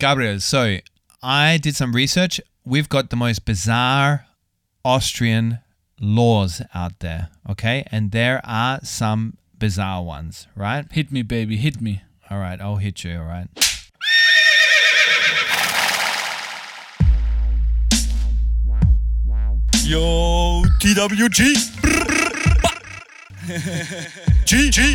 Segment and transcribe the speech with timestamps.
[0.00, 0.78] Gabriel, so
[1.22, 2.40] I did some research.
[2.64, 4.24] We've got the most bizarre
[4.82, 5.58] Austrian
[6.00, 7.84] laws out there, okay?
[7.92, 10.90] And there are some bizarre ones, right?
[10.90, 12.00] Hit me, baby, hit me.
[12.30, 13.48] All right, I'll hit you, all right?
[19.84, 21.56] Yo, TWG.
[24.46, 24.94] G, G.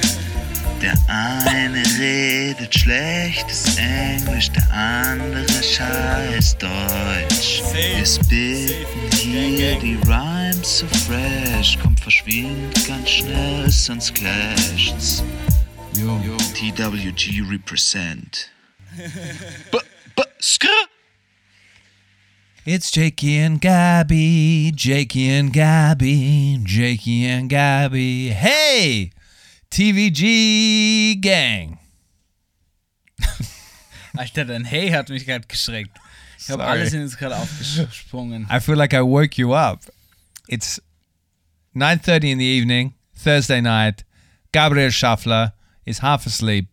[0.81, 7.61] Der eine redet schlechtes Englisch, der andere scheiß Deutsch.
[7.71, 15.23] Wir spitten hier die Rhymes so fresh, kommt verschwind ganz schnell, sonst clasht's.
[15.93, 16.19] Yo.
[16.55, 18.49] TWG represent.
[19.71, 19.77] B
[20.15, 20.67] b skr.
[22.65, 28.29] It's Jakey and Gabby, Jakey and Gabby, Jakey and Gabby.
[28.29, 29.11] Hey,
[29.71, 31.79] TVG Gang.
[34.17, 35.97] Alter, dein Hey hat mich gerade geschreckt.
[36.37, 38.47] Ich habe alles in uns gerade aufgesprungen.
[38.51, 39.79] I feel like I woke you up.
[40.47, 40.81] It's
[41.73, 44.03] 9:30 in the evening, Thursday night.
[44.51, 45.53] Gabriel Schaffler
[45.85, 46.67] is half asleep.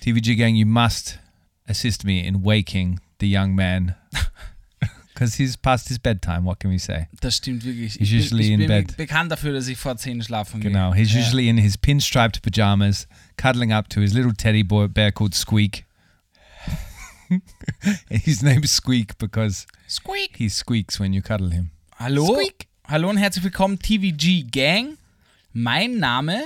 [0.00, 1.20] TVG Gang, you must
[1.68, 3.94] assist me in waking the young man.
[5.22, 7.06] Because he's past his bedtime, what can we say?
[7.20, 7.92] Das stimmt wirklich.
[7.94, 8.96] He's Ich bin, usually ich in bin bed.
[8.96, 10.72] bekannt dafür, dass ich vor 10 schlafen gehe.
[10.72, 10.92] Genau.
[10.94, 11.20] He's Ja.
[11.20, 13.06] usually in his pinstriped pajamas,
[13.36, 15.84] cuddling up to his little teddy bear called Squeak.
[18.10, 20.36] his name is Squeak because Squeak.
[20.38, 21.70] he squeaks when you cuddle him.
[22.00, 22.26] Hallo?
[22.34, 22.66] Squeak.
[22.88, 24.98] Hallo und herzlich willkommen, TVG Gang.
[25.52, 26.42] Mein Name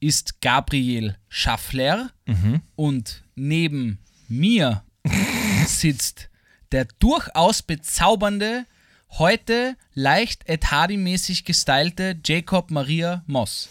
[0.00, 2.62] ist Gabriel Schaffler Mhm.
[2.76, 4.82] und neben mir
[5.66, 6.29] sitzt
[6.72, 8.66] der durchaus bezaubernde,
[9.18, 13.68] heute leicht Ed Hardy-mäßig gestylte Jacob Maria Moss.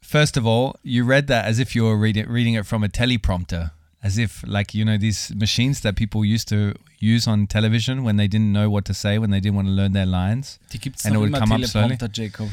[0.00, 2.88] First of all, you read that as if you were reading reading it from a
[2.88, 3.70] teleprompter,
[4.02, 8.16] as if like you know these machines that people used to use on television when
[8.16, 10.58] they didn't know what to say when they didn't want to learn their lines.
[10.70, 11.96] Die gibt es And it would come up slowly?
[12.12, 12.50] Jacob.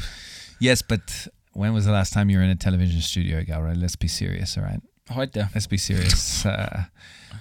[0.58, 3.74] Yes, but when was the last time you were in a television studio, Galra?
[3.76, 4.80] Let's be serious, all right?
[5.10, 5.48] Heute.
[5.54, 6.46] Let's be serious.
[6.46, 6.84] uh,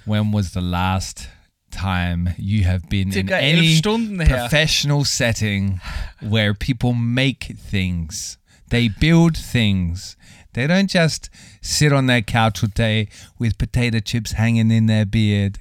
[0.06, 1.30] when was the last
[1.72, 5.80] time you have been in any professional setting
[6.22, 8.38] where people make things?
[8.70, 10.16] They build things.
[10.54, 11.30] They don't just
[11.62, 13.08] sit on their couch all day
[13.38, 15.60] with potato chips hanging in their beard.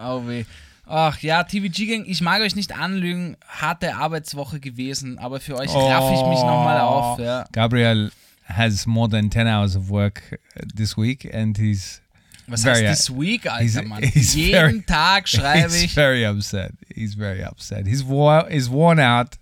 [0.00, 0.44] Oh weh.
[0.86, 5.74] Ach ja, TVG Gang, ich mag euch nicht anlügen, harte Arbeitswoche gewesen, aber für euch
[5.74, 7.18] raff ich mich nochmal auf.
[7.18, 7.44] Ja.
[7.52, 8.10] Gabriel
[8.44, 12.00] has more than 10 hours of work uh, this week and he's
[12.48, 14.02] Was Very- heißt this week, Alter, he's- Mann?
[14.14, 15.94] he's Jeden very- Tag schreibe he's ich.
[15.94, 16.72] very upset.
[16.94, 17.86] He's very upset.
[17.86, 19.36] He's wore, he's worn out.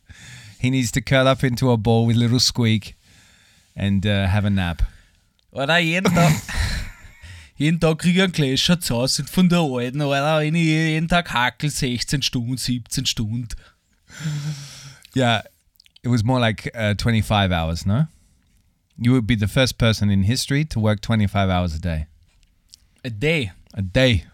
[0.58, 2.96] He needs to curl up into a ball with little squeak
[3.76, 4.82] and uh, have a nap.
[5.52, 6.32] Oder jeden Tag.
[7.56, 11.08] jeden Tag kriege ich einen Gläscher zu Hause von der Alten, oder wenn ich jeden
[11.08, 13.48] Tag hakel, 16 Stunden, 17 Stunden.
[15.14, 15.42] Yeah,
[16.02, 18.06] it was more like uh, 25 hours, no?
[18.98, 22.06] You would be the first person in history to work 25 hours a day.
[23.06, 23.52] A day.
[23.72, 24.24] A day.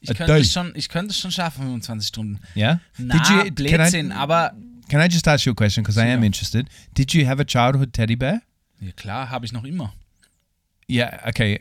[0.00, 0.40] Ich A könnte, day.
[0.42, 2.40] es schon, ich könnte es schon schaffen, 25 Stunden.
[2.56, 2.80] Yeah?
[2.96, 4.54] Na, can Blödsinn, I, aber
[4.88, 6.68] can I just ask you a question because I am interested?
[6.96, 8.40] Did you have a childhood teddy bear?
[8.80, 9.92] ja klar, habe ich noch immer.
[10.88, 11.60] Yeah, okay.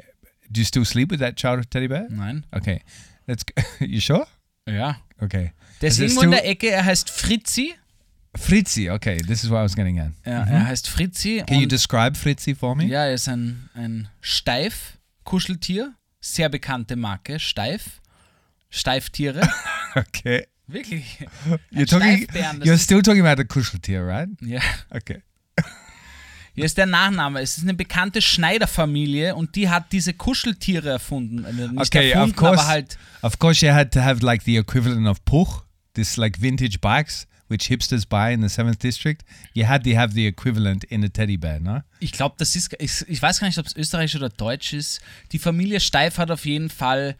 [0.49, 2.07] Do you still sleep with that childhood teddy bear?
[2.09, 2.45] Nein.
[2.51, 2.81] Okay.
[3.25, 3.53] Let's go.
[3.85, 4.27] you sure?
[4.67, 4.97] Ja.
[5.19, 5.51] Okay.
[5.81, 7.73] Der ist irgendwo in der Ecke, er heißt Fritzi.
[8.35, 10.11] Fritzi, okay, this is what I was getting at.
[10.25, 11.41] Ja, Er heißt Fritzi.
[11.41, 11.45] Mhm.
[11.45, 12.85] Can you describe Fritzi for me?
[12.85, 15.93] Ja, er ist ein, ein Steif-Kuscheltier.
[16.27, 17.39] Sehr bekannte Marke.
[17.39, 18.01] Steif.
[18.69, 19.47] Steiftiere.
[19.97, 20.45] Okay.
[20.67, 21.19] Wirklich.
[21.71, 24.27] You're Ein talking Steifbären, das You're still talking about the Kuscheltier, right?
[24.41, 24.59] Ja.
[24.89, 25.21] Okay.
[26.53, 27.39] Hier ist der Nachname.
[27.39, 31.45] Es ist eine bekannte Schneiderfamilie und die hat diese Kuscheltiere erfunden.
[31.45, 32.59] Also Nicht Okay, erfunden, of course.
[32.59, 32.97] aber halt.
[33.21, 35.63] Of course you had to have like the equivalent of Puch,
[35.93, 39.23] this like vintage bikes which hipsters buy in the 7th district.
[39.53, 41.81] You had to have the equivalent in a teddy bear, no?
[41.99, 42.75] Ich glaube, das ist.
[42.79, 45.01] Ich, ich weiß gar nicht, ob es österreichisch oder deutsch ist.
[45.31, 47.15] Die Familie Steif hat auf jeden Fall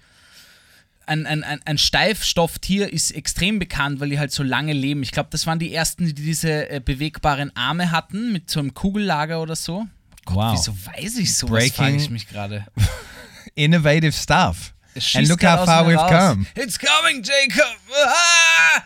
[1.08, 5.04] ein, ein, ein, ein Steifstofftier ist extrem bekannt, weil die halt so lange leben.
[5.04, 8.74] Ich glaube, das waren die ersten, die diese äh, bewegbaren Arme hatten, mit so einem
[8.74, 9.86] Kugellager oder so.
[10.26, 10.54] Gott, Wow.
[10.54, 12.66] Wieso weiß ich sowas, Breaking- frage ich mich gerade.
[13.56, 14.74] Innovative stuff.
[15.14, 16.10] And look how far we've raus.
[16.10, 16.46] come.
[16.56, 17.78] It's coming, Jacob!
[18.06, 18.82] Ah!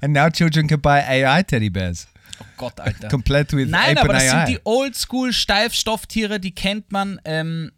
[0.00, 2.06] And now children can buy AI teddy bears,
[2.40, 3.08] Oh Gott, Alter.
[3.08, 4.46] complete with Nein, Ape aber das AI.
[4.46, 7.20] sind die Oldschool-Steifstofftiere, die kennt man.
[7.24, 7.72] Ähm,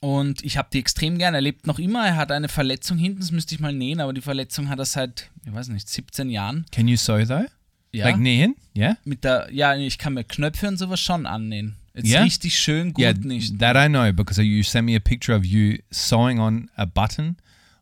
[0.00, 1.34] und ich habe die extrem gern.
[1.34, 2.06] Er lebt noch immer.
[2.06, 4.84] Er hat eine Verletzung hinten, das müsste ich mal nähen, aber die Verletzung hat er
[4.84, 6.66] seit, ich weiß nicht, 17 Jahren.
[6.72, 7.46] can you sew though?
[7.90, 8.04] Ja.
[8.06, 8.54] Like nähen?
[8.76, 8.96] Yeah.
[9.04, 11.76] Mit der, ja, ich kann mir Knöpfe und sowas schon annähen.
[11.94, 12.22] Jetzt Ja?
[12.22, 13.58] richtig schön gut yeah, nicht.
[13.58, 17.38] that I know because you sent me a picture of you sewing on a button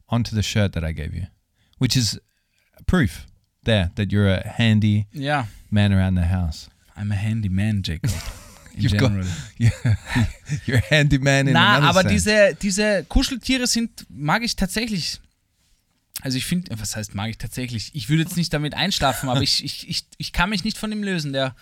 [0.07, 1.25] onto the shirt that I gave you,
[1.79, 2.19] which is
[2.87, 3.27] proof
[3.67, 6.69] there that you're a handy Ja, man around the house.
[6.97, 8.11] I'm a handyman, Jacob.
[8.75, 9.27] In You've got- general.
[9.59, 9.71] Yeah,
[10.67, 12.13] you're a handyman in Na, aber sense.
[12.15, 15.19] diese, diese Kuscheltiere sind, mag ich tatsächlich.
[16.23, 17.91] Also ich finde, was heißt mag ich tatsächlich?
[17.95, 20.93] Ich würde jetzt nicht damit einschlafen, aber ich, ich, ich, ich kann mich nicht von
[20.93, 21.33] ihm lösen.
[21.33, 21.55] Der,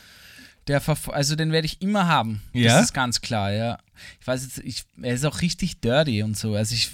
[0.66, 2.42] der verf- also den werde ich immer haben.
[2.52, 2.74] Ja?
[2.78, 3.78] Das ist ganz klar, ja.
[4.20, 6.54] Ich weiß jetzt, ich, er ist auch richtig dirty und so.
[6.56, 6.90] Also ich,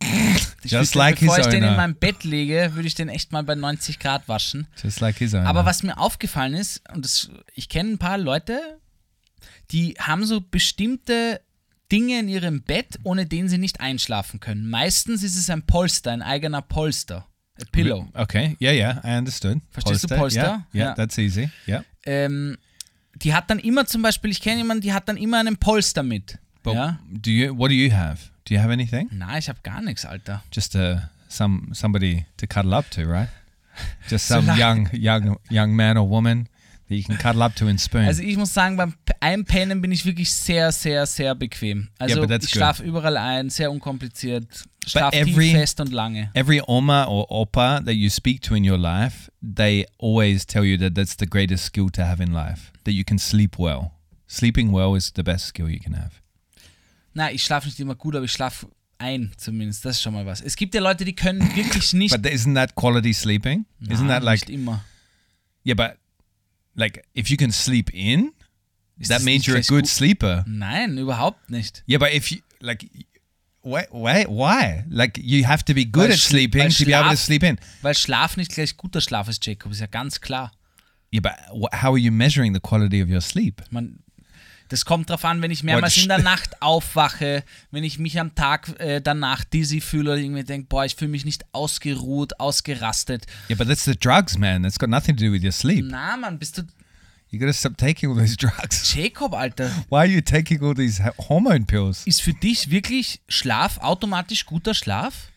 [0.62, 1.70] ich Just like bevor ich den owner.
[1.70, 4.66] in meinem Bett lege, würde ich den echt mal bei 90 Grad waschen.
[4.82, 5.46] Just like his own.
[5.46, 8.78] Aber was mir aufgefallen ist, und das, ich kenne ein paar Leute,
[9.70, 11.40] die haben so bestimmte
[11.90, 14.68] Dinge in ihrem Bett, ohne denen sie nicht einschlafen können.
[14.68, 17.26] Meistens ist es ein Polster, ein eigener Polster.
[17.60, 18.06] A Pillow.
[18.14, 18.56] Okay.
[18.60, 19.00] Yeah, yeah.
[19.04, 19.58] I understood.
[19.70, 20.40] Verstehst du Polster?
[20.40, 20.94] Yeah, yeah, Ja.
[20.94, 21.50] that's easy.
[21.66, 21.84] Yeah.
[22.06, 22.56] Ähm,
[23.16, 26.02] die hat dann immer zum Beispiel, ich kenne jemanden, die hat dann immer einen Polster
[26.04, 26.38] mit.
[26.62, 26.98] But ja?
[27.10, 27.56] do you?
[27.56, 28.18] What do you have?
[28.48, 29.08] Do you have anything?
[29.12, 30.42] Na, ich habe gar nichts, Alter.
[30.50, 30.96] Just uh,
[31.28, 33.28] some somebody to cuddle up to, right?
[34.08, 36.48] Just some young young young man or woman
[36.88, 38.06] that you can cuddle up to and spoon.
[38.06, 41.88] Also ich muss sagen, beim Einpennen bin ich wirklich sehr, sehr, sehr bequem.
[41.98, 46.30] Also that's ich schlafe überall ein, sehr unkompliziert, schlafe every- tief, fest und lange.
[46.34, 50.78] Every Oma or Opa that you speak to in your life, they always tell you
[50.78, 52.72] that that's the greatest skill to have in life.
[52.84, 53.92] That you can sleep well.
[54.26, 56.22] Sleeping well is the best skill you can have.
[57.18, 58.68] Na, ich schlafe nicht immer gut, aber ich schlafe
[58.98, 59.84] ein zumindest.
[59.84, 60.40] Das ist schon mal was.
[60.40, 62.12] Es gibt ja Leute, die können wirklich nicht.
[62.12, 63.66] But isn't that quality sleeping?
[63.80, 64.84] isn't Na, that like nicht immer.
[65.66, 65.74] yeah?
[65.74, 65.98] But
[66.76, 68.30] like if you can sleep in,
[69.00, 69.86] Ist that means you're a good gut?
[69.88, 70.44] sleeper.
[70.46, 71.82] Nein, überhaupt nicht.
[71.88, 72.88] Yeah, but if you like,
[73.64, 73.88] wait,
[74.28, 74.84] why?
[74.88, 77.58] Like you have to be good Weil at sleeping to be able to sleep in.
[77.82, 80.52] Weil Schlaf nicht gleich guter Schlaf ist, Jacob, ist ja ganz klar.
[81.12, 81.32] Yeah, but
[81.82, 83.60] how are you measuring the quality of your sleep?
[83.70, 83.98] Man,
[84.68, 88.34] das kommt drauf an, wenn ich mehrmals in der Nacht aufwache, wenn ich mich am
[88.34, 93.26] Tag äh, danach dizzy fühle oder irgendwie denke, boah, ich fühle mich nicht ausgeruht, ausgerastet.
[93.48, 94.62] Yeah, but that's the drugs, man.
[94.62, 95.84] That's got nothing to do with your sleep.
[95.86, 96.62] Na, Mann, bist du
[97.30, 98.92] You gotta stop taking all those drugs.
[98.94, 99.70] Jacob, Alter?
[99.90, 102.06] Why are you taking all these hormone pills?
[102.06, 105.30] Ist für dich wirklich Schlaf automatisch guter Schlaf?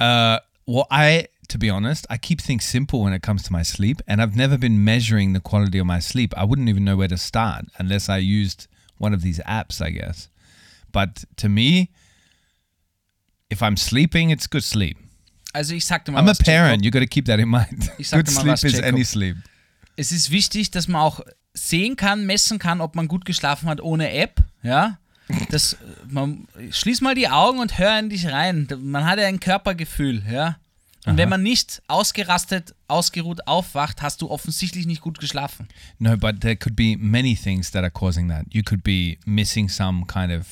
[0.00, 0.36] Uh,
[0.66, 4.00] well, I, to be honest, I keep things simple when it comes to my sleep,
[4.06, 6.34] and I've never been measuring the quality of my sleep.
[6.36, 8.66] I wouldn't even know where to start unless I used
[8.98, 10.28] one of these apps, I guess.
[10.92, 11.90] But to me,
[13.50, 14.98] if I'm sleeping, it's good sleep.
[15.54, 16.82] Also ich sagte mal I'm a parent.
[16.82, 16.84] Jacob.
[16.84, 17.90] You got to keep that in mind.
[17.98, 19.36] Ich Good mal sleep was, is any sleep.
[19.96, 21.20] es ist wichtig, dass man auch
[21.54, 24.44] sehen kann, messen kann, ob man gut geschlafen hat ohne App.
[24.62, 24.98] Ja.
[25.50, 25.76] Das,
[26.08, 28.68] man, schließ mal die Augen und hör in dich rein.
[28.80, 30.56] Man hat ja ein Körpergefühl, ja.
[31.08, 35.68] Und wenn man nicht ausgerastet, ausgeruht aufwacht, hast du offensichtlich nicht gut geschlafen.
[35.98, 38.44] No, but there could be many things that are causing that.
[38.50, 40.46] You could be missing some kind of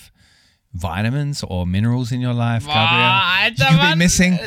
[0.72, 3.52] vitamins or minerals in your life, Gabriel.
[3.56, 4.38] you could be missing.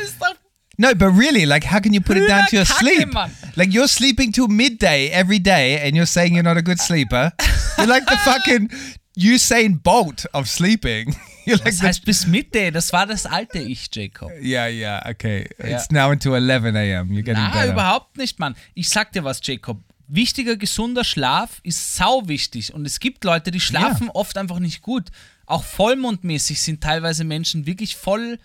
[0.78, 3.12] No, but really, like, how can you put it down to your sleep?
[3.12, 3.30] Mann.
[3.54, 7.32] Like, you're sleeping till midday every day, and you're saying you're not a good sleeper.
[7.76, 8.70] You're like the fucking
[9.18, 11.14] Usain Bolt of sleeping.
[11.64, 14.30] Das heißt bis Mitte, das war das alte Ich, Jacob.
[14.42, 15.48] yeah, yeah, okay.
[15.58, 17.08] It's now into 11 a.m.
[17.10, 17.72] You're getting Na, better.
[17.72, 18.54] überhaupt nicht, Mann.
[18.74, 19.78] Ich sag dir was, Jacob.
[20.08, 22.74] Wichtiger, gesunder Schlaf ist sau wichtig.
[22.74, 25.08] Und es gibt Leute, die schlafen oft einfach nicht gut.
[25.46, 28.38] Auch vollmondmäßig sind teilweise Menschen wirklich voll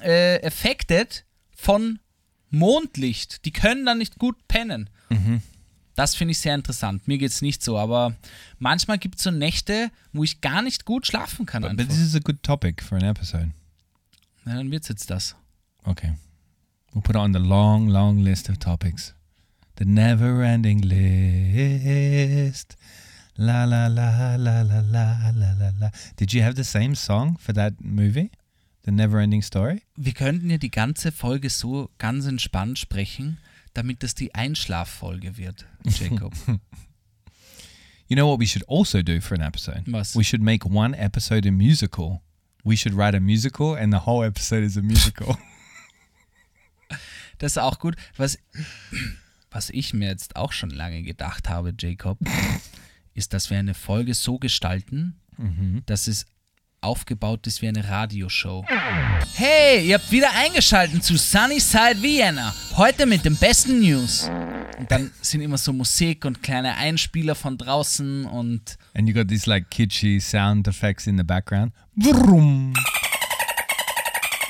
[0.00, 1.24] äh, affected
[1.56, 2.00] von
[2.50, 3.44] Mondlicht.
[3.44, 4.90] Die können dann nicht gut pennen.
[5.08, 5.40] Mhm.
[5.94, 7.06] Das finde ich sehr interessant.
[7.06, 8.14] Mir geht es nicht so, aber
[8.58, 11.62] manchmal gibt es so Nächte, wo ich gar nicht gut schlafen kann.
[11.62, 11.86] Aber einfach.
[11.86, 13.52] but this is a good topic for an episode.
[14.44, 15.36] Na, dann wird es jetzt das.
[15.84, 16.14] Okay.
[16.92, 19.14] We'll put it on the long, long list of topics.
[19.78, 22.76] The never ending list.
[23.36, 24.92] La la la la la la
[25.32, 25.90] la la.
[26.16, 28.30] Did you have the same song for that movie?
[28.84, 29.82] The Neverending Story?
[29.96, 33.38] Wir könnten ja die ganze Folge so ganz entspannt sprechen
[33.74, 36.34] damit das die Einschlaffolge wird, Jacob.
[38.06, 39.84] You know what we should also do for an episode?
[39.86, 40.14] Was?
[40.14, 42.20] We should make one episode a musical.
[42.62, 45.38] We should write a musical and the whole episode is a musical.
[47.38, 47.96] Das ist auch gut.
[48.16, 48.38] Was,
[49.50, 52.18] was ich mir jetzt auch schon lange gedacht habe, Jacob,
[53.14, 55.20] ist, dass wir eine Folge so gestalten,
[55.86, 56.26] dass es
[56.84, 58.64] aufgebaut ist wie eine Radioshow.
[59.34, 62.54] Hey, ihr habt wieder eingeschaltet zu Sunnyside Vienna.
[62.76, 64.30] Heute mit den besten News.
[64.78, 69.28] Und dann sind immer so Musik und kleine Einspieler von draußen und And you got
[69.28, 71.72] these like kitschy sound effects in the background.
[71.96, 72.74] Vroom.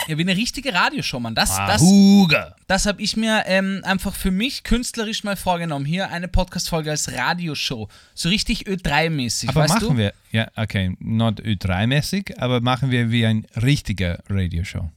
[0.09, 1.35] Ja, wie eine richtige Radioshow, Mann.
[1.35, 2.55] Das, das, Ahuga.
[2.67, 5.85] das habe ich mir ähm, einfach für mich künstlerisch mal vorgenommen.
[5.85, 7.89] Hier eine Podcast-Folge als Radioshow.
[8.15, 9.97] So richtig Ö3-mäßig, Aber weißt machen du?
[9.97, 14.91] wir, ja, okay, not Ö3-mäßig, aber machen wir wie ein richtiger Radioshow.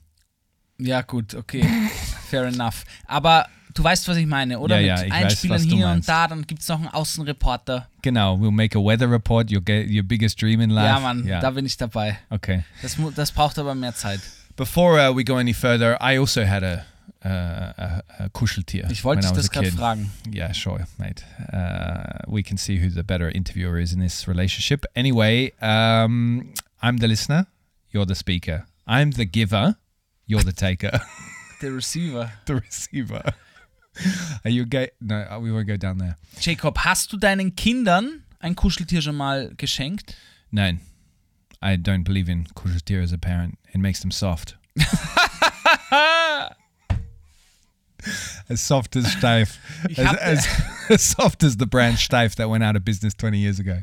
[0.80, 1.66] Ja, gut, okay.
[2.30, 2.84] Fair enough.
[3.08, 4.80] Aber du weißt, was ich meine, oder?
[4.80, 7.88] Ja, Mit ja, weiß, Einspielern hier und da, dann gibt es noch einen Außenreporter.
[8.02, 10.88] Genau, we'll make a weather report, get your biggest dream in life.
[10.88, 11.40] Ja, Mann, Yeah.
[11.42, 12.18] da bin ich dabei.
[12.30, 12.64] Okay.
[12.82, 14.20] Das, das braucht aber mehr Zeit.
[14.58, 16.84] Before uh, we go any further, I also had a,
[17.24, 18.90] uh, a, a Kuscheltier.
[18.90, 20.10] Ich wollte I dich das gerade fragen.
[20.34, 21.24] Yeah, sure, mate.
[21.54, 24.84] Uh, we can see who the better interviewer is in this relationship.
[24.96, 27.46] Anyway, um, I'm the listener,
[27.92, 28.66] you're the speaker.
[28.88, 29.78] I'm the giver,
[30.26, 31.02] you're the taker.
[31.62, 32.32] the Receiver.
[32.48, 33.22] the receiver.
[34.44, 34.90] Are you gay?
[35.00, 36.16] No, uh, we won't go down there.
[36.40, 40.16] Jacob, hast du deinen Kindern ein Kuscheltier schon mal geschenkt?
[40.50, 40.80] Nein,
[41.68, 43.60] I don't believe in Kuscheltier as a parent.
[43.74, 44.56] It makes them soft.
[48.48, 49.58] as soft as Steif.
[49.98, 50.48] As, as,
[50.90, 53.82] as soft as the brand Steif that went out of business 20 years ago.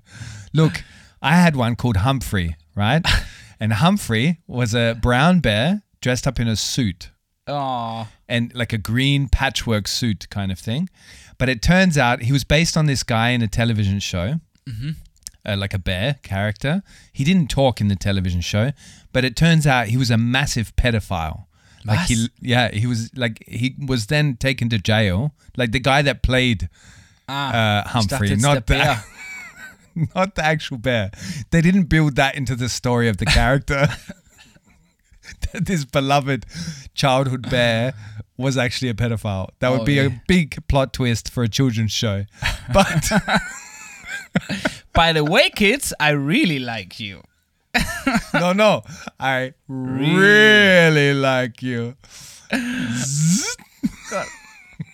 [0.54, 0.82] Look,
[1.20, 3.06] I had one called Humphrey, right?
[3.60, 7.10] and Humphrey was a brown bear dressed up in a suit.
[7.46, 10.88] Oh, and like a green patchwork suit kind of thing.
[11.36, 14.92] But it turns out he was based on this guy in a television show, mm-hmm.
[15.46, 16.82] Uh, like a bear character.
[17.12, 18.72] He didn't talk in the television show,
[19.12, 21.46] but it turns out he was a massive pedophile.
[21.86, 25.34] Like he, yeah, he was like he was then taken to jail.
[25.56, 26.68] Like the guy that played
[27.28, 27.82] ah.
[27.84, 29.04] uh, Humphrey, not the,
[30.14, 31.10] not the actual bear.
[31.50, 33.88] They didn't build that into the story of the character.
[35.52, 36.46] that this beloved
[36.94, 37.92] childhood bear
[38.38, 39.50] was actually a pedophile.
[39.58, 42.24] That would Oh, be a big plot twist for a children's show.
[42.72, 43.10] But
[44.92, 47.22] By the way, kids, I really like you.
[48.34, 48.82] no, no,
[49.18, 51.96] I really like you.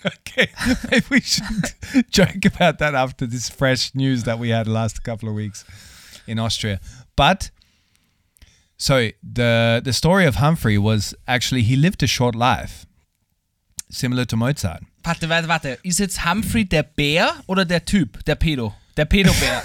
[0.07, 0.49] Okay,
[0.91, 1.75] maybe we should
[2.11, 5.65] joke about that after this fresh news that we had last couple of weeks
[6.27, 6.81] in Austria.
[7.17, 7.51] But
[8.79, 12.87] so the the story of Humphrey was actually he lived a short life,
[13.91, 14.83] similar to Mozart.
[15.05, 15.79] Warte, warte, warte.
[15.83, 18.25] Ist jetzt Humphrey der Bär oder der Typ?
[18.25, 18.75] Der Pedo?
[19.01, 19.63] Der er Pedobär.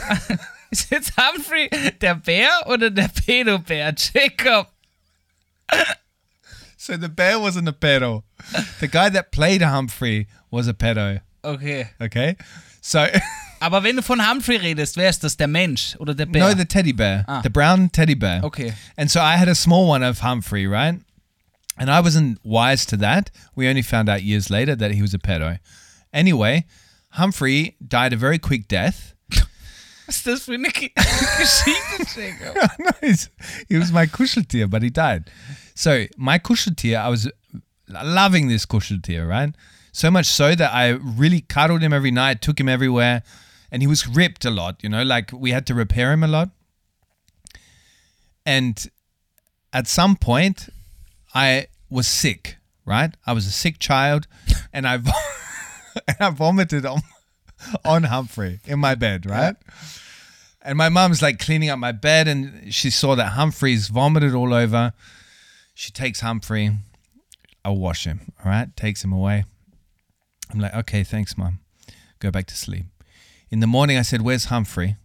[0.71, 3.93] Ist jetzt er Humphrey der er Bär oder der Pedobär?
[4.13, 4.67] Jacob.
[6.77, 8.23] So the bear wasn't a pedo.
[8.79, 11.19] The guy that played Humphrey was a pedo.
[11.43, 11.89] Okay.
[12.01, 12.37] Okay,
[12.81, 13.05] so
[13.59, 15.35] Aber wenn du von Humphrey redest, wer ist das?
[15.35, 16.47] Der Mensch oder der Bär?
[16.47, 17.41] no, the teddy bear, Ah.
[17.41, 18.41] the brown teddy bear.
[18.43, 18.73] okay.
[18.95, 21.01] And so I had a small one of Humphrey, right?
[21.77, 23.31] And I wasn't wise to that.
[23.53, 25.59] We only found out years later that he was a pedo.
[26.13, 26.65] Anyway,
[27.11, 29.14] Humphrey died a very quick death.
[30.07, 32.55] Ist das für eine Geschichte, Jacob?
[33.69, 35.31] he was my Kuscheltier, but he died.
[35.73, 37.29] So my Kuscheltier, I was
[37.87, 39.53] loving this Kuscheltier, right?
[39.91, 43.23] So much so that I really cuddled him every night, took him everywhere,
[43.71, 46.27] and he was ripped a lot, you know, like we had to repair him a
[46.27, 46.49] lot.
[48.45, 48.89] And
[49.73, 50.69] at some point,
[51.33, 53.15] I was sick, right?
[53.25, 54.27] I was a sick child,
[54.71, 54.95] and I,
[56.07, 57.01] and I vomited on,
[57.85, 59.55] on Humphrey in my bed, right?
[60.61, 64.53] And my mom's like cleaning up my bed and she saw that Humphrey's vomited all
[64.53, 64.93] over.
[65.73, 66.71] She takes Humphrey.
[67.63, 68.31] I'll wash him.
[68.43, 68.75] All right.
[68.75, 69.45] Takes him away.
[70.51, 71.59] I'm like, okay, thanks, mom.
[72.19, 72.85] Go back to sleep.
[73.51, 74.95] In the morning, I said, where's Humphrey?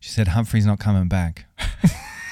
[0.00, 1.46] She said, Humphrey's not coming back.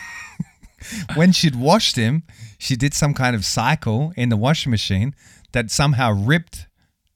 [1.14, 2.22] when she'd washed him,
[2.58, 5.14] she did some kind of cycle in the washing machine
[5.52, 6.66] that somehow ripped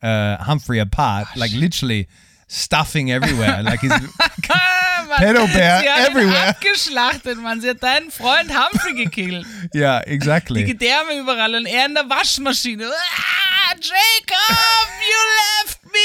[0.03, 2.09] uh, Humphrey apart, like literally
[2.49, 3.63] stuffing everywhere.
[3.63, 6.49] like his Mann, Pedobär sie hat ihn everywhere.
[6.49, 7.61] abgeschlachtet, Mann.
[7.61, 9.47] Sie hat deinen Freund Humphrey gekillt.
[9.75, 10.65] Yeah, Die exactly.
[10.65, 12.87] Gedärme überall und er in der Waschmaschine.
[12.87, 15.99] Ah, Jacob, you left me.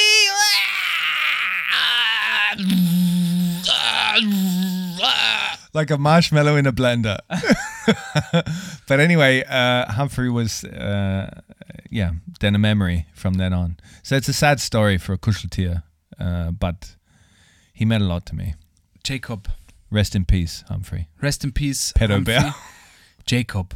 [5.73, 7.17] like a marshmallow in a blender.
[8.87, 11.41] but anyway, uh, Humphrey was, uh,
[11.89, 13.77] yeah, then a memory from then on.
[14.03, 15.83] So it's a sad story for a Kuscheltier,
[16.21, 16.95] uh, but
[17.73, 18.53] he meant a lot to me.
[19.03, 19.47] Jacob,
[19.89, 21.07] Rest in peace, Humphrey.
[21.21, 21.91] rest in peace.
[21.93, 22.35] Pedo Humphrey.
[22.35, 22.55] Bär.
[23.25, 23.75] Jacob,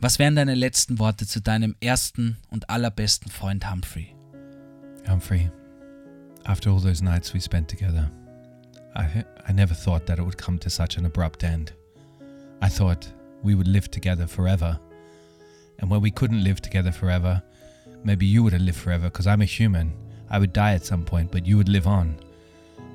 [0.00, 4.14] Was wären deine letzten Worte zu deinem ersten und allerbesten Freund Humphrey?
[5.06, 5.50] Humphrey,
[6.44, 8.10] after all those nights we spent together,
[8.94, 11.72] I, I never thought that it would come to such an abrupt end.
[12.62, 13.06] I thought
[13.42, 14.78] we would live together forever.
[15.78, 17.42] And when we couldn't live together forever,
[18.04, 19.92] maybe you would have lived forever because I'm a human.
[20.30, 22.18] I would die at some point, but you would live on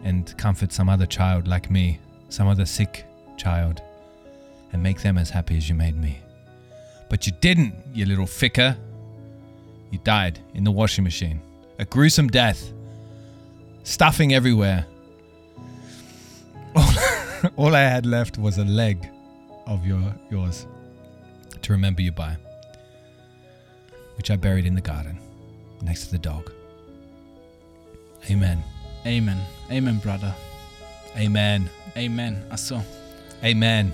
[0.04, 3.06] and comfort some other child like me, some other sick
[3.38, 3.82] child,
[4.74, 6.20] and make them as happy as you made me.
[7.10, 8.78] But you didn't, you little ficker.
[9.92, 11.42] You died in the washing machine.
[11.80, 12.72] A gruesome death.
[13.84, 14.86] Stuffing everywhere.
[16.76, 16.94] All,
[17.58, 19.10] all I had left was a leg
[19.68, 20.66] of your yours
[21.62, 22.38] to remember you by,
[24.16, 25.20] which I buried in the garden
[25.82, 26.52] next to the dog.
[28.30, 28.63] Amen.
[29.06, 29.42] Amen.
[29.70, 30.36] Amen, Brother.
[31.16, 31.70] Amen.
[31.96, 32.44] Amen.
[32.50, 32.84] Achso.
[33.44, 33.94] Amen.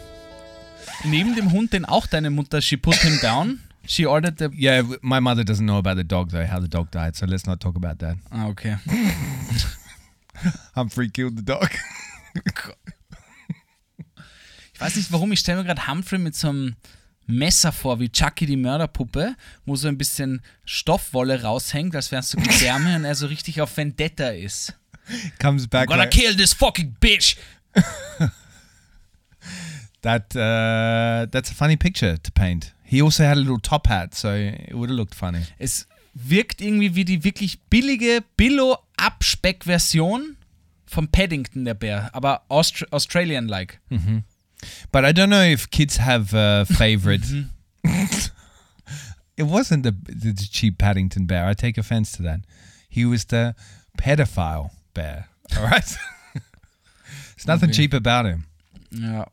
[1.03, 3.59] Neben dem Hund, den auch deine Mutter, she put him down.
[3.85, 4.49] She ordered the.
[4.53, 7.45] Yeah, my mother doesn't know about the dog though, how the dog died, so let's
[7.45, 8.17] not talk about that.
[8.31, 8.75] Ah, okay.
[10.75, 11.69] Humphrey killed the dog.
[14.73, 16.75] Ich weiß nicht warum, ich stelle mir gerade Humphrey mit so einem
[17.27, 22.31] Messer vor, wie Chucky die Mörderpuppe, wo so ein bisschen Stoffwolle raushängt, als wären es
[22.31, 24.73] so Gedärme und er so richtig auf Vendetta ist.
[25.39, 27.37] Comes back Gonna like, kill this fucking bitch!
[30.01, 30.35] that.
[30.35, 32.73] Uh, that's a funny picture to paint.
[32.83, 35.43] He also had a little top hat, so it would have looked funny.
[35.59, 40.35] Es wirkt irgendwie wie die wirklich billige Billo-Abspeck-Version
[40.85, 43.81] vom Paddington, der Bär, aber Aust Australian-like.
[44.91, 47.21] But I don't know if kids have a favorite.
[47.21, 48.31] Mm-hmm.
[49.37, 51.45] it wasn't the, the cheap Paddington bear.
[51.45, 52.41] I take offense to that.
[52.89, 53.55] He was the
[53.97, 55.27] pedophile bear.
[55.57, 55.85] All right.
[56.33, 58.45] There's nothing cheap about him.
[58.91, 59.25] Ja.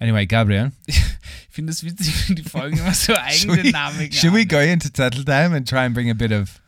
[0.00, 4.12] Anyway, Gabriel, Ich finde es witzig, wie die Folgen immer so should eigene we, Namen
[4.12, 6.60] should we go into Turtle Time and try and bring a bit of,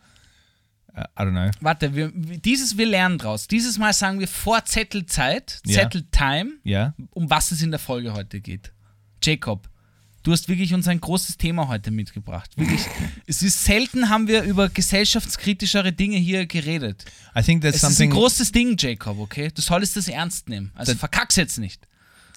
[0.95, 1.49] I don't know.
[1.61, 3.47] Warte, wir, dieses, wir lernen draus.
[3.47, 5.61] Dieses Mal sagen wir vor Zettelzeit.
[5.65, 6.93] Zetteltime, Yeah.
[7.11, 8.71] um was es in der Folge heute geht.
[9.23, 9.69] Jacob,
[10.23, 12.51] du hast wirklich uns ein großes Thema heute mitgebracht.
[12.57, 12.81] Wirklich,
[13.27, 14.67] es ist selten haben wir über
[15.15, 17.05] gesellschaftskritischere Dinge hier geredet.
[17.37, 18.11] I think that's Es ist ein something.
[18.11, 19.49] großes Ding, Jacob, okay?
[19.53, 20.71] Du solltest das ernst nehmen.
[20.75, 21.87] Also Das- verkack's jetzt nicht.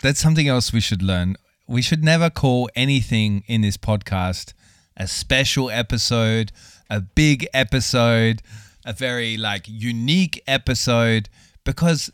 [0.02, 1.36] That's something else we should learn.
[1.66, 4.54] We should never call anything in this podcast
[4.96, 6.52] a special episode,
[6.90, 8.42] a big episode,
[8.84, 11.28] a very like unique episode
[11.64, 12.10] because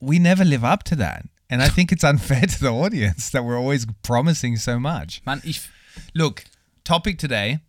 [0.00, 1.26] we never live up to that.
[1.50, 5.22] And I think it's unfair to the audience that we're always promising so much.
[5.24, 5.68] Man, ich,
[6.14, 6.44] Look,
[6.84, 7.60] topic today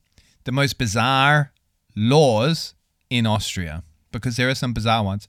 [0.46, 1.52] the most bizarre
[1.96, 2.74] laws
[3.10, 5.28] in Austria because there are some bizarre ones.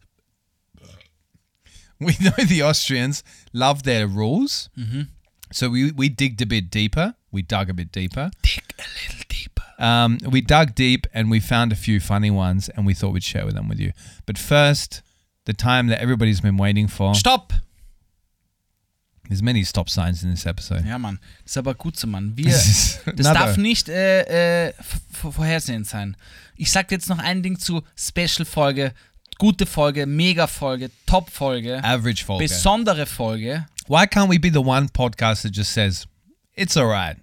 [1.99, 4.69] We know the Austrians love their rules.
[4.79, 5.03] Mm-hmm.
[5.51, 7.15] So we, we digged a bit deeper.
[7.33, 8.31] We dug a bit deeper.
[8.43, 9.26] dig a little deeper.
[9.79, 13.23] Um, we dug deep and we found a few funny ones and we thought we'd
[13.25, 13.93] share them with you.
[14.25, 15.03] But first,
[15.45, 17.15] the time that everybody's been waiting for.
[17.15, 17.53] Stopp!
[19.29, 20.85] There's many stop signs in this episode.
[20.87, 21.19] Ja, Mann.
[21.43, 22.33] Das ist aber gut so, Mann.
[22.37, 24.73] Wir, This is Das darf nicht äh, äh,
[25.11, 26.17] vorhersehend sein.
[26.57, 28.93] Ich sag jetzt noch ein Ding zu Special-Folge,
[29.39, 32.45] gute Folge, Mega-Folge, Top-Folge, average Volker.
[32.45, 33.67] besondere Folge.
[33.89, 36.07] Why can't we be the one podcast that just says
[36.55, 37.17] it's all right?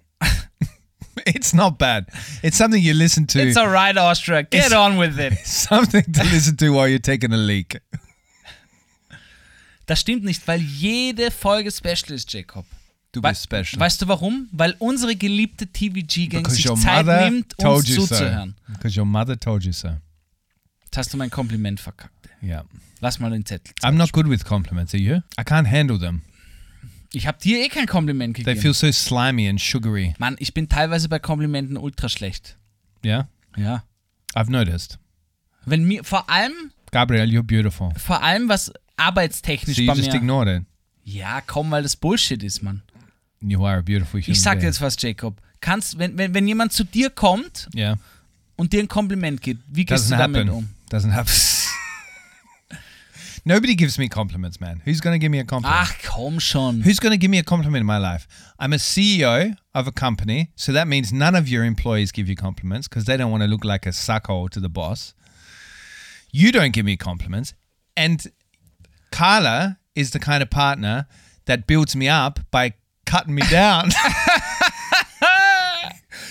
[1.34, 2.06] it's not bad.
[2.42, 3.40] It's something you listen to.
[3.40, 4.42] It's alright, Austria.
[4.42, 5.38] Get It's- on with it.
[5.46, 7.80] something to listen to while you're taking a leak.
[9.86, 12.64] Das stimmt nicht, weil jede Folge Special ist, Jacob.
[13.12, 13.78] Du bist special.
[13.78, 14.48] Weißt du warum?
[14.50, 18.06] Weil unsere geliebte TVG-Gang sich Zeit nimmt, uns told you so.
[18.06, 18.56] zuzuhören.
[18.66, 19.90] Because your mother told you so.
[20.84, 22.30] Jetzt hast du mein Kompliment verkackt.
[22.42, 22.64] Yeah.
[23.00, 23.74] Lass mal den Zettel.
[23.82, 25.16] I'm not good with compliments, are you?
[25.38, 26.22] I can't handle them.
[27.14, 28.60] Ich habe dir eh kein Kompliment They gegeben.
[28.60, 30.14] feel so slimy and sugary.
[30.18, 32.56] Mann, ich bin teilweise bei Komplimenten ultra schlecht.
[33.04, 33.28] Yeah?
[33.56, 33.84] Ja.
[34.34, 34.98] I've noticed.
[35.64, 36.52] Wenn mir, vor allem,
[36.90, 37.90] Gabriel, you're beautiful.
[37.96, 40.16] vor allem was arbeitstechnisch So you bei just mir.
[40.16, 40.66] ignored it.
[41.04, 42.82] Ja, komm, weil das Bullshit ist, Mann.
[43.40, 45.40] You are a beautiful human Ich sag dir jetzt was, Jacob.
[45.60, 47.96] Kannst, wenn, wenn, wenn jemand zu dir kommt Yeah.
[48.56, 50.50] und dir ein Kompliment gibt, wie gehst Doesn't du damit happen.
[50.50, 50.68] um?
[50.90, 51.30] Doesn't happen.
[53.46, 54.80] Nobody gives me compliments, man.
[54.86, 55.82] Who's going to give me a compliment?
[55.82, 56.80] Ach, komm schon.
[56.80, 58.26] Who's going to give me a compliment in my life?
[58.58, 62.36] I'm a CEO of a company, so that means none of your employees give you
[62.36, 65.12] compliments because they don't want to look like a suckhole to the boss.
[66.32, 67.52] You don't give me compliments.
[67.94, 68.24] And
[69.12, 71.06] Carla is the kind of partner
[71.44, 72.72] that builds me up by
[73.04, 73.90] cutting me down.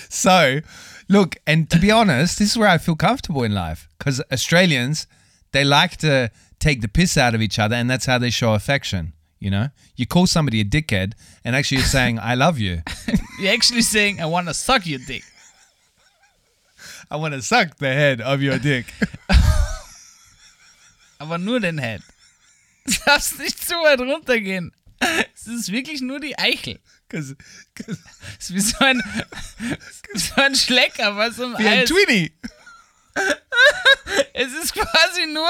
[0.08, 0.60] so,
[1.08, 5.06] look, and to be honest, this is where I feel comfortable in life because Australians,
[5.52, 6.30] they like to
[6.64, 9.12] take the piss out of each other, and that's how they show affection.
[9.38, 11.12] You know, you call somebody a dickhead,
[11.44, 12.82] and actually you're saying, I love you.
[13.40, 15.24] You're actually saying, I wanna suck your dick.
[17.10, 18.86] I want to suck the head of your dick.
[21.20, 22.02] Aber nur den Head.
[22.86, 24.72] Du darfst nicht zu weit runtergehen.
[25.34, 26.78] Es ist wirklich nur die Eichel.
[27.08, 27.36] Because
[28.38, 29.02] Es ist wie so ein,
[30.14, 31.88] so ein Schlecker, was um wie ein Eis.
[31.88, 32.32] Tweenie.
[34.36, 35.48] Es ist quasi nur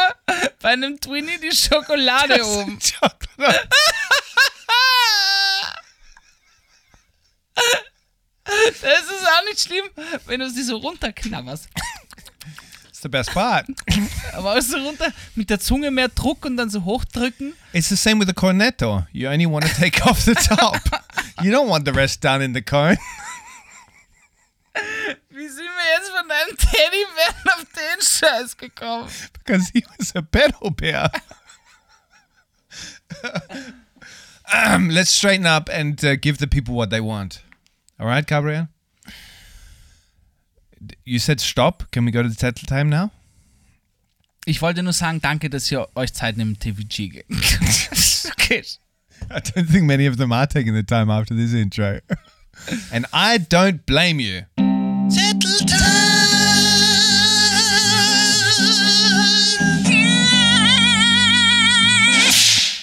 [0.60, 2.78] bei einem Twinnie die Schokolade oben.
[2.78, 3.68] Chocolate.
[8.44, 9.84] Das ist auch nicht schlimm,
[10.26, 11.68] wenn du sie so runterknabberst.
[12.88, 13.66] It's the best part.
[14.34, 17.54] Aber auch so runter mit der Zunge mehr Druck und dann so hochdrücken.
[17.72, 19.06] It's the same with the cornetto.
[19.12, 20.78] You only want to take off the top.
[21.42, 22.98] You don't want the rest down in the cone.
[25.30, 29.08] Wie sind wir jetzt von deinem Teddybären auf den Scheiß gekommen?
[29.44, 31.10] because he was a pedal bear.
[34.52, 37.42] um, let's straighten up and uh, give the people what they want.
[37.98, 38.68] All right, Gabriel?
[41.04, 41.90] You said stop.
[41.92, 43.10] Can we go to the settle time now?
[44.46, 47.24] Ich wollte nur sagen, danke, dass ihr euch Zeit nehmt, TVG.
[48.32, 48.62] okay.
[49.30, 52.00] I don't think many of them are taking the time after this intro.
[52.92, 54.42] and I don't blame you.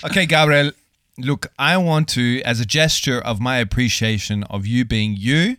[0.03, 0.71] Okay, Gabriel,
[1.19, 5.57] look, I want to, as a gesture of my appreciation of you being you,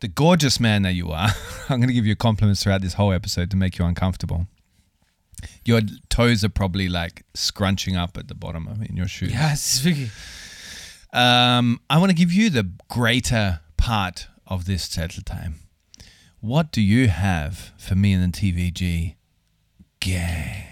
[0.00, 1.30] the gorgeous man that you are,
[1.68, 4.46] I'm going to give you compliments throughout this whole episode to make you uncomfortable.
[5.64, 9.32] Your toes are probably like scrunching up at the bottom of in your shoes.
[9.32, 10.10] Ja, es ist.
[11.12, 15.54] Um, I want to give you the greater part of this settle time.
[16.40, 19.14] What do you have for me and the TVG?
[20.00, 20.69] Gang.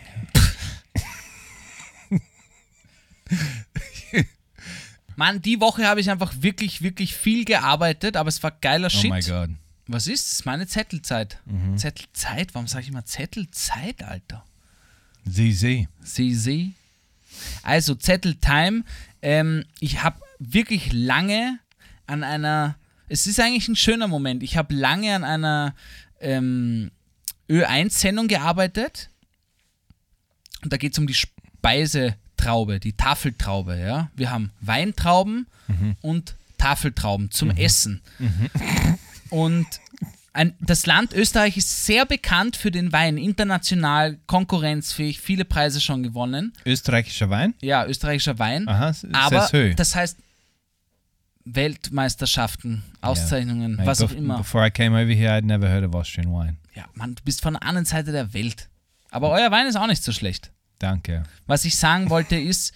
[5.17, 8.91] Mann, die Woche habe ich einfach wirklich, wirklich viel gearbeitet, aber es war geiler Oh
[8.91, 9.11] Shit.
[9.11, 9.51] my God.
[9.89, 10.27] Was ist?
[10.27, 11.39] Das ist meine Zettelzeit.
[11.77, 12.55] Zettelzeit?
[12.55, 14.45] Warum sage ich immer Zettelzeit, Alter?
[15.27, 15.89] ZZ.
[16.03, 16.75] Sie, sie.
[17.63, 18.85] Also, Zetteltime.
[19.23, 21.59] Ähm, ich habe wirklich lange
[22.07, 22.77] an einer.
[23.09, 24.43] Es ist eigentlich ein schöner Moment.
[24.43, 25.75] Ich habe lange an einer
[26.21, 26.91] ähm,
[27.49, 29.11] Ö1-Sendung gearbeitet.
[30.63, 31.17] Und da geht es um die
[32.39, 33.79] Speisetraube, die Tafeltraube.
[33.79, 34.11] Ja?
[34.15, 35.47] Wir haben Weintrauben
[36.01, 38.01] und Tafeltrauben zum Essen.
[39.31, 39.67] Und
[40.33, 46.03] ein, das Land Österreich ist sehr bekannt für den Wein, international konkurrenzfähig, viele Preise schon
[46.03, 46.55] gewonnen.
[46.65, 47.53] Österreichischer Wein?
[47.61, 48.67] Ja, österreichischer Wein.
[48.67, 50.17] Aha, Aber das heißt
[51.45, 54.39] Weltmeisterschaften, Auszeichnungen, Mate, was auch immer.
[54.39, 56.57] Before I came over here, I'd never heard of Austrian wine.
[56.75, 58.71] Ja, Mann, du bist von der anderen Seite der Welt.
[59.11, 60.53] Aber euer Wein ist auch nicht so schlecht.
[60.79, 61.25] Danke.
[61.47, 62.73] Was ich sagen wollte ist,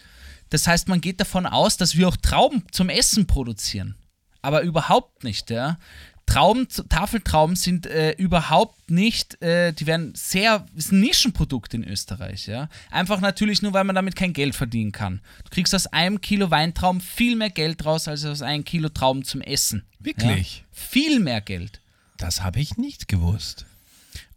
[0.51, 3.97] das heißt, man geht davon aus, dass wir auch Trauben zum Essen produzieren.
[4.43, 5.79] Aber überhaupt nicht, ja.
[6.27, 12.47] Trauben, Tafeltrauben sind äh, überhaupt nicht, äh, die werden sehr, ist ein Nischenprodukt in Österreich,
[12.47, 12.69] ja.
[12.91, 15.21] Einfach natürlich nur, weil man damit kein Geld verdienen kann.
[15.45, 19.25] Du kriegst aus einem Kilo Weintrauben viel mehr Geld raus, als aus einem Kilo Trauben
[19.25, 19.85] zum Essen.
[19.99, 20.59] Wirklich?
[20.59, 20.65] Ja?
[20.71, 21.81] Viel mehr Geld.
[22.19, 23.67] Das habe ich nicht gewusst.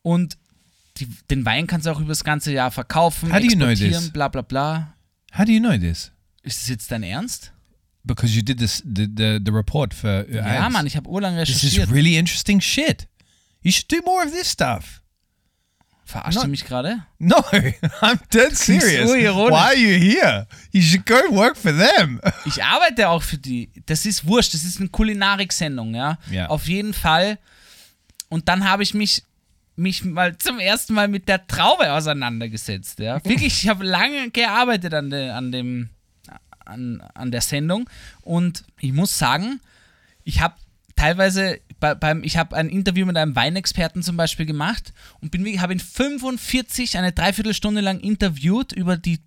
[0.01, 0.38] Und
[0.97, 3.73] die, den Wein kannst du auch über das ganze Jahr verkaufen, How do you know
[3.73, 4.10] this?
[4.12, 4.93] bla bla bla.
[5.38, 6.12] How do you know this?
[6.43, 7.51] Ist das jetzt dein Ernst?
[8.03, 10.69] Because you did this the the, the report for uh, Ja.
[10.69, 11.91] Mann, ich habe urlang This is recherchiert.
[11.91, 13.08] really interesting shit.
[13.62, 15.01] You should do more of this stuff.
[16.08, 17.03] Verarscht du mich gerade?
[17.17, 17.38] No,
[18.01, 19.10] I'm dead serious.
[19.10, 19.15] so.
[19.15, 20.45] Why are you here?
[20.71, 22.21] You should go work for them.
[22.45, 23.71] Ich arbeite auch für die.
[23.88, 26.19] Das ist wurscht, das ist eine Kulinarik-Sendung, ja?
[26.29, 26.47] Ja.
[26.49, 27.39] Auf jeden Fall.
[28.29, 29.23] Und dann habe ich mich,
[29.75, 33.23] mich mal zum ersten Mal mit der Traube auseinandergesetzt, ja?
[33.25, 35.89] Wirklich, ich habe lange gearbeitet an, de, an dem
[36.65, 37.89] an, an der Sendung
[38.21, 39.59] und ich muss sagen,
[40.23, 40.55] ich habe
[40.95, 45.61] teilweise bei, beim, ich habe ein Interview mit einem Weinexperten zum Beispiel gemacht und bin
[45.61, 49.19] habe ihn 45, eine Dreiviertelstunde lang interviewt über die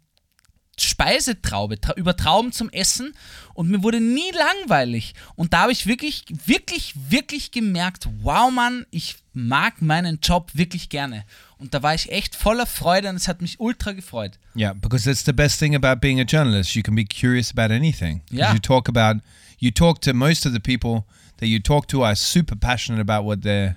[0.81, 3.15] Speisetraube, tra über Trauben zum Essen
[3.55, 5.15] und mir wurde nie langweilig.
[5.35, 10.89] Und da habe ich wirklich, wirklich, wirklich gemerkt, wow Mann, ich mag meinen Job wirklich
[10.89, 11.25] gerne.
[11.59, 14.39] Und da war ich echt voller Freude und es hat mich ultra gefreut.
[14.57, 16.75] Yeah, because that's the best thing about being a journalist.
[16.75, 18.23] You can be curious about anything.
[18.31, 18.53] Yeah.
[18.53, 19.21] You talk about
[19.59, 21.05] you talk to most of the people
[21.39, 23.77] that you talk to are super passionate about what they're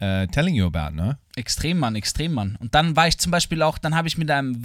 [0.00, 1.14] uh, telling you about, no?
[1.36, 2.56] Extrem, Mann, extrem, Mann.
[2.60, 4.62] Und dann war ich zum Beispiel auch, dann habe ich mit einem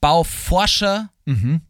[0.00, 1.10] Weinbauforscher,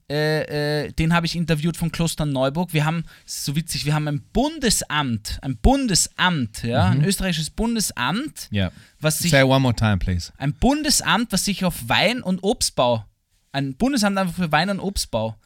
[0.08, 2.72] äh, äh, den habe ich interviewt von Kloster Neuburg.
[2.72, 8.70] Wir haben, so witzig, wir haben ein Bundesamt, ein Bundesamt, ja, ein österreichisches Bundesamt, Yeah.
[9.00, 10.32] was sich, Say one more time, please.
[10.38, 13.04] ein Bundesamt, was sich auf Wein und Obstbau,
[13.52, 15.36] ein Bundesamt einfach für Wein und Obstbau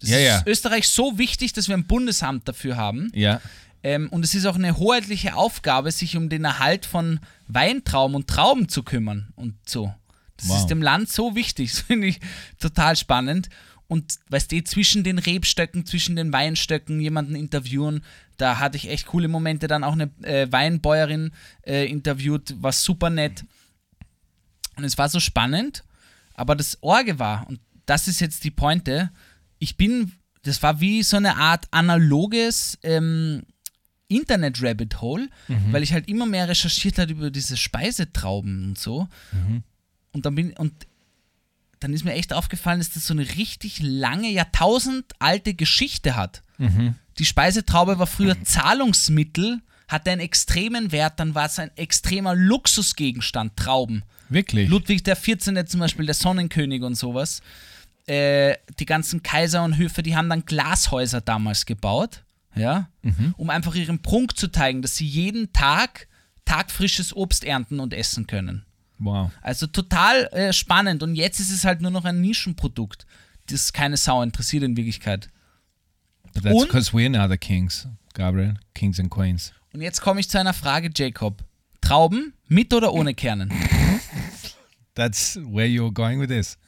[0.00, 0.42] Das Ja, ist ja.
[0.46, 3.10] Österreich so wichtig, dass wir ein Bundesamt dafür haben.
[3.14, 3.40] Yeah.
[3.82, 8.28] Ähm, und es ist auch eine hoheitliche Aufgabe, sich um den Erhalt von Weintrauben und
[8.28, 9.92] Trauben zu kümmern und so.
[10.40, 10.58] Das Wow.
[10.60, 11.70] ist dem Land so wichtig.
[11.72, 12.20] Das finde ich
[12.58, 13.48] total spannend.
[13.86, 18.04] Und weißt du, zwischen den Rebstöcken, zwischen den Weinstöcken jemanden interviewen,
[18.36, 19.66] da hatte ich echt coole Momente.
[19.66, 21.32] Dann auch eine äh, Weinbäuerin
[21.66, 23.44] äh, interviewt, war super nett.
[24.76, 25.82] Und es war so spannend,
[26.34, 29.10] aber das Orge war, und das ist jetzt die Pointe,
[29.58, 30.12] ich bin,
[30.44, 33.42] das war wie so eine Art analoges ähm,
[34.08, 35.28] Internet-Rabbit-Hole,
[35.72, 39.08] weil ich halt immer mehr recherchiert habe über diese Speisetrauben und so.
[40.12, 40.72] Und dann bin und
[41.80, 46.42] dann ist mir echt aufgefallen, dass das so eine richtig lange, jahrtausendalte Geschichte hat.
[47.18, 53.56] Die Speisetraube war früher Zahlungsmittel, hatte einen extremen Wert, dann war es ein extremer Luxusgegenstand,
[53.56, 54.04] Trauben.
[54.28, 54.68] Wirklich?
[54.68, 55.66] Ludwig der 14.
[55.66, 57.40] zum Beispiel, der Sonnenkönig und sowas.
[58.06, 62.88] Äh, die ganzen Kaiser und Höfe, die haben dann Glashäuser damals gebaut, ja,
[63.36, 66.08] um einfach ihren Prunk zu zeigen, dass sie jeden Tag
[66.44, 68.64] tagfrisches Obst ernten und essen können.
[69.00, 69.30] Wow.
[69.42, 73.06] Also total äh, spannend und jetzt ist es halt nur noch ein Nischenprodukt,
[73.46, 75.28] das keine Sau interessiert in Wirklichkeit.
[76.32, 78.54] But that's because we're now the kings, Gabriel.
[78.74, 79.52] Kings and queens.
[79.72, 81.44] Und jetzt komme ich zu einer Frage, Jacob.
[81.80, 83.50] Trauben mit oder ohne Kernen?
[84.94, 86.58] That's where you're going with this.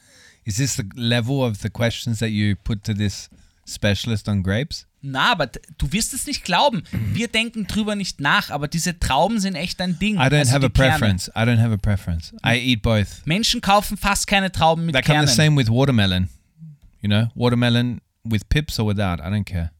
[0.43, 3.29] Is this the level of the questions that you put to this
[3.65, 4.85] specialist on grapes?
[5.05, 6.83] Na, aber du wirst es nicht glauben.
[7.13, 10.15] Wir denken drüber nicht nach, aber diese Trauben sind echt ein Ding.
[10.15, 10.89] I don't Also have a die Kerne.
[10.97, 11.27] preference.
[11.35, 12.33] I don't have a preference.
[12.45, 13.07] I eat both.
[13.25, 15.27] Menschen kaufen fast keine Trauben mit I'm Kernen.
[15.27, 16.29] the same with watermelon.
[17.01, 19.19] You know, watermelon with pips or without.
[19.19, 19.71] I don't care.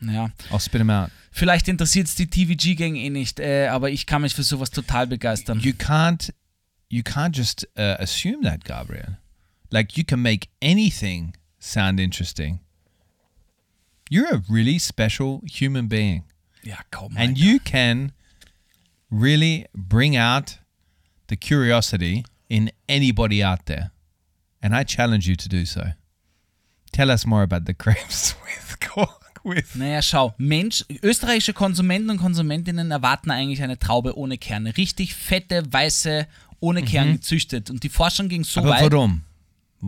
[0.00, 0.30] Ja.
[0.50, 1.10] I'll spit them out.
[1.32, 5.06] Vielleicht interessiert es die TVG-Gang eh nicht, äh, aber ich kann mich für sowas total
[5.06, 5.60] begeistern.
[5.60, 6.32] You can't,
[6.88, 9.18] you can't just uh, assume that, Gabriel.
[9.70, 12.60] Like you can make anything sound interesting.
[14.10, 16.24] You're a really special human being.
[16.62, 17.16] ja, komm.
[17.16, 17.40] and Alter.
[17.44, 18.12] you can
[19.10, 20.58] really bring out
[21.28, 23.90] the curiosity in anybody out there
[24.62, 25.92] and i challenge you to do so
[26.92, 28.66] tell us more about the grapes with
[29.46, 34.76] with Naja, schau, Mensch, österreichische Konsumenten und Konsumentinnen erwarten eigentlich eine Traube ohne Kerne.
[34.76, 36.26] Richtig fette, weiße,
[36.60, 37.70] ohne Kern gezüchtet.
[37.70, 38.92] Und die Forschung ging so Aber weit.
[38.92, 39.22] warum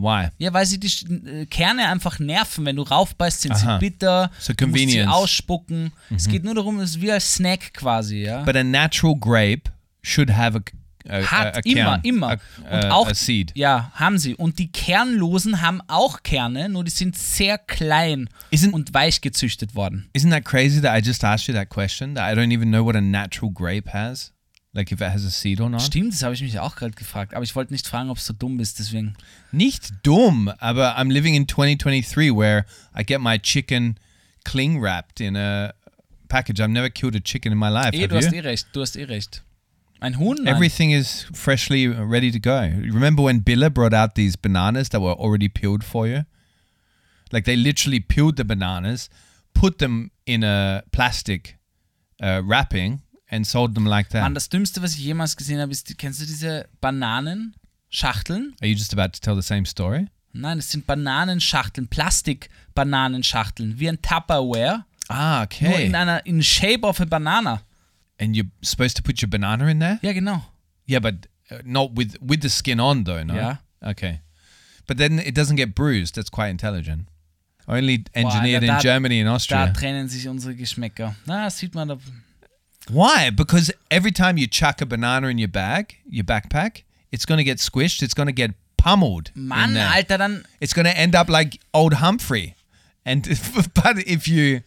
[0.01, 2.65] why Ja, weil sie die äh, Kerne einfach nerven.
[2.65, 3.75] Wenn du raufbeißt, sind Aha.
[3.79, 4.31] sie bitter.
[4.39, 5.91] So musst sie ausspucken.
[6.15, 8.43] Es geht nur darum, es ist wie als Snack quasi, ja.
[8.43, 10.61] but a natural grape should have a
[11.07, 12.37] a, Hat a, a immer, immer.
[12.69, 13.11] a, Und auch,
[13.55, 14.35] Ja, haben sie.
[14.35, 19.75] Und die Kernlosen haben auch Kerne, nur die sind sehr klein Isn't- und weich gezüchtet
[19.75, 20.09] worden.
[20.13, 22.85] isn't that crazy that i just asked you that question that i don't even know
[22.85, 24.33] what a natural grape has
[24.73, 26.93] like if it has a seed or not Stimmt, das habe ich mich auch gerade
[26.93, 27.33] gefragt.
[27.33, 29.15] Aber ich wollte nicht fragen, ob es so dumm ist, deswegen.
[29.51, 32.65] Nicht dumm, aber I'm living in 2023 where
[32.97, 33.97] I get my chicken
[34.43, 35.73] cling wrapped in a
[36.27, 36.59] package.
[36.59, 37.93] I've never killed a chicken in my life.
[37.93, 38.39] Eh, have du hast you?
[38.39, 39.43] eh recht, du hast eh recht.
[40.01, 40.47] Ein Huhn?
[40.47, 42.71] Everything is freshly ready to go.
[42.93, 46.23] Remember when Billa brought out these bananas that were already peeled for you?
[47.33, 49.09] Like they literally peeled the bananas,
[49.53, 51.57] put them in a plastic
[52.23, 54.21] uh, wrapping, and sold them like that.
[54.23, 58.55] Mann, das Dümmste, was ich jemals gesehen habe, ist, kennst du diese Bananenschachteln?
[58.61, 60.07] Are you just about to tell the same story?
[60.33, 65.85] Nein, es sind Bananenschachteln, Plastik-Bananenschachteln, wie ein Tupperware, Ah, nur okay.
[65.87, 67.61] in einer in shape of a banana.
[68.19, 69.97] and you're supposed to put your banana in there?
[70.03, 70.43] Ja, genau.
[70.87, 73.23] Yeah, but uh, not with with the skin on, though.
[73.23, 73.33] No.
[73.33, 73.57] Yeah.
[73.81, 74.19] Okay.
[74.87, 76.15] But then it doesn't get bruised.
[76.15, 77.07] That's quite intelligent.
[77.67, 79.67] Only engineered Alter, in da- Germany and Da Austria.
[79.73, 81.15] trennen sich unsere Geschmäcker.
[81.25, 81.97] Na, das sieht man da.
[82.89, 83.29] Why?
[83.29, 87.43] Because every time you chuck a banana in your bag, your backpack, it's going to
[87.43, 88.01] get squished.
[88.01, 89.31] It's going to get pummeled.
[89.35, 89.77] in Mann.
[89.77, 90.45] Alter, dann.
[90.59, 92.55] It's going to end up like old Humphrey.
[93.05, 93.23] And
[93.73, 94.61] but if you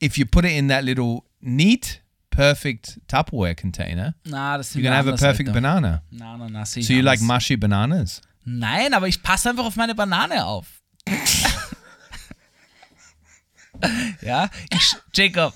[0.00, 2.00] if you put it in that little neat,
[2.30, 5.60] perfect Tupperware container, Na, das you're going to have a perfect Alter.
[5.60, 6.02] banana.
[6.10, 8.20] Na, na, na, So you like mushy bananas?
[8.44, 10.80] Nein, aber ich passe einfach auf meine Banane auf.
[14.22, 15.52] ja, ich, Jacob,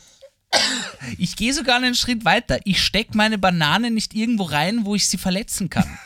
[1.19, 2.59] ich gehe sogar einen Schritt weiter.
[2.65, 5.99] Ich stecke meine Banane nicht irgendwo rein, wo ich sie verletzen kann.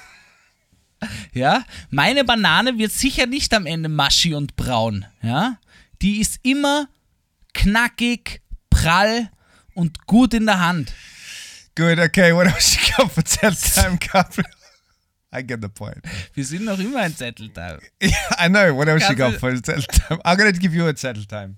[1.32, 5.04] Ja, meine Banane wird sicher nicht am Ende maschi und braun.
[5.22, 5.58] Ja,
[6.00, 6.88] die ist immer
[7.52, 9.30] knackig, prall
[9.74, 10.92] und gut in der Hand.
[11.76, 11.98] Good.
[11.98, 12.34] Okay.
[12.34, 14.48] What else you got for tell time, Gabriel?
[15.34, 15.98] I get the point.
[16.32, 17.80] Wir sind noch immer ein Zettelteil.
[18.00, 18.76] Yeah, I know.
[18.76, 20.20] What else you got for settle time?
[20.24, 21.56] I'm gonna give you a settle time.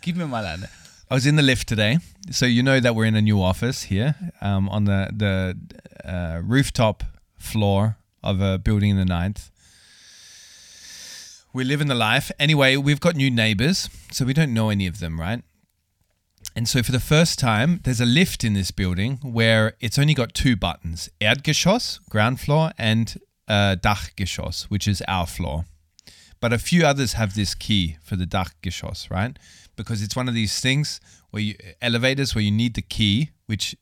[0.00, 0.68] Gib mir mal eine.
[1.10, 1.98] I was in the lift today,
[2.30, 5.56] so you know that we're in a new office here um, on the the
[6.08, 7.02] uh, rooftop
[7.36, 9.50] floor of a building in the ninth.
[11.52, 12.30] we're living the life.
[12.38, 15.42] Anyway, we've got new neighbors, so we don't know any of them, right?
[16.54, 20.14] And so for the first time, there's a lift in this building where it's only
[20.14, 23.18] got two buttons Erdgeschoss, ground floor, and
[23.48, 25.64] uh, Dachgeschoss, which is our floor.
[26.40, 29.38] But a few others have this key for the Dachgeschoss, right?
[29.76, 31.00] Because it's one of these things
[31.30, 33.76] where you elevators where you need the key, which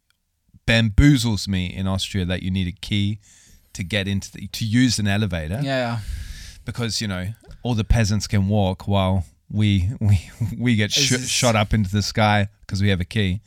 [0.67, 3.21] bamboozles me in Austria that you need a key
[3.73, 5.99] to get into the, to use an elevator ja.
[6.65, 7.29] because you know
[7.63, 12.03] all the peasants can walk while we we we get sh- shot up into the
[12.03, 13.41] sky because we have a key,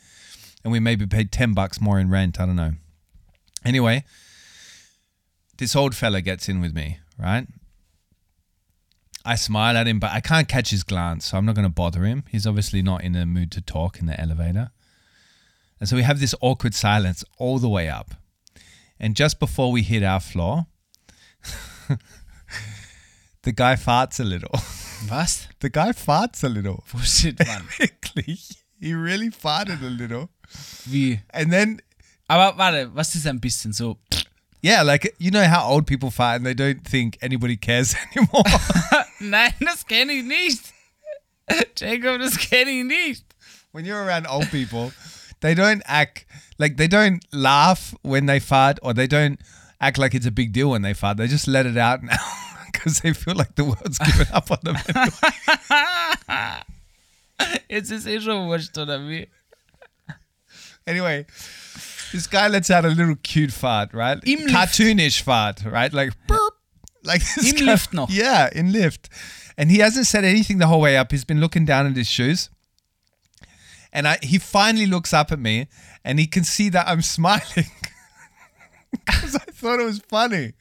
[0.63, 2.39] and we maybe paid ten bucks more in rent.
[2.39, 2.73] I don't know.
[3.63, 4.03] Anyway,
[5.57, 7.45] this old fella gets in with me, right?
[9.23, 11.73] I smile at him, but I can't catch his glance, so I'm not going to
[11.73, 12.23] bother him.
[12.29, 14.71] He's obviously not in the mood to talk in the elevator.
[15.79, 18.15] And so we have this awkward silence all the way up.
[18.99, 20.67] And just before we hit our floor,
[23.43, 24.59] the guy farts a little.
[25.09, 25.47] Was?
[25.59, 26.83] The guy farts a little.
[26.91, 27.63] Bullshit, Mann.
[27.79, 28.57] Wirklich.
[28.79, 30.29] He really farted a little.
[30.89, 31.19] Wie?
[31.31, 31.81] And then,
[32.27, 33.97] Aber warte, was ist ein bisschen so?
[34.61, 38.43] Yeah, like, you know how old people fart and they don't think anybody cares anymore?
[39.19, 40.73] Nein, das kenne ich nicht.
[41.75, 43.23] Jacob, das kenne ich nicht.
[43.71, 44.91] when you're around old people,
[45.39, 46.25] they don't act
[46.57, 49.39] like they don't laugh when they fart or they don't
[49.79, 51.17] act like it's a big deal when they fart.
[51.17, 52.17] They just let it out now
[52.71, 54.77] because they feel like the world's given up on them.
[57.69, 59.27] Jetzt ist eh schon wurscht, oder wie?
[60.85, 61.25] anyway,
[62.11, 64.17] this guy lets out a little cute fart, right?
[64.25, 64.51] Im Lift.
[64.53, 65.91] Cartoonish fart, right?
[65.93, 66.53] Like burp.
[67.03, 68.09] Like Im guy- Lift noch.
[68.11, 69.09] Yeah, in lift.
[69.57, 71.11] And he hasn't said anything the whole way up.
[71.11, 72.49] He's been looking down at his shoes.
[73.93, 75.67] And I, he finally looks up at me
[76.05, 77.65] and he can see that I'm smiling.
[79.05, 80.51] Because I thought it was funny.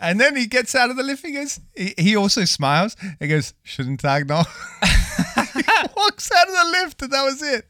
[0.00, 1.24] And then he gets out of the lift.
[1.26, 2.96] He goes, he, he also smiles.
[3.20, 4.44] He goes, shouldn't tag no.
[4.82, 5.62] he
[5.94, 7.68] walks out of the lift and that was it.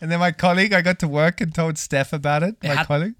[0.00, 2.86] And then my colleague, I got to work and told Steph about it, my hat-
[2.86, 3.14] colleague.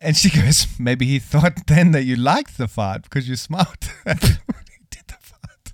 [0.00, 3.84] And she goes, maybe he thought then that you liked the fart because you smiled
[4.04, 5.72] when he did the fart.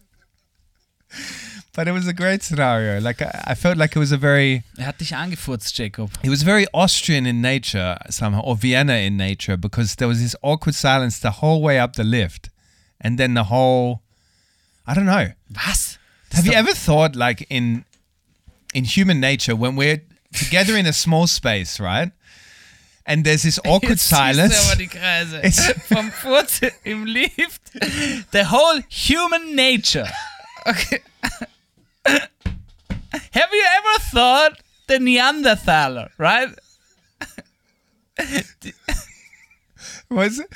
[1.74, 3.00] But it was a great scenario.
[3.00, 6.10] Like I, I felt like it was a very, Er hat dich angefurzt, Jacob.
[6.22, 10.36] it was very Austrian in nature somehow, or Vienna in nature, because there was this
[10.42, 12.50] awkward silence the whole way up the lift,
[13.00, 14.02] and then the whole,
[14.86, 15.32] I don't know.
[15.66, 15.98] Was?
[16.32, 17.84] Have you ever thought like in
[18.74, 22.11] in human nature when we're together in a small space, right?
[23.04, 24.54] And there's this awkward Jetzt silence.
[24.70, 25.35] aber die Kreise.
[25.44, 27.61] It's- Vom Furz im Lift.
[28.32, 30.06] The whole human nature.
[30.66, 31.00] Okay.
[32.06, 36.48] Have you ever thought the Neanderthaler, right?
[40.11, 40.48] Was it?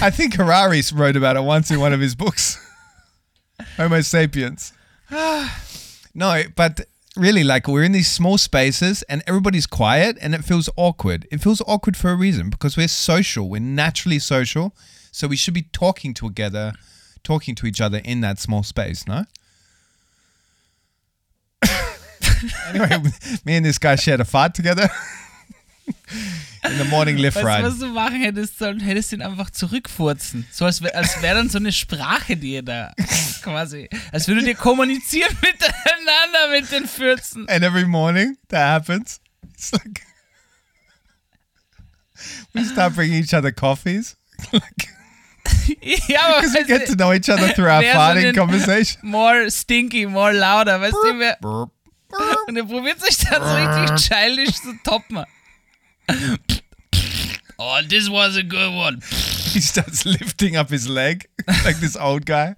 [0.00, 2.58] I think Harari wrote about it once in one of his books.
[3.76, 4.72] Homo sapiens.
[6.16, 6.80] no, but
[7.14, 11.28] really, like we're in these small spaces and everybody's quiet and it feels awkward.
[11.30, 13.50] It feels awkward for a reason because we're social.
[13.50, 14.74] We're naturally social.
[15.12, 16.72] So we should be talking together,
[17.22, 19.24] talking to each other in that small space, no?
[22.68, 22.96] anyway,
[23.44, 24.88] me and this guy shared a fart together
[25.86, 27.62] in the morning lift Weißt du, ride.
[27.68, 28.80] was du machen hättest sollen?
[28.80, 30.46] Hättest ihn einfach zurückfurzen.
[30.50, 32.92] So als wäre als wär dann so eine Sprache, die ihr da
[33.42, 33.88] quasi.
[34.12, 37.48] Als würdet ihr kommunizieren miteinander mit den Fürzen.
[37.48, 39.20] and every morning that happens.
[39.54, 40.02] It's like
[42.54, 44.16] we start bringing each other coffees
[44.50, 44.92] because
[46.08, 48.98] Ja, aber we weißt get to know each other through our so farting den- conversation.
[49.02, 51.38] more stinky, more louder, weißt du, wer,
[52.48, 55.24] und er probiert sich dann so richtig childish zu toppen.
[57.58, 59.00] Oh, this was a good one.
[59.52, 61.26] He starts lifting up his leg
[61.64, 62.54] like this old guy.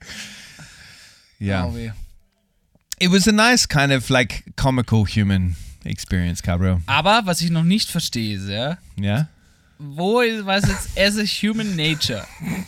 [1.39, 1.93] Yeah, Oh,
[3.01, 6.81] it was a nice kind of like comical human experience, Gabriel.
[6.89, 9.29] Aber was ich noch nicht verstehe, ist, ja, Yeah.
[9.79, 12.27] wo ist was jetzt as a human nature?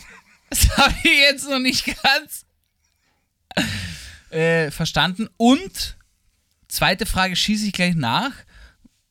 [0.49, 2.45] Das habe ich jetzt noch nicht ganz
[4.31, 5.29] äh, verstanden.
[5.37, 5.95] Und
[6.67, 8.33] zweite Frage schieße ich gleich nach.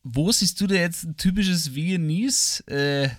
[0.02, 3.11] Wo siehst du da jetzt ein typisches Viennese äh,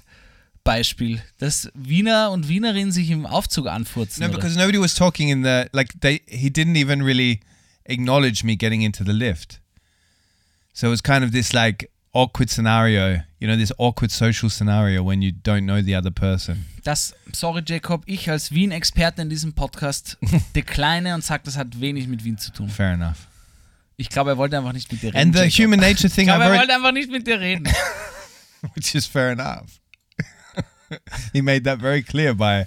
[0.63, 4.21] Beispiel, dass Wiener und Wienerinnen sich im Aufzug anfurzen?
[4.21, 4.38] No, oder?
[4.38, 7.39] because nobody was talking in the like they he didn't even really
[7.86, 9.59] acknowledge me getting into the lift.
[10.73, 15.03] So it was kind of this like awkward scenario, you know, this awkward social scenario
[15.03, 16.65] when you don't know the other person.
[16.84, 20.17] Das, sorry Jacob, ich als Wien-Experte in diesem Podcast
[20.55, 22.69] decline und sage, das hat wenig mit Wien zu tun.
[22.69, 23.27] Fair enough.
[24.02, 25.18] Ich glaube, er wollte einfach nicht mit dir reden.
[25.18, 25.60] And the Jacob.
[25.60, 27.68] human nature ich thing glaube, er wollte einfach nicht mit dir reden.
[28.74, 29.80] which is fair enough.
[31.34, 32.66] he made that very clear by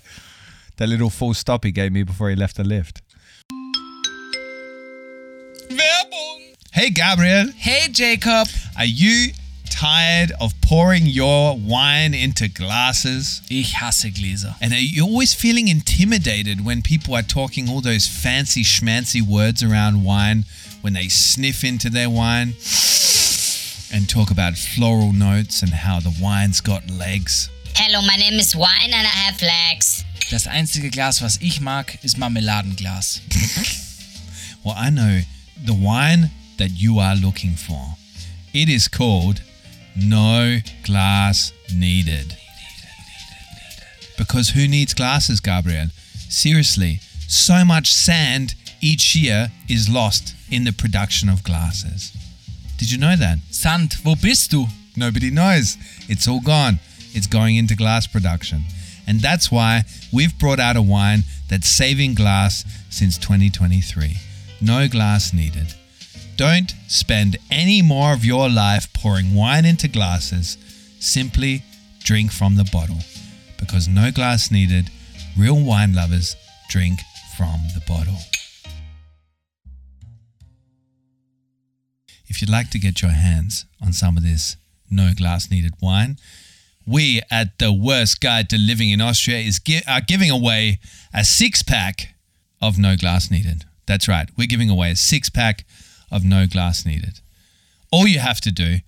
[0.77, 3.03] that little full stop he gave me before he left the lift.
[5.71, 6.55] Werbung!
[6.73, 8.47] Hey, Gabriel, Hey Jacob!
[8.77, 9.33] are you
[9.71, 13.43] tired of pouring your wine into glasses?
[13.51, 14.55] Ich hasse Gläser.
[14.61, 19.65] And are you always feeling intimidated when people are talking all those fancy schmancy words
[19.65, 20.45] around wine
[20.85, 22.53] when they sniff into their wine
[23.91, 27.49] and talk about floral notes and how the wine's got legs?
[27.75, 30.05] Hello, my name is Wine and I have legs.
[30.31, 33.23] Das einzige Glas, was ich mag, ist Marmeladenglas.
[34.63, 35.21] Well, I know
[35.63, 37.97] the wine that you are looking for.
[38.55, 39.43] It is called
[39.95, 42.37] No Glass Needed.
[44.17, 45.89] Because who needs glasses, Gabriel?
[46.31, 48.55] Seriously, so much sand
[48.85, 52.13] each year is lost in the production of glasses.
[52.77, 53.39] Did you know that?
[53.51, 54.67] Sand, wo bist du?
[54.95, 55.79] Nobody knows.
[56.07, 56.81] It's all gone.
[57.15, 58.65] It's going into glass production.
[59.07, 64.17] And that's why we've brought out a wine that's saving glass since 2023.
[64.61, 65.75] No glass needed.
[66.37, 70.59] Don't spend any more of your life pouring wine into glasses.
[71.01, 71.63] Simply
[72.01, 72.99] drink from the bottle.
[73.59, 74.91] Because no glass needed,
[75.39, 76.37] real wine lovers
[76.69, 77.01] drink
[77.39, 78.19] from the bottle.
[82.27, 84.57] If you'd like to get your hands on some of this
[84.91, 86.19] no glass needed wine,
[86.87, 90.79] we at the Worst Guide to Living in Austria is gi- are giving away
[91.13, 92.15] a six pack
[92.61, 93.65] of no glass needed.
[93.87, 95.65] That's right, we're giving away a six pack
[96.11, 97.21] of no glass needed.
[97.91, 98.79] All you have to do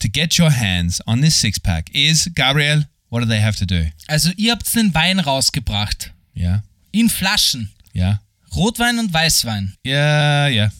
[0.00, 3.66] to get your hands on this six pack is, Gabriel, what do they have to
[3.66, 3.86] do?
[4.08, 6.10] Also ihr habt den Wein rausgebracht.
[6.34, 6.60] Yeah,
[6.92, 7.68] In Flaschen.
[7.92, 8.18] yeah,
[8.56, 9.74] Rotwein und Weißwein.
[9.84, 10.70] yeah, yeah.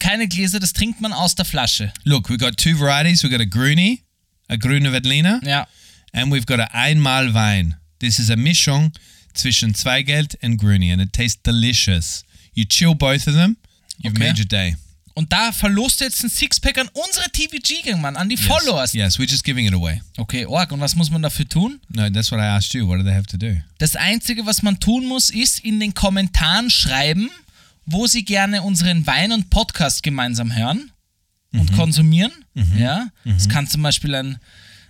[0.00, 1.92] Keine Gläser, das trinkt man aus der Flasche.
[2.04, 3.22] Look, we've got two varieties.
[3.22, 4.00] We've got a Grüni,
[4.48, 5.68] a Grüne Veltliner, Ja.
[6.12, 7.76] and we've got a Einmal Wein.
[8.00, 8.92] This is a Mischung
[9.34, 12.24] zwischen Zweigelt and Grüni, and it tastes delicious.
[12.54, 13.56] You chill both of them,
[14.02, 14.26] you've Okay.
[14.28, 14.76] made your day.
[15.14, 18.94] Und da verlost ihr jetzt ein Sixpack an unsere TVG-Gang, Mann, an die Followers.
[18.94, 20.00] Yes, we're just giving it away.
[20.16, 21.80] Okay, Org, und was muss man dafür tun?
[21.90, 22.86] No, that's what I asked you.
[22.88, 23.60] What do they have to do?
[23.78, 27.28] Das Einzige, was man tun muss, ist in den Kommentaren schreiben,
[27.90, 30.90] wo sie gerne unseren Wein und Podcast gemeinsam hören
[31.52, 32.32] und konsumieren.
[32.76, 34.38] Ja, es kann zum Beispiel ein,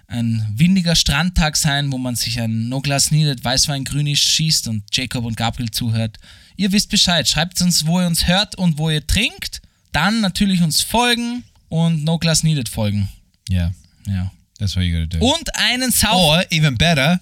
[0.08, 4.84] ein windiger Strandtag sein, wo man sich ein No Glass Needed Weißwein Grünisch schießt und
[4.92, 6.18] Jacob und Gabriel zuhört.
[6.56, 7.26] Ihr wisst Bescheid.
[7.28, 9.62] Schreibt uns, wo ihr uns hört und wo ihr trinkt.
[9.92, 13.08] Dann natürlich uns folgen und No Glass Needed folgen.
[13.50, 13.72] Yeah,
[14.06, 14.30] Ja.
[14.58, 15.24] that's what you got to do.
[15.34, 16.14] Und einen Sauf.
[16.14, 17.20] Or even better,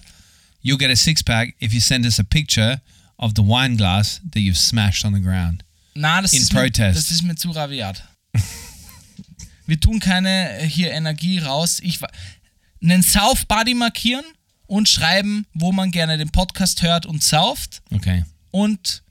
[0.61, 2.81] you'll get a six pack if you send us a picture
[3.17, 5.63] of the wine glass that you've smashed on the ground.
[5.95, 6.97] Na, das In ist, mir, protest.
[6.97, 8.03] das ist mir zu rabiat.
[9.65, 11.79] Wir tun keine äh, hier Energie raus.
[11.83, 11.99] Ich
[12.81, 14.25] einen Sauf Buddy markieren
[14.65, 19.03] und schreiben, wo man gerne den Podcast hört und sauft Okay, und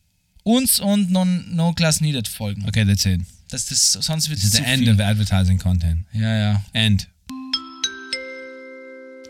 [0.43, 2.67] uns und no, no Glass Needed folgen.
[2.67, 3.21] okay, that's it.
[3.51, 4.93] Das ist sonst wird es the end viel.
[4.93, 6.05] of advertising content.
[6.13, 6.63] Ja, ja.
[6.73, 7.09] End.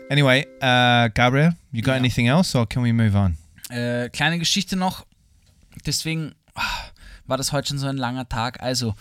[0.09, 1.99] Anyway, uh, Gabriel, you got Yeah.
[1.99, 3.37] anything else, or can we move on?
[3.69, 5.05] Äh, kleine Geschichte noch.
[5.85, 6.63] Deswegen ah,
[7.29, 8.61] war das heute schon so ein langer Tag.
[8.61, 8.95] Also,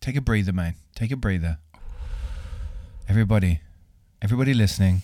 [0.00, 0.76] Take a breather, mate.
[0.94, 1.58] Take a breather.
[3.06, 3.60] Everybody,
[4.20, 5.02] everybody listening,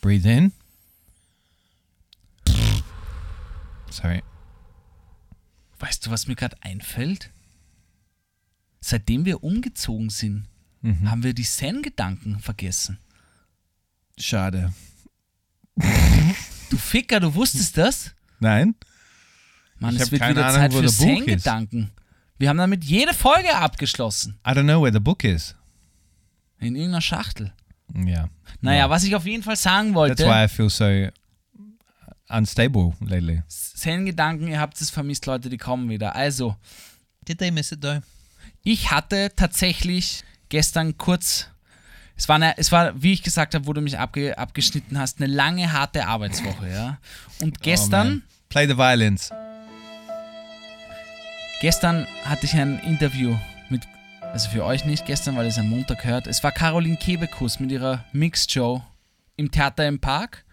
[0.00, 0.52] breathe in.
[3.90, 4.22] Sorry.
[5.78, 7.30] weißt du, was mir gerade einfällt?
[8.80, 10.46] Seitdem wir umgezogen sind,
[10.82, 11.10] Mhm.
[11.10, 12.98] haben wir die Zen-Gedanken vergessen.
[14.18, 14.72] Schade.
[16.70, 18.12] Du Ficker, du wusstest das?
[18.38, 18.74] Nein?
[19.80, 20.86] Mann, Ich es wird keine wieder Ahnung, Zeit für.
[20.88, 21.90] Zen-Gedanken.
[22.38, 24.38] Wir haben damit jede Folge abgeschlossen.
[24.46, 25.54] I don't know where the book is.
[26.58, 27.52] In irgendeiner Schachtel.
[27.94, 28.28] Yeah.
[28.60, 31.08] Naja, Well, was ich auf jeden Fall sagen That's why wollte, I feel so
[32.28, 33.42] unstable lately.
[33.48, 36.14] Zen-Gedanken, ihr habt es vermisst, Leute, die kommen wieder.
[36.14, 36.56] Also,
[37.26, 38.00] Did they miss it though?
[38.62, 41.48] ich hatte tatsächlich gestern kurz,
[42.16, 45.20] es war, eine, es war wie ich gesagt habe, wo du mich abge, abgeschnitten hast,
[45.20, 46.98] eine lange, harte Arbeitswoche, ja.
[47.40, 48.22] Und Oh, gestern, man.
[48.48, 49.30] Play the violins.
[51.60, 53.36] Gestern hatte ich ein Interview
[53.68, 53.82] mit,
[54.20, 56.26] also für euch nicht gestern, weil es am Montag hört.
[56.26, 58.82] Es war Caroline Kebekus mit ihrer Mixed Show
[59.36, 60.44] im Theater im Park.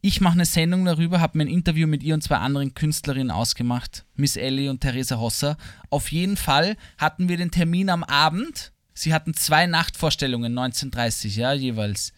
[0.00, 3.30] Ich mache eine Sendung darüber, habe mir ein Interview mit ihr und zwei anderen Künstlerinnen
[3.30, 5.56] ausgemacht, Miss Ellie und Theresa Hosser.
[5.90, 8.72] Auf jeden Fall hatten wir den Termin am Abend.
[8.94, 12.12] Sie hatten zwei Nachtvorstellungen, 19.30 ja, jeweils.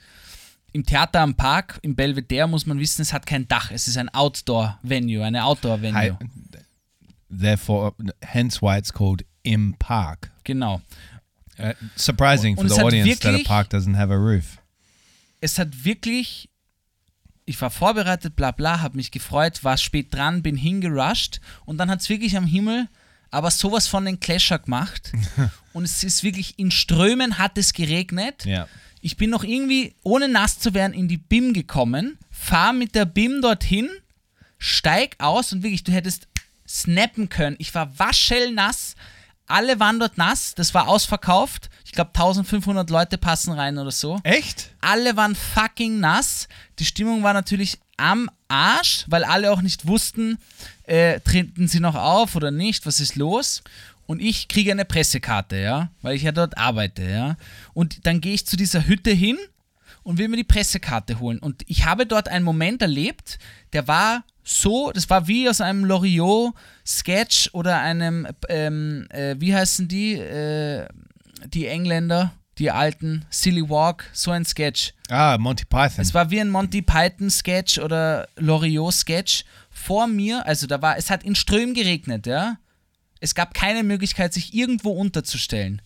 [0.72, 3.70] Im Theater am Park, im Belvedere, muss man wissen, es hat kein Dach.
[3.70, 6.18] Es ist ein Outdoor-Venue, eine Outdoor-Venue.
[7.38, 10.30] Therefore, hence why it's called Im Park.
[10.44, 10.80] Genau.
[11.58, 14.58] Uh, surprising for the audience that a wirklich- park doesn't have a roof.
[15.40, 16.48] Es hat wirklich
[17.46, 21.90] ich war vorbereitet, bla bla, habe mich gefreut, war spät dran, bin hingerusht und dann
[21.90, 22.88] hat es wirklich am Himmel
[23.34, 25.12] aber sowas von den Clasher gemacht
[25.72, 28.44] und es ist wirklich in Strömen hat es geregnet.
[28.44, 28.68] Ja.
[29.00, 33.06] Ich bin noch irgendwie, ohne nass zu werden, in die BIM gekommen, fahr mit der
[33.06, 33.90] BIM dorthin,
[34.58, 36.28] steig aus und wirklich, du hättest
[36.74, 37.56] snappen können.
[37.58, 38.96] Ich war waschelnass,
[39.46, 41.70] alle waren dort nass, das war ausverkauft.
[41.84, 44.18] Ich glaube 1500 Leute passen rein oder so.
[44.24, 44.70] Echt?
[44.80, 46.48] Alle waren fucking nass.
[46.78, 50.38] Die Stimmung war natürlich am Arsch, weil alle auch nicht wussten,
[50.84, 53.62] äh, treten sie noch auf oder nicht, was ist los?
[54.06, 57.36] Und ich kriege eine Pressekarte, ja, weil ich ja dort arbeite, ja.
[57.72, 59.38] Und dann gehe ich zu dieser Hütte hin
[60.02, 61.38] und will mir die Pressekarte holen.
[61.38, 63.38] Und ich habe dort einen Moment erlebt,
[63.72, 69.88] der war so, das war wie aus einem Loriot-Sketch oder einem, ähm, äh, wie heißen
[69.88, 70.86] die, äh,
[71.46, 74.92] die Engländer, die alten, Silly Walk, so ein Sketch.
[75.08, 76.02] Ah, Monty Python.
[76.02, 80.96] Es war wie ein Monty Python Sketch oder Loriot Sketch vor mir, also da war,
[80.98, 82.58] es hat in Strömen geregnet, ja.
[83.20, 85.80] Es gab keine Möglichkeit, sich irgendwo unterzustellen.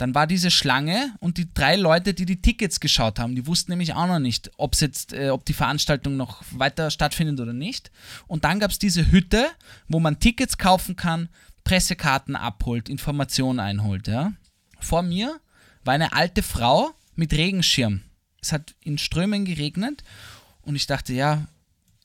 [0.00, 3.72] Dann war diese Schlange und die drei Leute, die die Tickets geschaut haben, die wussten
[3.72, 7.90] nämlich auch noch nicht, ob's jetzt, äh, ob die Veranstaltung noch weiter stattfindet oder nicht.
[8.26, 9.50] Und dann gab es diese Hütte,
[9.88, 11.28] wo man Tickets kaufen kann,
[11.64, 14.08] Pressekarten abholt, Informationen einholt.
[14.08, 14.32] Ja.
[14.78, 15.38] Vor mir
[15.84, 18.00] war eine alte Frau mit Regenschirm.
[18.40, 20.02] Es hat in Strömen geregnet
[20.62, 21.46] und ich dachte, ja,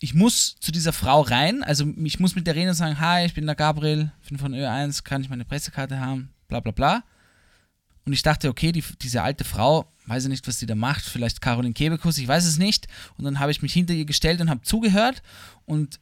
[0.01, 3.25] ich muss zu dieser Frau rein, also ich muss mit der reden und sagen, hi,
[3.25, 7.03] ich bin der Gabriel, bin von Ö1, kann ich meine Pressekarte haben, bla bla bla.
[8.05, 11.03] Und ich dachte, okay, die, diese alte Frau, weiß ich nicht, was sie da macht,
[11.03, 12.87] vielleicht Caroline Kebekus, ich weiß es nicht.
[13.17, 15.23] Und dann habe ich mich hinter ihr gestellt und habe zugehört.
[15.65, 15.99] Und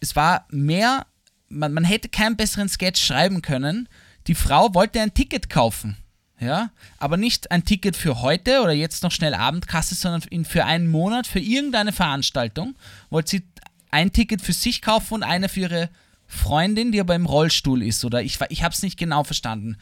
[0.00, 1.06] es war mehr,
[1.48, 3.88] man, man hätte keinen besseren Sketch schreiben können.
[4.26, 5.96] Die Frau wollte ein Ticket kaufen.
[6.40, 10.88] Ja, aber nicht ein Ticket für heute oder jetzt noch schnell Abendkasse, sondern für einen
[10.88, 12.76] Monat, für irgendeine Veranstaltung.
[13.10, 13.42] Wollte sie
[13.90, 15.90] ein Ticket für sich kaufen und eine für ihre
[16.28, 18.04] Freundin, die aber im Rollstuhl ist.
[18.04, 19.78] Oder ich, ich habe es nicht genau verstanden.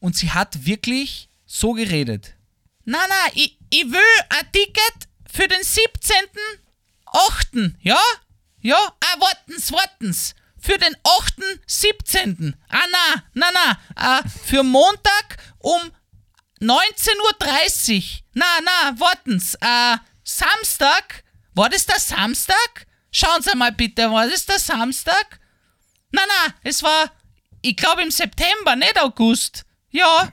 [0.00, 2.34] Und sie hat wirklich so geredet.
[2.84, 7.74] Na, na, ich, ich will ein Ticket für den 17.8.
[7.80, 7.98] Ja?
[8.60, 8.76] Ja?
[8.76, 10.34] Ah, wartens, wartens.
[10.58, 10.94] Für den
[11.66, 12.54] 8.17.
[12.68, 14.18] Ah, na, na, na.
[14.18, 15.80] Äh, für Montag um
[16.60, 18.02] 19.30 Uhr.
[18.34, 19.54] Na, na, wartens.
[19.60, 21.24] Äh, Samstag.
[21.54, 22.86] War das der Samstag?
[23.10, 25.40] Schauen Sie mal bitte, war das der Samstag?
[26.10, 27.10] Na, na, es war,
[27.62, 29.64] ich glaube im September, nicht August.
[29.96, 30.28] Ja,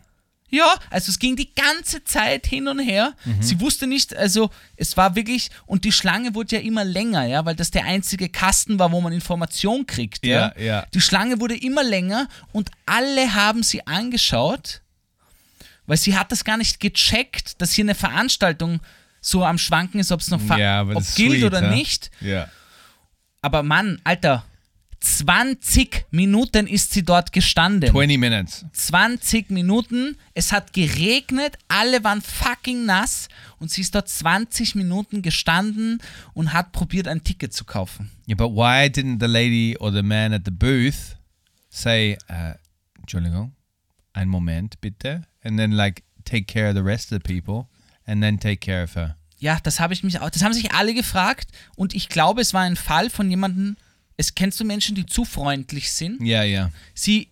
[0.50, 0.76] ja.
[0.92, 3.14] Also es ging die ganze Zeit hin und her.
[3.40, 7.44] Sie wusste nicht, also es war wirklich, und die Schlange wurde ja immer länger, ja,
[7.44, 10.24] weil das der einzige Kasten war, wo man Information kriegt.
[10.26, 10.86] Ja, Ja, ja.
[10.94, 14.82] Die Schlange wurde immer länger und alle haben sie angeschaut,
[15.88, 18.80] weil sie hat das gar nicht gecheckt, dass hier eine Veranstaltung
[19.22, 21.76] so am Schwanken ist, ob es noch Ja, ob gilt sweet, oder huh?
[21.76, 22.12] nicht.
[22.22, 22.48] Ja.
[23.42, 24.46] Aber Mann, Alter,
[25.04, 27.92] 20 Minuten ist sie dort gestanden.
[27.92, 28.66] 20 minutes.
[28.72, 33.28] 20 Minuten, es hat geregnet, alle waren fucking nass
[33.60, 36.02] und sie ist dort 20 Minuten gestanden
[36.34, 38.12] und hat probiert, ein Ticket zu kaufen.
[38.28, 41.18] Yeah, but why didn't the lady or the man at the booth
[41.70, 42.54] say, uh,
[42.98, 43.52] Entschuldigung,
[44.14, 47.68] einen Moment bitte, and then like take care of the rest of the people,
[48.06, 49.18] and then take care of her?
[49.38, 52.54] Ja, das habe ich mich auch, das haben sich alle gefragt und ich glaube, es
[52.54, 53.76] war ein Fall von jemandem,
[54.18, 56.22] es kennst du Menschen, die zu freundlich sind.
[56.22, 56.72] Yeah, yeah.
[56.94, 57.30] Sie,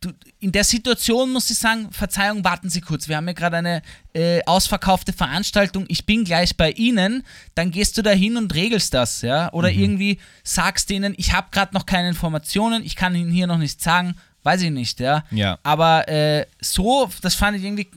[0.00, 3.56] du, in der Situation muss ich sagen, Verzeihung, warten Sie kurz, wir haben ja gerade
[3.56, 3.82] eine
[4.14, 8.94] äh, ausverkaufte Veranstaltung, ich bin gleich bei Ihnen, dann gehst du da hin und regelst
[8.94, 13.30] das, ja, oder irgendwie sagst denen, ich habe gerade noch keine Informationen, ich kann Ihnen
[13.30, 15.24] hier noch nichts sagen, weiß ich nicht, ja.
[15.30, 15.58] Ja.
[15.62, 17.88] Aber äh, so, das fand ich irgendwie,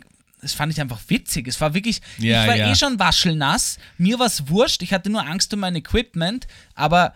[0.41, 1.47] das fand ich einfach witzig.
[1.47, 2.72] Es war wirklich, Ja, ich war ja.
[2.72, 7.13] eh schon waschelnass, mir war es wurscht, ich hatte nur Angst um mein Equipment, aber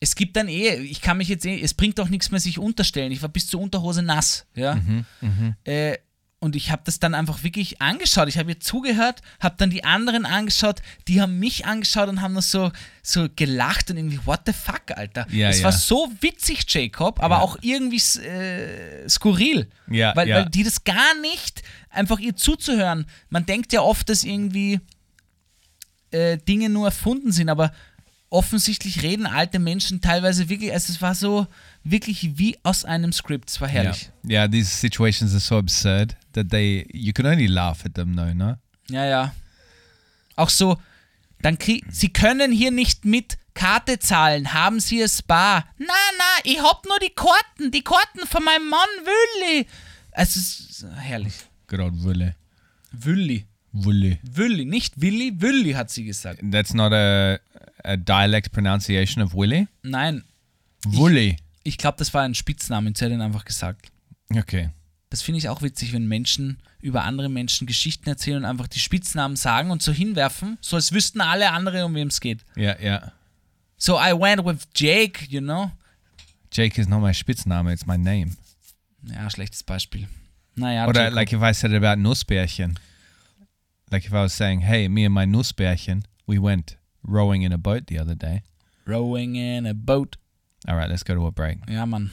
[0.00, 2.58] es gibt dann eh, ich kann mich jetzt eh, es bringt auch nichts mehr sich
[2.58, 3.10] unterstellen.
[3.12, 4.76] Ich war bis zur Unterhose nass, ja.
[4.76, 5.98] Mhm, Äh,
[6.40, 8.28] und ich habe das dann einfach wirklich angeschaut.
[8.28, 12.32] Ich habe ihr zugehört, habe dann die anderen angeschaut, die haben mich angeschaut und haben
[12.34, 12.70] nur so,
[13.02, 15.26] so gelacht und irgendwie, what the fuck, Alter.
[15.32, 15.64] Ja, es ja.
[15.64, 17.40] war so witzig, Jacob, aber Ja.
[17.42, 19.68] auch irgendwie äh, skurril.
[19.90, 23.06] Ja, weil, weil die das gar nicht, einfach ihr zuzuhören.
[23.30, 24.78] Man denkt ja oft, dass irgendwie
[26.12, 27.72] äh, Dinge nur erfunden sind, aber
[28.30, 31.46] offensichtlich reden alte Menschen teilweise wirklich, also es war so
[31.84, 33.82] wirklich wie aus einem Skript, es war Yeah.
[33.82, 34.10] herrlich.
[34.28, 38.34] Yeah, these situations are so absurd that they you can only laugh at them though,
[38.34, 38.56] no?
[38.90, 39.34] Ja, ja.
[40.36, 40.78] Auch so,
[41.42, 45.64] dann krieg, Sie können hier nicht mit Karte zahlen, haben Sie es bar?
[45.78, 49.66] Na, na, ich hab nur die Karten, die Karten von meinem Mann Wülli.
[50.12, 51.34] Es ist herrlich.
[51.72, 52.34] Old Wille.
[52.92, 53.46] Wülli.
[53.72, 54.18] Wully.
[54.22, 56.40] Wülli, nicht Willi, Wülli hat sie gesagt.
[56.50, 57.38] That's not a,
[57.84, 59.66] a dialect pronunciation of Willy.
[59.82, 60.24] Nein,
[60.84, 61.36] Wully.
[61.64, 63.90] ich glaube, das war ein Spitzname, sie hat ihn einfach gesagt.
[64.34, 64.70] Okay.
[65.10, 68.78] Das finde ich auch witzig, wenn Menschen über andere Menschen Geschichten erzählen und einfach die
[68.78, 72.44] Spitznamen sagen und so hinwerfen, so als wüssten alle andere, um wem es geht.
[72.56, 73.12] Yeah, yeah.
[73.78, 75.70] So I went with Jake, you know?
[76.52, 78.32] Jake is not my Spitzname, it's my name.
[79.02, 80.08] Ja, schlechtes Beispiel.
[80.56, 81.14] Naja, Oder Jacob.
[81.14, 82.78] like if I said about Nussbärchen.
[83.90, 86.76] Like if I was saying, hey, me and my Nussbärchen, we went
[87.08, 88.42] rowing in a boat the other day.
[88.86, 90.16] Rowing in a boat.
[90.68, 91.58] All right, let's go to a break.
[91.68, 92.10] Yeah, man.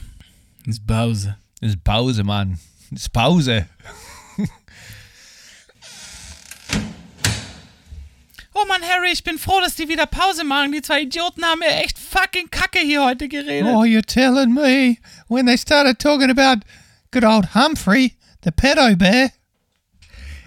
[0.66, 1.28] It's Pause.
[1.62, 2.58] It's Pause, man.
[2.90, 3.64] It's Pause.
[8.58, 10.72] Oh Mann, Harry, ich bin froh, dass die wieder Pause machen.
[10.72, 13.70] Die zwei Idioten haben mir echt fucking Kacke hier heute geredet.
[13.70, 16.64] Oh, you're telling me when they started talking about
[17.10, 19.32] good old Humphrey, the pedo bear.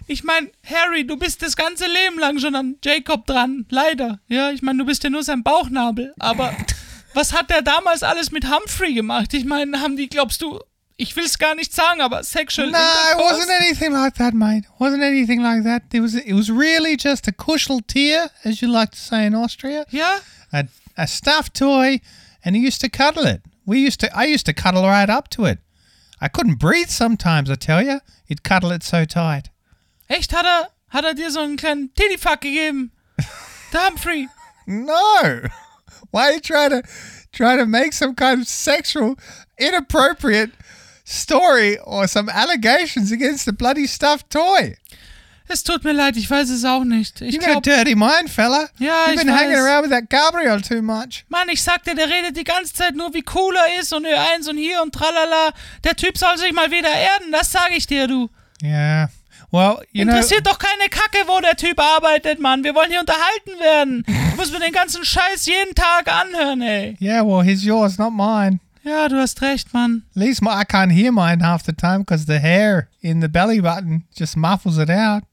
[0.10, 3.68] Ich meine, Harry, du bist das ganze Leben lang schon an Jacob dran.
[3.70, 4.20] Leider.
[4.28, 6.16] Ja, ich meine, du bist ja nur sein Bauchnabel.
[6.18, 6.51] Aber
[7.14, 9.32] was hat der damals alles mit Humphrey gemacht?
[9.36, 10.60] Ich meine, haben die, glaubst du,
[10.97, 14.66] ich will es gar nicht sagen, aber sexual No, it wasn't anything like that, mate.
[14.66, 15.84] It wasn't anything like that.
[15.93, 19.86] It was it was really just a kuscheltier, as you like to say in Austria.
[19.91, 20.22] Ja?
[20.51, 20.64] A,
[20.97, 22.01] a stuffed toy,
[22.43, 23.43] and he used to cuddle it.
[23.64, 25.60] We used to I used to cuddle right up to it.
[26.20, 28.01] I couldn't breathe sometimes, I tell you.
[28.26, 29.51] He'd cuddle it so tight.
[30.10, 30.34] Echt?
[30.34, 32.91] Hat er, hat er dir so einen kleinen Tittyfuck gegeben?
[33.74, 34.28] Der Humphrey.
[34.66, 34.93] No.
[36.12, 36.82] Why are you trying to
[37.32, 39.16] try to make some kind of sexual
[39.57, 40.51] inappropriate
[41.05, 44.76] story or some allegations against the bloody stuffed toy?
[45.51, 47.22] Es tut mir leid, ich weiß es auch nicht.
[47.22, 48.70] Ich You got a dirty mind, fella.
[48.78, 49.64] Ja, You've ich been hanging weiß.
[49.66, 51.26] around with that Gabriel too much.
[51.30, 54.47] Mann, ich sagte, der redet die ganze Zeit nur, wie cool er ist und Ö1
[54.47, 55.51] und hier und tralala.
[55.84, 58.30] Der Typ soll sich mal wieder erden, das sage ich dir, du.
[58.62, 59.10] Yeah.
[59.52, 60.14] Well, you know.
[60.14, 62.64] Interessiert doch keine Kacke, wo der Typ arbeitet, Mann.
[62.64, 64.04] Wir wollen hier unterhalten werden.
[64.06, 66.97] Du musst mir den ganzen Scheiß jeden Tag anhören, ey.
[67.02, 68.60] Yeah, well, he's yours, not mine.
[68.84, 70.04] Ja, du hast recht, Mann.
[70.16, 73.28] At least my, I can't hear mine half the time because the hair in the
[73.28, 75.24] belly button just muffles it out.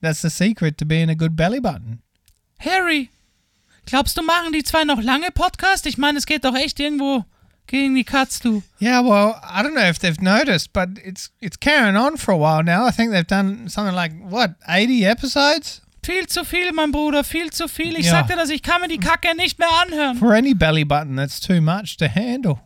[0.00, 2.02] That's the secret to being a good belly button.
[2.58, 3.10] Harry,
[3.86, 5.86] glaubst du, machen die zwei noch lange Podcast?
[5.86, 7.24] Ich meine, es geht doch echt irgendwo
[7.72, 8.62] gegen die Katz, du.
[8.80, 12.38] Yeah, well, I don't know if they've noticed, but it's it's carrying on for a
[12.38, 12.86] while now.
[12.86, 15.80] I think they've done something like what, 80 episodes?
[16.04, 17.96] Viel zu viel, mein Bruder, viel zu viel.
[17.98, 18.12] Ich Ja.
[18.12, 20.16] sagte das, ich kann mir die Kacke nicht mehr anhören.
[20.18, 22.58] For any belly button, that's too much to handle.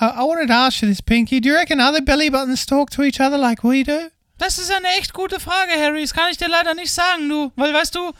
[0.00, 1.40] I, I wanted to ask you this, Pinky.
[1.40, 4.10] Do you reckon other belly buttons talk to each other like we do?
[4.38, 6.00] Das ist eine echt gute Frage, Harry.
[6.02, 7.52] Das kann ich dir leider nicht sagen, du.
[7.56, 8.12] Weil, weißt du,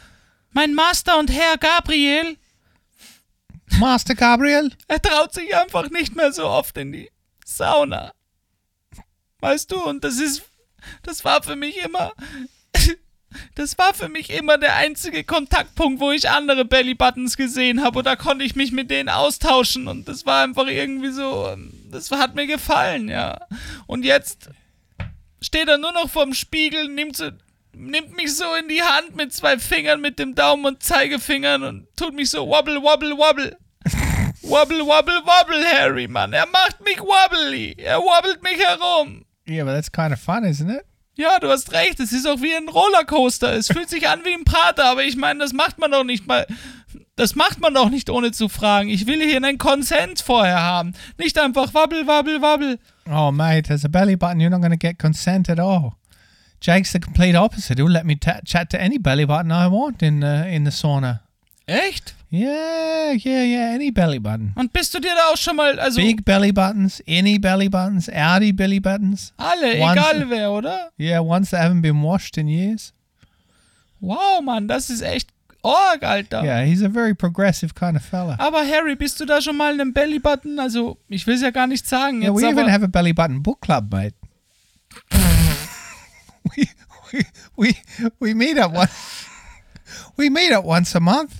[0.53, 2.37] mein Master und Herr Gabriel,
[3.79, 4.71] Master Gabriel?
[4.87, 7.09] er traut sich einfach nicht mehr so oft in die
[7.45, 8.13] Sauna.
[9.39, 10.43] Weißt du, und das ist,
[11.03, 12.13] das war für mich immer,
[13.55, 18.05] das war für mich immer der einzige Kontaktpunkt, wo ich andere Bellybuttons gesehen habe und
[18.05, 22.11] da konnte ich mich mit denen austauschen und das war einfach irgendwie so, ähm, das
[22.11, 23.39] hat mir gefallen, ja.
[23.87, 24.49] Und jetzt
[25.41, 27.31] steht er nur noch vorm Spiegel, nimmt, so,
[27.73, 31.87] nimmt mich so in die Hand mit zwei Fingern, mit dem Daumen und Zeigefingern und
[31.95, 33.57] tut mich so wobble, wobble, wobble.
[34.51, 36.33] Wobble, wobble, wobble, Harry, Mann.
[36.33, 37.73] Er macht mich wobbly.
[37.77, 39.23] Er wobbelt mich herum.
[39.47, 40.85] Yeah, but that's kind of fun, isn't it?
[41.15, 42.01] Ja, du hast recht.
[42.01, 43.53] Es ist auch wie ein Rollercoaster.
[43.53, 46.27] Es fühlt sich an wie ein Prater, aber ich meine, das macht man doch nicht
[46.27, 46.45] mal.
[47.15, 48.89] Das macht man doch nicht ohne zu fragen.
[48.89, 50.93] Ich will hier einen Konsens vorher haben.
[51.17, 52.79] Nicht einfach wabbel, wabbel, wabbel.
[53.09, 55.93] Oh, mate, as a belly button, you're not going to get consent at all.
[56.59, 57.77] Jake's the complete opposite.
[57.79, 61.21] He'll let me chat to any belly button I want in the in the sauna.
[61.71, 62.15] Echt?
[62.29, 63.73] Yeah, yeah, yeah.
[63.73, 64.51] Any belly button.
[64.55, 68.09] Und bist du dir da auch schon mal, also Big belly buttons, any belly buttons,
[68.09, 69.33] outy belly buttons.
[69.37, 70.91] alle, Once- egal wer, oder?
[70.97, 72.93] Yeah, ones that haven't been washed in years.
[74.01, 75.29] Wow, Mann, das ist echt
[75.61, 76.43] Org, Alter.
[76.43, 78.35] Yeah, he's a very progressive kind of fella.
[78.39, 80.59] Aber Harry, bist du da schon mal in einem Bellybutton?
[80.59, 82.21] Also, ich will es ja gar nicht sagen.
[82.21, 84.15] Yeah, we aber, even have a belly button book club, mate.
[86.55, 86.67] we,
[87.11, 87.75] we we
[88.19, 88.89] we meet up one.
[90.17, 91.33] We meet up once a month.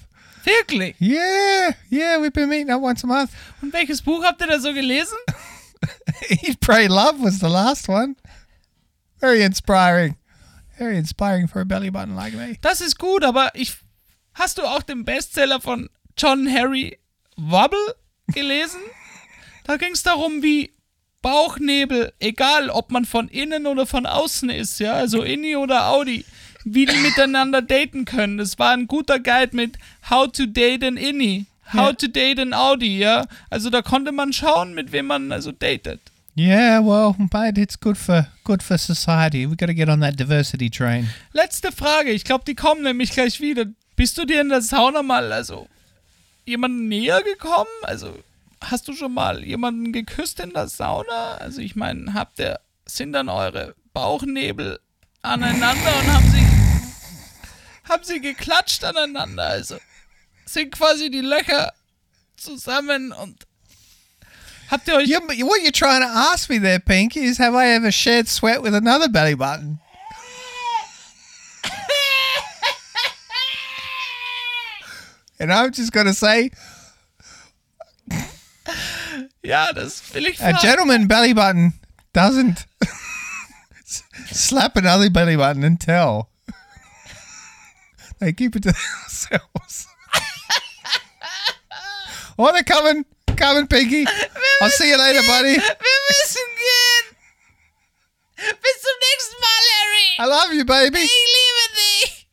[0.46, 0.96] Wirklich?
[1.00, 3.32] Yeah, yeah, we've been meeting up once a month.
[3.62, 5.18] Und welches Buch habt ihr da so gelesen?
[6.30, 8.16] Eat, Pray, Love was the last one.
[9.20, 10.16] Very inspiring.
[10.78, 12.58] Very inspiring for a belly button like me.
[12.62, 13.78] Das ist gut, aber ich.
[14.34, 16.98] Hast du auch den Bestseller von John Harry
[17.38, 17.96] Wobble
[18.28, 18.80] gelesen?
[19.64, 20.72] Da ging es darum, wie
[21.22, 26.26] Bauchnebel, egal ob man von innen oder von außen ist, ja, also Inni oder Audi,
[26.64, 28.38] wie die miteinander daten können.
[28.38, 29.78] Das war ein guter Guide mit
[30.10, 31.94] How to Date an Inni, How Ja.
[31.94, 33.26] to Date an Audi, ja.
[33.50, 36.00] Also da konnte man schauen, mit wem man also datet.
[36.38, 39.50] Yeah, well, but it's good for good for society.
[39.50, 41.10] We got to get on that diversity train.
[41.34, 42.12] Letzte Frage.
[42.12, 43.66] Ich glaube, die kommen nämlich gleich wieder.
[43.98, 45.68] Bist du dir in der Sauna mal, also,
[46.46, 47.68] jemanden näher gekommen?
[47.84, 48.18] Also,
[48.62, 51.36] hast du schon mal jemanden geküsst in der Sauna?
[51.40, 54.80] Also, ich meine, habt ihr, sind dann eure Bauchnebel
[55.22, 56.41] aneinander und haben sie,
[57.88, 59.44] haben sie geklatscht aneinander?
[59.44, 59.78] Also,
[60.46, 61.74] sind quasi die Löcher
[62.38, 63.46] zusammen und
[64.70, 67.70] habt ihr euch You, what you're trying to ask me there, Pink, is have I
[67.74, 69.80] ever shared sweat with another belly button?
[75.40, 76.52] and I'm just going to say,
[79.44, 81.74] Ja, das will ich a gentleman belly button
[82.14, 82.66] doesn't
[84.32, 86.31] slap another belly button and tell.
[88.22, 89.88] They keep it to themselves.
[92.40, 93.04] oh, they're coming.
[93.36, 94.06] Coming, Pinky.
[94.62, 95.56] I'll see you later, buddy.
[95.58, 97.16] Wir müssen gehen.
[98.38, 100.10] Bis zum nächsten Mal, Harry.
[100.20, 101.00] I love you, baby.
[101.00, 102.28] Ich liebe dich.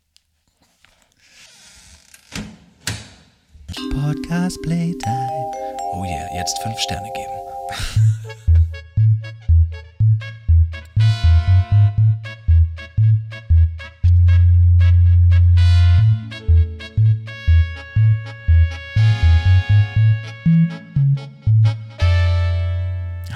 [3.91, 5.51] Podcast Playtime.
[5.93, 8.09] Oh yeah, jetzt fünf Sterne geben.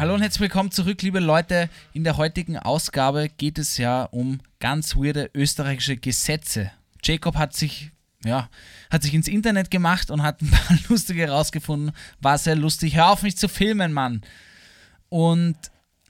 [0.03, 1.71] Hallo und herzlich willkommen zurück, liebe Leute.
[1.93, 6.73] In der heutigen Ausgabe geht es ja um ganz weirde österreichische Gesetze.
[7.05, 7.93] Jacob hat sich,
[8.25, 8.51] ja,
[8.91, 11.95] hat sich ins Internet gemacht und hat ein paar lustige rausgefunden.
[12.21, 12.97] War sehr lustig.
[12.97, 14.23] Hör auf mich zu filmen, Mann.
[15.09, 15.57] Und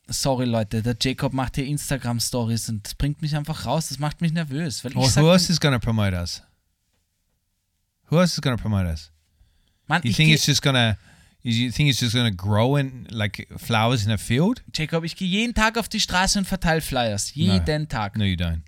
[0.07, 3.91] sorry, Leute, der Jacob macht hier Instagram-Stories und das bringt mich einfach raus.
[3.91, 4.83] Das macht mich nervös.
[4.87, 6.43] Weil Well, ich who else is going to promote us?
[8.09, 9.11] Who else is going to promote us?
[9.87, 10.97] Mann, You ich think it's just going to
[11.51, 14.63] you think it's just going to grow in like flowers in a field?
[14.73, 17.35] Jacob, ich gehe jeden Tag auf die Straße und verteile Flyers.
[17.35, 18.17] Jeden Tag.
[18.17, 18.63] No, you don't.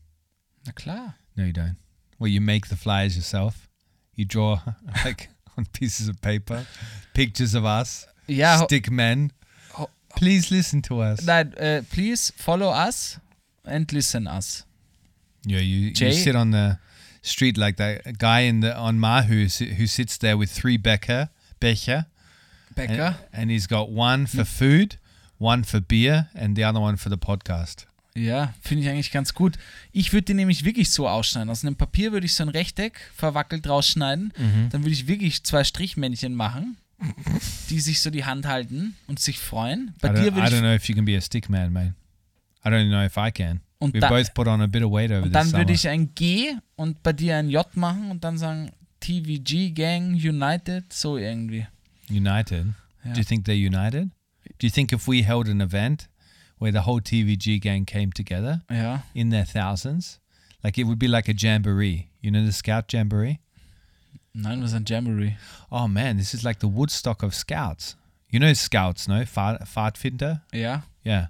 [0.66, 1.14] Na klar.
[1.36, 1.76] No, you don't.
[2.18, 3.68] Well, you make the flyers yourself.
[4.14, 4.60] You draw
[5.04, 6.64] like on pieces of paper
[7.12, 9.30] pictures of us, Ja, stick men.
[10.16, 11.22] Please listen to us.
[11.26, 13.18] Nein, äh, please follow us
[13.64, 14.64] and listen us.
[15.44, 16.78] Yeah, you, Jay- you sit on the
[17.22, 21.30] street like that guy in the on Mahu si- who sits there with three Becher,
[21.58, 22.06] Becher,
[22.78, 23.18] and, Becker?
[23.32, 24.98] and he's got one for food,
[25.38, 27.86] one for beer, and the other one for the podcast.
[28.16, 29.56] Ja, finde ich eigentlich ganz gut.
[29.90, 31.50] Ich würde die nämlich wirklich so ausschneiden.
[31.50, 34.32] Aus einem Papier würde ich so ein Rechteck verwackelt rausschneiden.
[34.70, 36.76] Dann würde ich wirklich zwei Strichmännchen machen,
[37.70, 39.94] die sich so die Hand halten und sich freuen.
[40.00, 40.60] Bei I dir don't, I würde don't ich.
[40.60, 41.94] know if you can be a stick man, mate.
[42.64, 43.60] I don't know if I can.
[43.80, 45.88] Und we da- both put on a bit of weight over Und dann würde ich
[45.88, 48.70] ein G und bei dir ein J machen und dann sagen
[49.00, 51.66] TVG Gang United, so irgendwie.
[52.08, 52.74] United.
[53.04, 53.12] Yeah.
[53.14, 54.10] Do you think they're united?
[54.58, 56.08] Do you think if we held an event
[56.58, 58.98] where the whole TVG gang came together Ja.
[59.14, 60.18] in their thousands,
[60.62, 62.08] like it would be like a jamboree?
[62.20, 63.40] You know the Scout Jamboree?
[64.34, 65.36] Nein, was ein Jamboree.
[65.70, 67.94] Oh man, this is like the Woodstock of Scouts.
[68.30, 69.22] You know Scouts, no?
[69.22, 70.40] Pfadfinder?
[70.52, 70.80] Ja.
[71.04, 71.26] Yeah.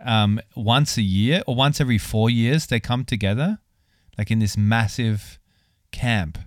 [0.00, 3.58] Um, once a year or once every four years, they come together,
[4.18, 5.38] like in this massive
[5.92, 6.38] camp,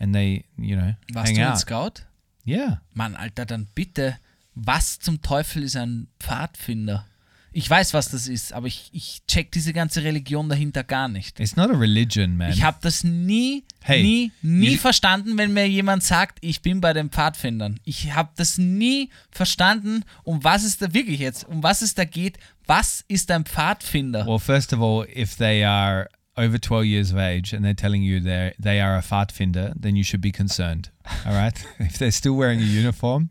[0.00, 1.58] and they, you know, Warst hang out.
[1.58, 2.04] Scout?
[2.46, 2.80] Yeah.
[2.94, 4.16] Mann, Alter, dann bitte,
[4.54, 7.06] was zum Teufel ist ein Pfadfinder?
[7.52, 11.40] Ich weiß, was das ist, aber ich, ich check diese ganze Religion dahinter gar nicht.
[11.40, 12.50] It's not a religion, man.
[12.52, 16.82] Ich habe das nie, Hey, nie, nie you- verstanden, wenn mir jemand sagt, ich bin
[16.82, 17.80] bei den Pfadfindern.
[17.84, 22.04] Ich habe das nie verstanden, um was es da wirklich jetzt, um was es da
[22.04, 22.36] geht.
[22.66, 24.26] Was ist ein Pfadfinder?
[24.26, 26.08] Well, first of all, if they are
[26.38, 29.96] over 12 years of age and they're telling you they they are a Pfadfinder, then
[29.96, 30.90] you should be concerned.
[31.26, 31.64] All right?
[31.78, 33.30] if they're still wearing a uniform,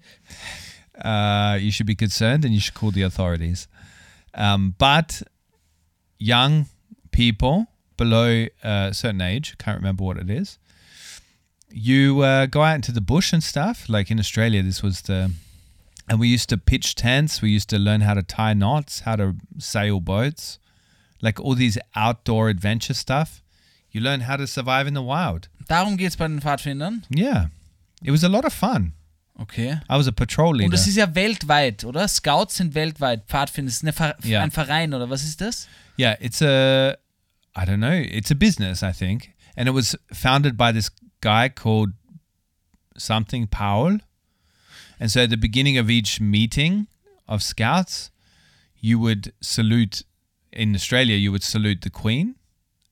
[1.02, 3.68] uh, you should be concerned and you should call the authorities.
[4.34, 5.22] Um, but
[6.18, 6.66] young
[7.12, 10.58] people below a certain age, can't remember what it is,
[11.70, 13.90] you uh, go out into the bush and stuff.
[13.90, 15.32] Like in Australia, this was the
[16.08, 17.42] and we used to pitch tents.
[17.42, 20.60] We used to learn how to tie knots, how to sail boats,
[21.26, 23.42] like all these outdoor adventure stuff.
[23.92, 25.50] You learn how to survive in the wild.
[25.68, 27.04] Darum geht es bei den Pfadfindern?
[27.10, 27.48] Yeah,
[28.04, 28.94] it was a lot of fun.
[29.38, 29.80] Okay.
[29.90, 30.66] I was a patrol leader.
[30.66, 32.08] Und das ist ja weltweit, oder?
[32.08, 33.24] Scouts sind weltweit.
[33.28, 34.42] Pfadfinder ist eine Ver Ja.
[34.42, 35.68] ein Verein, oder was ist das?
[35.98, 36.92] yeah, it's a,
[37.58, 40.90] I don't know, it's a business, I think, and it was founded by this
[41.22, 41.92] guy called
[42.98, 44.00] something Paul.
[45.00, 46.88] And so at the beginning of each meeting
[47.28, 48.12] of scouts,
[48.80, 50.04] you would salute
[50.56, 52.36] in Australia, you would salute the Queen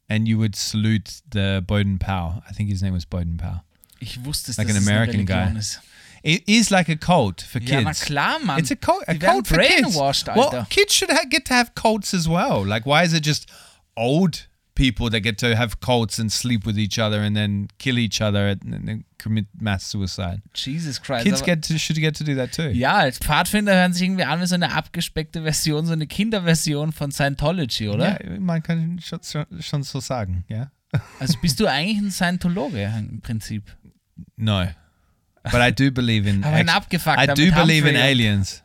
[0.09, 2.43] and you would salute the Bowden Powell.
[2.49, 3.63] I think his name was Bowden Powell.
[3.99, 5.51] Ich wusste es, Like an American guy.
[5.57, 5.79] ist.
[6.23, 7.71] It is like a cult for kids.
[7.71, 8.59] Ja, na klar, Mann.
[8.59, 9.95] It's a cult, a Die cult for kids.
[9.95, 12.65] brainwashed, Well, kids should ha- get to have cults as well.
[12.65, 13.49] Like, why is it just
[13.97, 17.97] old people that get to have cults and sleep with each other and then kill
[17.97, 20.41] each other and, and then commit mass suicide?
[20.53, 21.25] Jesus Christ.
[21.25, 22.69] Kids get to should get to do that too.
[22.69, 26.91] ja, als Pfadfinder hören sich irgendwie an wie so eine abgespeckte Version, so eine Kinderversion
[26.91, 28.23] von Scientology, oder?
[28.23, 29.19] Ja, man kann schon,
[29.59, 30.71] schon, so sagen, ja.
[31.19, 33.63] Also bist du eigentlich ein Scientologe im Prinzip.
[34.35, 34.67] No,
[35.43, 36.43] but I do believe in.
[36.43, 38.63] Aber ein abgefuckter I do believe in Humphrey und- aliens.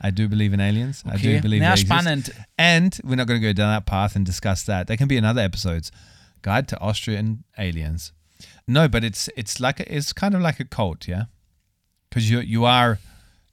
[0.00, 1.02] I do believe in aliens.
[1.06, 1.36] I Okay.
[1.36, 2.30] do believe they exist.
[2.58, 4.86] And we're not going to go down that path and discuss that.
[4.86, 5.90] There can be another episodes.
[6.42, 8.12] Guide to Austrian aliens.
[8.68, 11.24] No, but it's it's like a, it's kind of like a cult, yeah,
[12.08, 12.98] because you you are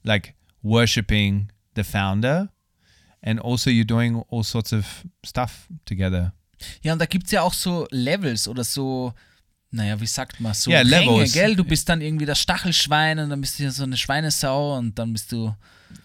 [0.03, 2.49] like worshiping the founder,
[3.21, 6.33] and also you're doing all sorts of stuff together.
[6.81, 9.13] Ja, und da gibt es ja auch so Levels oder so,
[9.71, 11.33] naja, wie sagt man, so Ja, Ränge, Levels.
[11.33, 11.55] gell?
[11.55, 14.97] Du bist dann irgendwie das Stachelschwein und dann bist du ja so eine Schweinesau und
[14.97, 15.53] dann bist du,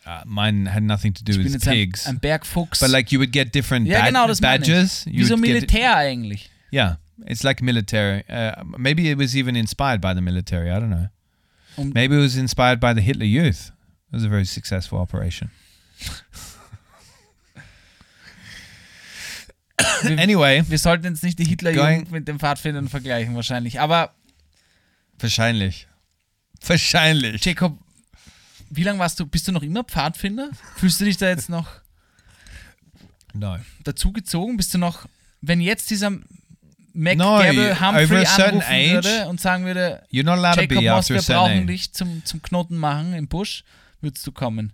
[0.07, 2.81] Uh, mine had nothing to do ich with jetzt ein, pigs, ein Bergfuchs.
[2.81, 4.71] but like you would get different ja, genau, das meine ich.
[4.71, 5.05] badges.
[5.07, 6.51] Wie You so Militär eigentlich.
[6.73, 8.25] Yeah, it's like military.
[8.29, 10.71] Uh, maybe it was even inspired by the military.
[10.71, 11.09] I don't know.
[11.77, 13.71] Um- maybe it was inspired by the Hitler Youth.
[14.11, 15.51] It was a very successful operation.
[20.19, 23.81] anyway, Wir sollten jetzt nicht die Hitlerjugend Going- mit den Pfadfindern vergleichen wahrscheinlich.
[23.81, 24.13] Aber
[25.19, 25.87] wahrscheinlich.
[26.67, 27.45] Wahrscheinlich.
[27.45, 27.79] Jacob,
[28.71, 30.51] wie lange warst du, bist du noch immer Pfadfinder?
[30.77, 31.67] Fühlst du dich da jetzt noch
[33.35, 33.59] No.
[33.85, 34.57] dazugezogen?
[34.57, 35.07] Bist du noch,
[35.41, 36.11] wenn jetzt dieser
[36.93, 40.81] Mac No, Gable Humphrey anrufen age- würde und sagen würde, You're not allowed Jacob to
[40.81, 41.67] be Moss, wir brauchen age.
[41.67, 43.63] dich zum, zum Knoten machen im Busch,
[44.01, 44.73] würdest du kommen.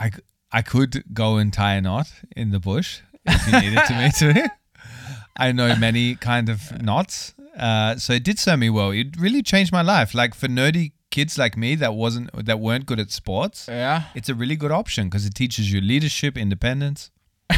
[0.00, 0.10] I,
[0.52, 4.10] I could go and tie a knot in the bush if you needed to me
[4.18, 4.50] to.
[5.38, 7.34] I know many kind of knots.
[7.56, 8.90] Uh, so it did serve me well.
[8.92, 10.14] It really changed my life.
[10.14, 14.28] Like for nerdy kids like me that wasn't that weren't good at sports, yeah, it's
[14.28, 17.10] a really good option because it teaches you leadership, independence.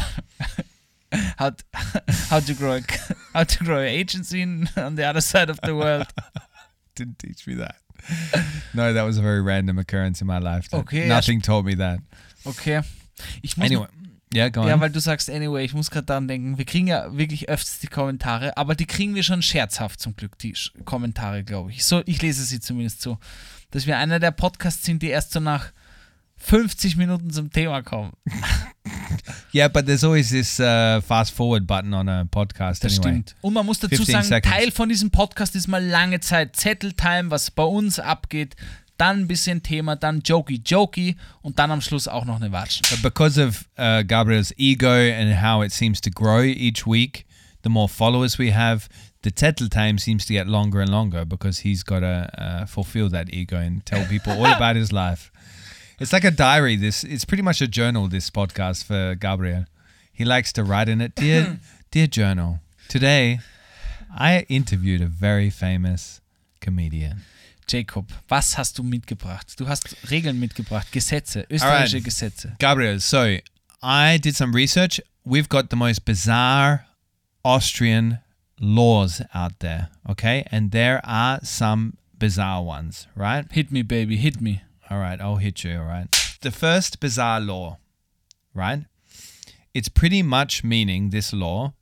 [1.39, 1.63] How, t-
[2.31, 2.81] how to grow a,
[3.35, 6.09] how to grow an agency in, on the other side of the world.
[6.97, 7.77] Didn't teach me that.
[8.75, 10.67] no, that was a very random occurrence in my life.
[10.75, 12.01] Okay, ja, nothing taught me that.
[12.45, 12.83] Okay.
[13.45, 13.87] Ich muss Anyway,
[14.49, 14.69] go on.
[14.69, 17.79] Ja, weil du sagst, anyway, ich muss gerade daran denken, wir kriegen ja wirklich öfters
[17.81, 21.85] die Kommentare, aber die kriegen wir schon scherzhaft zum Glück, die Sch- Kommentare, glaube ich.
[21.85, 23.19] So, ich lese sie zumindest so,
[23.71, 25.73] dass wir einer der Podcasts sind, die erst so nach
[26.37, 28.13] 50 Minuten zum Thema kommen.
[29.55, 32.85] yeah, but there's always this uh, fast forward button on a podcast.
[32.85, 33.11] Das anyway.
[33.11, 33.37] stimmt.
[33.41, 34.55] Und man muss dazu 15 sagen, seconds.
[34.55, 38.57] Teil von diesem Podcast ist mal lange Zeit Zetteltime, was bei uns abgeht,
[38.97, 42.83] dann ein bisschen Thema, dann Jokey Jokey und dann am Schluss auch noch eine Watschen.
[42.91, 47.27] But because of uh, Gabriel's ego and how it seems to grow each week,
[47.63, 48.89] the more followers we have,
[49.23, 53.09] the Tettle time seems to get longer and longer because he's got to uh, fulfill
[53.09, 55.31] that ego and tell people all about his life.
[56.01, 56.75] It's like a diary.
[56.75, 58.09] This it's pretty much a journal.
[58.09, 59.67] This podcast for Gabriel.
[60.13, 61.61] He likes to write in it, dear,
[61.93, 62.59] dear journal.
[62.89, 63.39] Today,
[64.13, 66.21] I interviewed a very famous
[66.61, 67.23] comedian.
[67.67, 69.59] Jacob, was hast du mitgebracht?
[69.59, 72.05] Du hast Regeln mitgebracht, Gesetze, österreichische Alright.
[72.05, 72.57] Gesetze.
[72.59, 73.39] Gabriel, so
[73.83, 75.01] I did some research.
[75.25, 76.87] We've got the most bizarre
[77.45, 78.19] Austrian
[78.61, 80.45] laws out there, okay?
[80.51, 83.51] And there are some bizarre ones, right?
[83.51, 84.63] Hit me, baby, hit me.
[84.91, 86.09] All right, I'll hit you, all right?
[86.41, 87.79] The first bizarre law,
[88.55, 88.85] right?
[89.73, 91.73] It's pretty much meaning this law.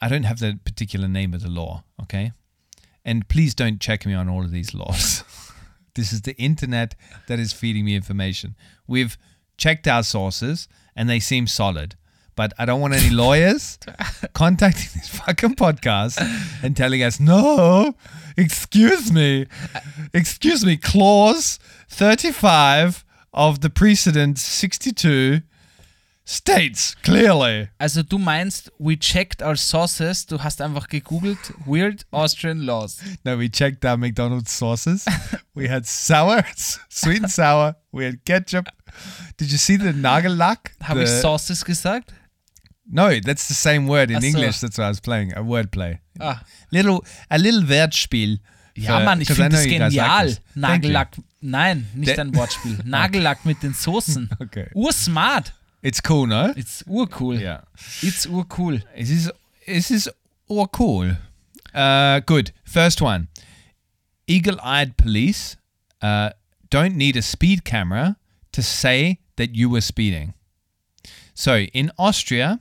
[0.00, 2.32] I don't have the particular name of the law, okay?
[3.04, 5.24] And please don't check me on all of these laws.
[5.94, 6.94] this is the internet
[7.28, 8.56] that is feeding me information.
[8.86, 9.18] We've
[9.56, 11.96] checked our sources and they seem solid.
[12.36, 13.78] But I don't want any lawyers
[14.32, 16.20] contacting this fucking podcast
[16.62, 17.94] and telling us, no,
[18.36, 19.46] excuse me,
[20.12, 25.42] excuse me, clause 35 of the precedent 62
[26.26, 27.68] states clearly.
[27.78, 32.98] Also du meinst, we checked our sources, du hast einfach gegoogelt, weird Austrian laws.
[33.24, 35.04] No, we checked our McDonald's sauces.
[35.54, 36.44] we had sour,
[36.88, 37.76] sweet and sour.
[37.92, 38.68] We had ketchup.
[39.36, 40.72] Did you see the Nagellack?
[40.82, 42.12] Habe ich Sauces gesagt?
[42.86, 44.26] No, that's the same word in Ach so.
[44.28, 44.60] English.
[44.60, 45.32] That's what I was playing.
[45.34, 45.98] A wordplay.
[46.20, 46.42] Ah.
[46.70, 47.00] Little,
[47.30, 48.40] a little Wortspiel.
[48.76, 50.36] Ja, Mann, ich finde das like genial.
[50.54, 52.78] Nagellack, nein, nicht Der- ein Wortspiel.
[52.84, 54.28] Nagellack mit den Soßen.
[54.40, 54.68] Okay.
[54.74, 55.54] Ursmart.
[55.84, 56.54] It's cool, no?
[56.56, 57.38] It's urcool.
[57.38, 57.60] Yeah.
[58.02, 58.82] It's urcool.
[58.96, 59.30] This is
[59.66, 60.10] this is
[60.48, 61.12] all cool.
[61.74, 62.52] Uh, good.
[62.64, 63.28] First one.
[64.26, 65.56] Eagle-eyed police
[66.00, 66.30] uh,
[66.70, 68.16] don't need a speed camera
[68.52, 70.32] to say that you were speeding.
[71.34, 72.60] So in Austria,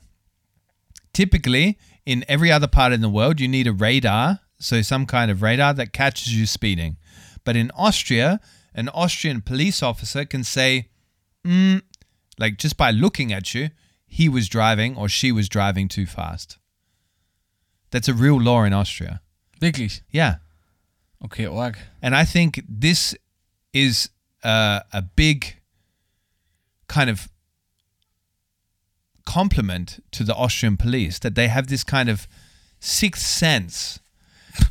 [1.13, 5.32] typically in every other part in the world, you need a radar, so some kind
[5.32, 6.97] of radar that catches you speeding.
[7.45, 8.41] But in Austria,
[8.76, 10.89] an Austrian police officer can say,
[11.45, 11.82] mm,
[12.38, 13.69] like just by looking at you,
[14.07, 16.57] he was driving or she was driving too fast.
[17.91, 19.21] That's a real law in Austria.
[19.59, 20.01] Wirklich?
[20.09, 20.38] Yeah.
[21.25, 21.77] Okay, org.
[22.01, 23.15] And I think this
[23.71, 24.09] is
[24.43, 25.55] uh, a big
[26.88, 27.29] kind of
[29.25, 32.27] compliment to the Austrian police that they have this kind of
[32.79, 33.99] sixth sense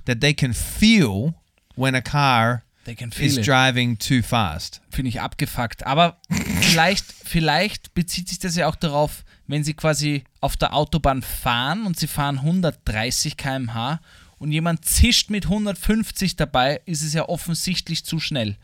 [0.04, 1.42] that they can feel
[1.74, 3.46] when a car They can is feel it.
[3.46, 4.80] driving too fast.
[4.90, 5.86] Finde ich abgefuckt.
[5.86, 6.20] Aber
[6.60, 11.86] vielleicht, vielleicht bezieht sich das ja auch darauf, wenn sie quasi auf der Autobahn fahren
[11.86, 14.00] und sie fahren 130 km/h
[14.38, 18.56] und jemand zischt mit 150 dabei, ist es ja offensichtlich zu schnell.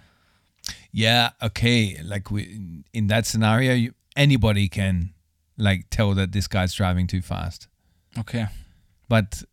[0.92, 2.00] Yeah, okay.
[2.02, 5.14] Like we, in that scenario, you, anybody can
[5.56, 7.68] like tell that this guy's driving too fast.
[8.16, 8.48] Okay.
[9.08, 9.46] But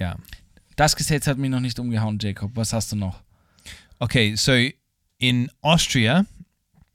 [0.00, 0.16] yeah.
[0.76, 2.52] Das Gesetz hat mich noch nicht umgehauen, Jacob.
[2.54, 3.22] Was hast du noch?
[4.00, 4.68] Okay, so
[5.18, 6.26] in Austria,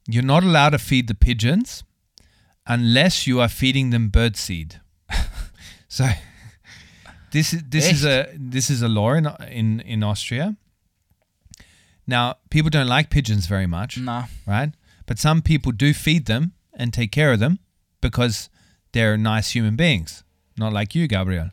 [0.08, 1.84] you're not allowed to feed the pigeons
[2.66, 4.80] unless you are feeding them birdseed.
[5.88, 6.10] so
[7.32, 10.56] this is this is a this is a law in in in Austria.
[12.06, 14.72] Now, people don't like pigeons very much, Na, right?
[15.06, 17.60] But some people do feed them and take care of them
[18.02, 18.50] because
[18.92, 20.24] they're nice human beings,
[20.58, 21.52] not like you, Gabriel,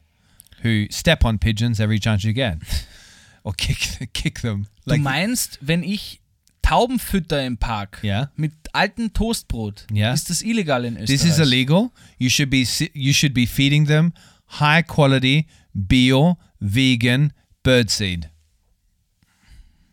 [0.62, 2.58] who step on pigeons every chance you get
[3.42, 4.66] or kick kick them.
[4.86, 6.20] du meinst, wenn ich
[6.62, 8.30] Tauben fütter im Park Ja.
[8.36, 10.12] mit altem Toastbrot, Ja.
[10.12, 11.20] ist das illegal in Österreich?
[11.20, 11.90] This is illegal.
[12.18, 14.12] You should be you should be feeding them
[14.60, 17.32] high quality bio vegan
[17.62, 18.28] birdseed.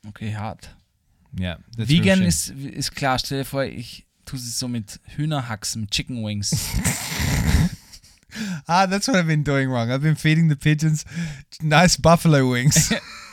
[0.07, 0.69] Okay, hart.
[1.39, 3.19] Yeah, Vegan ist, ist klar.
[3.19, 6.51] Stell dir vor, ich tue es so mit Hühnerhaxen, Chicken Wings.
[8.67, 8.87] ah.
[8.87, 9.89] That's what I've been doing wrong.
[9.91, 11.05] I've been feeding the pigeons
[11.61, 12.93] nice buffalo wings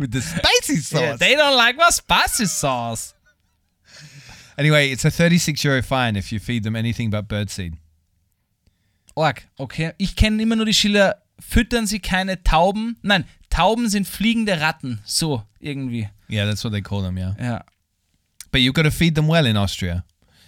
[0.00, 1.00] with the spicy sauce.
[1.00, 3.14] Yeah, they don't like my spicy sauce.
[4.58, 7.74] anyway, it's a 36 euro fine if you feed them anything but birdseed.
[9.14, 9.92] Org, okay.
[9.98, 12.96] Ich kenne immer nur die Schiller, füttern Sie keine Tauben.
[13.02, 15.00] Nein, Tauben sind fliegende Ratten.
[15.04, 16.08] So, irgendwie.
[16.28, 17.18] Yeah, that's what they call them.
[17.18, 17.64] Yeah, Ja,
[18.52, 20.04] but you've got to feed them well in Austria.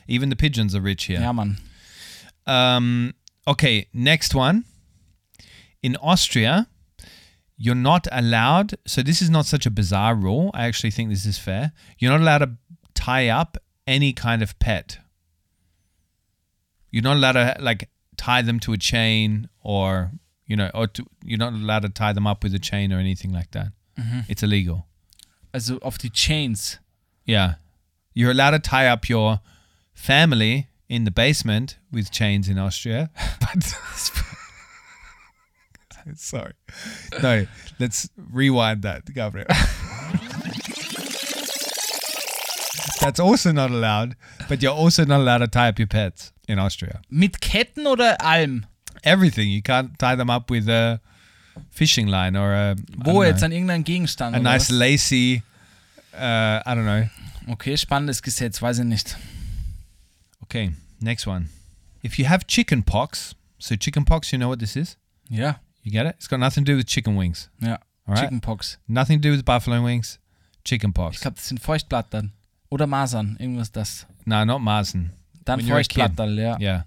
[0.07, 1.21] Even the pigeons are rich here.
[1.21, 1.59] ja Mann.
[2.47, 3.15] Um,
[3.47, 4.65] okay, next one.
[5.83, 6.67] In Austria,
[7.63, 8.75] you're not allowed.
[8.89, 10.51] So this is not such a bizarre rule.
[10.53, 11.71] I actually think this is fair.
[11.97, 12.51] You're not allowed to
[12.93, 13.57] tie up
[13.87, 14.99] any kind of pet.
[16.91, 20.11] You're not allowed to like tie them to a chain or
[20.45, 22.99] you know, or to, you're not allowed to tie them up with a chain or
[22.99, 23.69] anything like that.
[23.97, 24.21] Mm-hmm.
[24.29, 24.89] It's illegal.
[25.55, 26.81] Also of the Chains.
[27.25, 27.55] Yeah.
[28.13, 29.39] You're allowed to tie up your
[29.95, 33.11] family in the basement with chains in Austria.
[33.41, 33.73] But
[36.17, 36.53] sorry.
[37.23, 37.47] No,
[37.79, 39.47] let's rewind that, Gabriel.
[43.01, 44.15] That's also not allowed,
[44.49, 47.01] but you're also not allowed to tie up your pets in Austria.
[47.11, 48.67] Mit Ketten oder allem?
[49.03, 49.51] Everything.
[49.51, 51.01] You can't tie them up with a
[51.71, 53.41] fishing line or a, Wo jetzt?
[53.41, 54.37] know, An irgendeinem Gegenstand?
[54.37, 54.79] a nice was?
[54.79, 55.43] lacy,
[56.15, 57.09] uh, I don't know,
[57.51, 59.17] Okay, spannendes Gesetz, weiß ich nicht.
[60.45, 61.49] Okay, next one.
[62.05, 64.97] If you have chicken pox, so chicken pox, you know what this is?
[65.29, 66.15] Ja, You get it?
[66.17, 67.51] It's got nothing to do with chicken wings.
[67.61, 67.79] ja.
[68.07, 68.21] All right.
[68.25, 68.79] Chickenpox.
[68.89, 70.19] Nothing to do with buffalo wings.
[70.65, 71.21] Chicken Ich pox.
[71.21, 72.33] glaube, das sind Feuchtblattern.
[72.71, 74.07] Oder Masern, irgendwas das.
[74.25, 75.13] No, not Marsen.
[75.45, 75.93] Dann When you're a kid.
[76.03, 76.59] Feuchtblatterl, ja.
[76.61, 76.85] Yeah.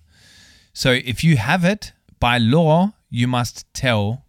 [0.73, 4.23] So if you have it, by law, you must tell,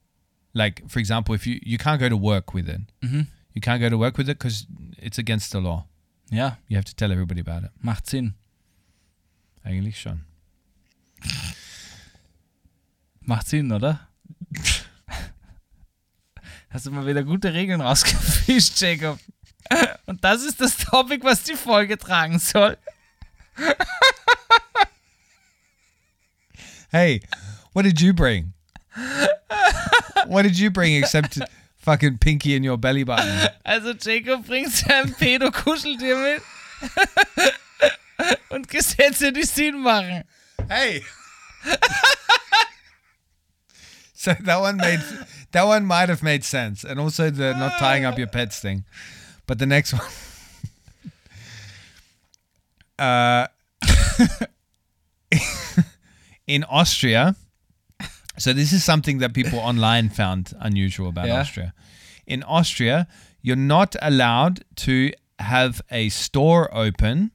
[0.53, 2.81] like, for example, if you, you can't go to work with it.
[3.03, 3.27] Mhm.
[3.55, 4.67] You can't go to work with it because
[4.99, 5.87] it's against the law.
[6.31, 7.73] Ja, You have to tell everybody about it.
[7.81, 8.35] macht Sinn.
[9.65, 10.23] Eigentlich schon.
[13.21, 14.09] Macht Sinn, oder?
[16.71, 19.19] Hast du mal wieder gute Regeln rausgefischt, Jacob.
[20.07, 22.77] Und das ist das Topic, was die Folge tragen soll.
[26.91, 27.21] Hey,
[27.73, 28.53] what did you bring?
[30.27, 31.41] what did you bring except
[31.79, 33.49] fucking pinky in your belly button?
[33.65, 36.43] Also Jacob bringt sein Pedo-Kuscheltier mit.
[38.49, 40.25] Und Gesetze, die Sinn machen.
[40.69, 41.05] Hey.
[44.27, 45.01] So that one made
[45.53, 48.85] that one might have made sense, and also the not tying up your pets thing.
[49.47, 50.03] But the next one,
[52.99, 53.47] uh,
[56.47, 57.37] in Austria.
[58.39, 61.41] So this is something that people online found unusual about Yeah.
[61.41, 61.73] Austria.
[62.27, 63.07] In Austria,
[63.41, 67.31] you're not allowed to have a store open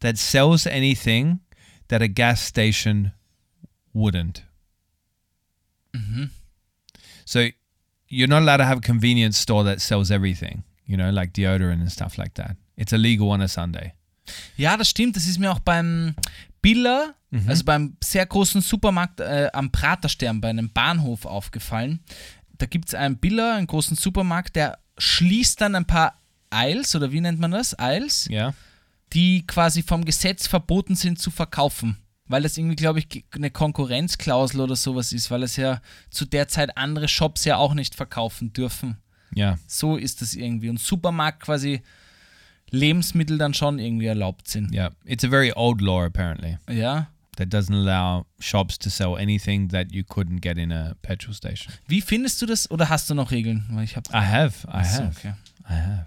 [0.00, 1.40] that sells anything
[1.88, 3.12] that a gas station
[3.92, 4.42] wouldn't.
[7.24, 7.40] So
[8.08, 11.80] you're not allowed to have a convenience store that sells everything, you know, like deodorant
[11.80, 12.56] and stuff like that.
[12.76, 13.92] It's illegal on a Sunday.
[14.56, 15.16] Ja, das stimmt.
[15.16, 16.14] Das ist mir auch beim
[16.60, 17.14] Biller,
[17.46, 22.00] also beim sehr großen Supermarkt äh, am Praterstern bei einem Bahnhof aufgefallen.
[22.58, 26.20] Da gibt es einen Biller, einen großen Supermarkt, der schließt dann ein paar
[26.50, 27.76] Aisles, oder wie nennt man das?
[27.78, 28.54] Aisles, Yeah.
[29.12, 31.96] die quasi vom Gesetz verboten sind zu verkaufen.
[32.32, 35.80] Weil das irgendwie, glaube ich, eine Konkurrenzklausel oder sowas ist, weil es ja
[36.10, 38.96] zu der Zeit andere Shops ja auch nicht verkaufen dürfen.
[39.36, 39.58] Yeah.
[39.66, 40.68] So ist das irgendwie.
[40.70, 41.82] Und Supermarkt quasi
[42.70, 44.72] Lebensmittel dann schon irgendwie erlaubt sind.
[44.72, 44.92] Yeah.
[45.04, 47.08] It's a very old law, apparently, Ja.
[47.36, 51.72] that doesn't allow shops to sell anything that you couldn't get in a petrol station.
[51.86, 53.64] Wie findest du das oder hast du noch Regeln?
[53.70, 54.08] Weil ich habe.
[54.10, 54.66] I have.
[54.68, 55.12] I So, have.
[55.18, 55.34] okay.
[55.68, 56.06] I have.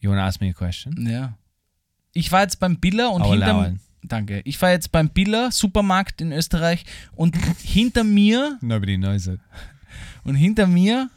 [0.00, 1.08] You want to ask me a question?
[1.08, 1.36] Ja.
[2.12, 3.80] Ich war jetzt beim Biller und I'll allow hinter it.
[4.08, 4.40] Danke.
[4.44, 9.40] Ich war jetzt beim Biller Supermarkt in Österreich und hinter mir Nobody knows it.
[10.24, 11.10] und hinter mir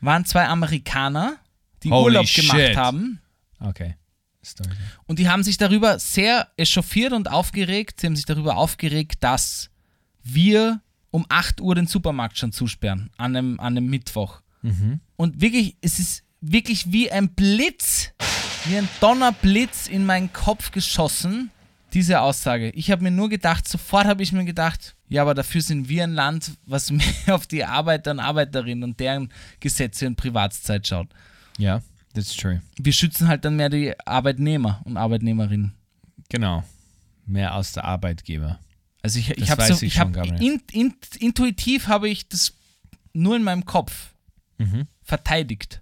[0.00, 1.36] waren zwei Amerikaner,
[1.82, 2.76] die Holy Urlaub gemacht shit.
[2.76, 3.20] haben
[3.60, 3.96] Okay.
[4.42, 4.70] Story.
[5.06, 8.00] und die haben sich darüber sehr echauffiert und aufgeregt.
[8.00, 9.68] Sie haben sich darüber aufgeregt, dass
[10.22, 14.40] wir um 8 Uhr den Supermarkt schon zusperren an einem, an einem Mittwoch.
[15.16, 18.12] Und wirklich, es ist wirklich wie ein Blitz,
[18.66, 21.50] wie ein Donnerblitz in meinen Kopf geschossen,
[21.94, 22.70] diese Aussage.
[22.70, 26.04] Ich habe mir nur gedacht, sofort habe ich mir gedacht, ja, aber dafür sind wir
[26.04, 31.08] ein Land, was mehr auf die Arbeiter und Arbeiterinnen und deren Gesetze und Privatszeit schaut.
[31.58, 31.82] Yeah,
[32.14, 32.60] that's true.
[32.78, 35.72] Wir schützen halt dann mehr die Arbeitnehmer und Arbeitnehmerinnen.
[36.28, 36.64] Genau.
[37.26, 38.58] Mehr als der Arbeitgeber.
[39.02, 40.42] Also ich, ich Das habe weiß so, ich ich habe Gabriel.
[40.42, 42.54] in, in, intuitiv habe ich das
[43.12, 44.12] nur in meinem Kopf
[45.02, 45.80] verteidigt.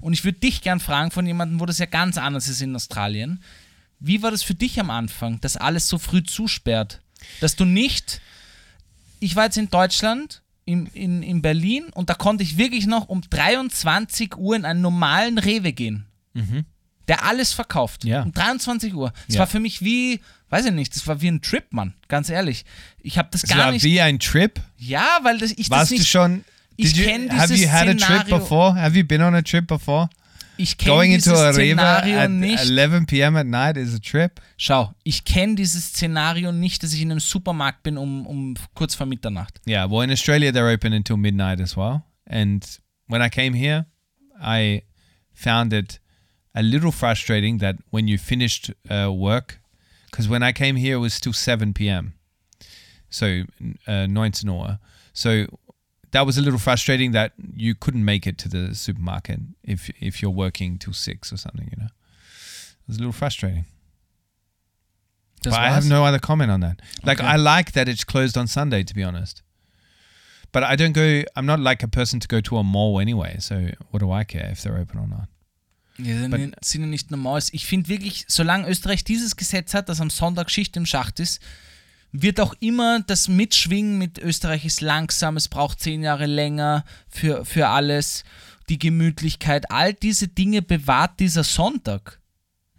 [0.00, 2.74] Und ich würde dich gern fragen von jemandem, wo das ja ganz anders ist in
[2.74, 3.42] Australien.
[4.00, 7.00] Wie war das für dich am Anfang, dass alles so früh zusperrt?
[7.40, 8.20] Dass du nicht,
[9.20, 13.08] ich war jetzt in Deutschland, in, in, in Berlin und da konnte ich wirklich noch
[13.08, 16.04] um 23 Uhr in einen normalen Rewe gehen.
[17.08, 18.04] Der alles verkauft.
[18.04, 18.22] Ja.
[18.22, 19.12] Um 23 Uhr.
[19.26, 19.40] Das Ja.
[19.40, 20.20] war für mich wie,
[20.50, 21.94] weiß ich nicht, das war wie ein Trip, Mann.
[22.06, 22.64] Ganz ehrlich.
[23.02, 23.82] Ich habe das Es gar war nicht.
[23.82, 24.60] wie ein Trip.
[24.76, 26.02] Ja, weil das, ich das Warst nicht.
[26.02, 26.44] du schon?
[26.76, 28.74] ich Did you, kenn have dieses you had a trip Szenario- before?
[28.80, 30.08] Have you been on a trip before?
[30.58, 32.58] Ich kenne Going into dieses Szenario at nicht.
[32.58, 33.36] 11 p.m.
[33.36, 34.40] at night is a trip.
[34.56, 38.96] Schau, ich kenne dieses Szenario nicht, dass ich in einem Supermarkt bin um, um kurz
[38.96, 39.60] vor Mitternacht.
[39.66, 42.02] Yeah, well, in Australia they're open until midnight as well.
[42.26, 42.64] And
[43.06, 43.86] when I came here,
[44.40, 44.82] I
[45.32, 46.00] found it
[46.54, 49.60] a little frustrating that when you finished uh, work,
[50.10, 52.14] because when I came here it was still 7 p.m.
[53.10, 53.44] So
[53.86, 54.78] uh, 19 Uhr.
[55.12, 55.46] So
[56.12, 60.22] that was a little frustrating that you couldn't make it to the supermarket if if
[60.22, 61.68] you're working till six or something.
[61.70, 63.64] You know, it was a little frustrating.
[65.44, 66.80] But I have no other comment on that.
[67.04, 67.28] Like Okay.
[67.28, 69.42] I like that it's closed on Sunday, to be honest.
[70.50, 71.22] But I don't go.
[71.36, 73.36] I'm not like a person to go to a mall anyway.
[73.38, 75.28] So what do I care if they're open or not?
[75.98, 77.42] Ja, sind, sind ja nicht normal.
[77.52, 81.40] Ich finde wirklich, solange Österreich dieses Gesetz hat, dass am Sonntag Schicht im Schacht ist,
[82.12, 87.44] wird auch immer das Mitschwingen mit Österreich ist langsam, es braucht zehn Jahre länger für,
[87.44, 88.24] für alles,
[88.68, 92.20] die Gemütlichkeit, all diese Dinge bewahrt dieser Sonntag.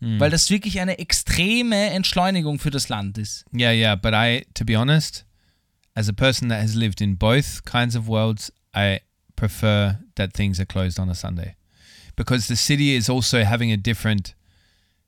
[0.01, 3.43] Weil das wirklich eine extreme Entschleunigung für das Land ist.
[3.53, 3.95] Yeah, yeah.
[3.95, 5.25] But I, to be honest,
[5.93, 9.01] as a person that has lived in both kinds of worlds, I
[9.35, 11.57] prefer that things are closed on a Sunday,
[12.15, 14.35] because the city is also having a different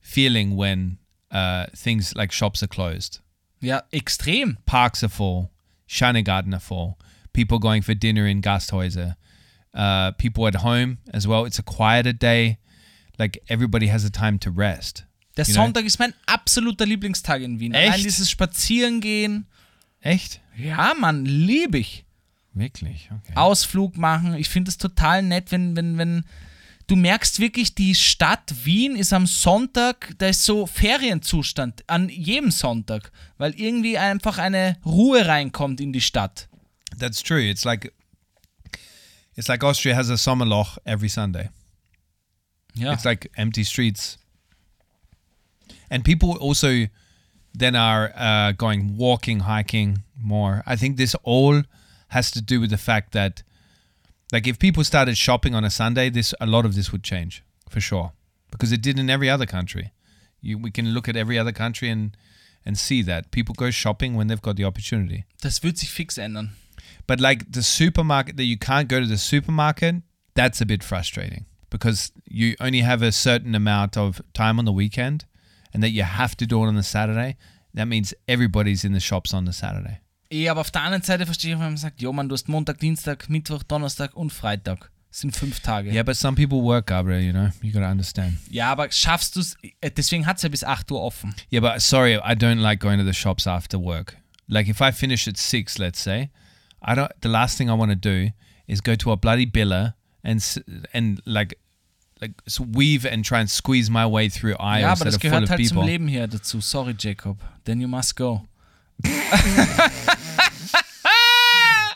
[0.02, 0.98] feeling when
[1.32, 3.22] uh, things like shops are closed.
[3.62, 4.58] Ja, extrem.
[4.66, 5.50] parks are full,
[5.88, 6.98] Schönegarten are full,
[7.34, 9.16] people going for dinner in Gasthäuser,
[9.74, 11.46] uh, people at home as well.
[11.46, 12.58] It's a quieter day.
[13.18, 15.06] Like everybody has a time to rest.
[15.38, 15.64] Der You know?
[15.64, 17.74] Sonntag ist mein absoluter Lieblingstag in Wien.
[17.74, 17.94] Echt?
[17.94, 19.46] Allein dieses Spazierengehen.
[20.02, 20.42] Echt?
[20.58, 22.06] Ja, Mann, liebe ich.
[22.54, 23.10] Wirklich?
[23.12, 23.34] Okay.
[23.36, 24.34] Ausflug machen.
[24.36, 26.26] Ich finde es total nett, wenn, wenn, wenn
[26.92, 32.52] du merkst wirklich, die Stadt Wien ist am Sonntag, da ist so Ferienzustand an jedem
[32.52, 36.50] Sonntag, weil irgendwie einfach eine Ruhe reinkommt in die Stadt.
[37.00, 37.50] That's true.
[37.50, 37.94] It's like
[39.38, 41.50] it's like Austria has a Sommerloch every Sunday.
[42.74, 42.92] Ja.
[42.92, 44.18] It's like empty streets.
[45.90, 46.88] And people also
[47.58, 50.62] then are uh, going walking, hiking more.
[50.66, 51.64] I think this all
[52.10, 53.44] has to do with the fact that,
[54.32, 57.44] like, if people started shopping on a Sunday, this a lot of this would change
[57.70, 58.12] for sure,
[58.52, 59.92] because it did in every other country.
[60.42, 62.18] You, we can look at every other country and
[62.66, 65.26] and see that people go shopping when they've got the opportunity.
[65.42, 66.50] Das wird sich fix ändern.
[67.08, 69.96] But like the supermarket that you can't go to the supermarket,
[70.36, 74.72] that's a bit frustrating because you only have a certain amount of time on the
[74.72, 75.26] weekend
[75.74, 77.38] and that you have to do it on the Saturday.
[77.74, 80.00] That means everybody's in the shops on the Saturday.
[80.32, 82.48] Eh, aber auf der anderen Seite verstehe ich, wenn man sagt, jo, man, du hast
[82.48, 84.90] Montag, Dienstag, Mittwoch, Donnerstag und Freitag.
[85.14, 85.92] sind fünf Tage.
[85.92, 87.50] Yeah, but some people work, Gabriel, you know.
[87.62, 88.38] You gotta understand.
[88.50, 89.58] Ja, aber schaffst du es,
[89.98, 91.36] deswegen hat es ja bis 8 Uhr offen.
[91.52, 94.16] Yeah, but sorry, I don't like going to the shops after work.
[94.48, 96.30] Like if I finish at six, let's say,
[96.82, 97.10] I don't.
[97.22, 98.32] The last thing I want to do
[98.68, 100.42] is go to a bloody biller and
[100.94, 101.58] and like
[102.22, 105.16] like s- weave and try and squeeze my way through aisles Ja, aber that das
[105.16, 105.92] are full gehört of halt zum people.
[105.92, 106.62] Leben hier dazu.
[106.62, 107.38] Sorry, Jacob.
[107.66, 108.46] Then you must go.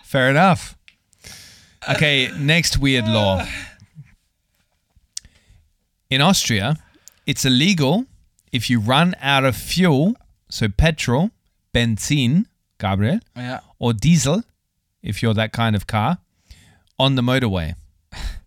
[0.03, 0.77] Fair enough.
[1.89, 3.45] Okay, next weird law.
[6.09, 6.77] In Austria,
[7.25, 8.05] it's illegal
[8.51, 10.15] if you run out of fuel,
[10.49, 11.31] so petrol,
[11.73, 12.45] benzin,
[12.79, 13.59] Gabriel, Ja.
[13.79, 14.43] or diesel,
[15.03, 16.19] if you're that kind of car,
[16.97, 17.75] on the motorway.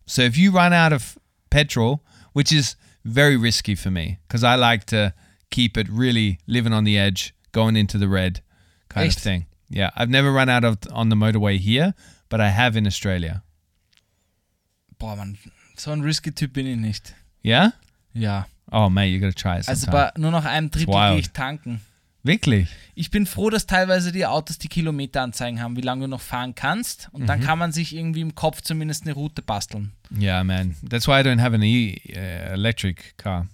[0.07, 1.19] So if you run out of
[1.51, 2.03] petrol,
[2.33, 5.13] which is very risky for me because I like to
[5.51, 8.41] keep it really living on the edge, going into the red
[8.89, 9.17] kind Echt?
[9.19, 9.47] of thing.
[9.71, 11.95] Yeah, I've never run out of on the motorway here,
[12.29, 13.43] but I have in Australia.
[14.99, 15.39] Boah, Mann,
[15.77, 17.15] so ein risky Typ bin ich nicht.
[17.45, 17.73] Yeah?
[18.15, 18.47] Ja.
[18.71, 20.13] Oh, mate, you got to try it Also sometime.
[20.15, 21.81] bei nur noch einem Drittel gehe ich tanken.
[22.25, 22.69] Wirklich?
[22.95, 26.55] Ich bin froh, dass teilweise die Autos die Kilometeranzeigen haben, wie lange du noch fahren
[26.55, 27.09] kannst.
[27.13, 27.27] Und Mhm.
[27.27, 29.93] dann kann man sich irgendwie im Kopf zumindest eine Route basteln.
[30.19, 30.75] Yeah, man.
[30.91, 33.47] That's why I don't have an e uh, electric car.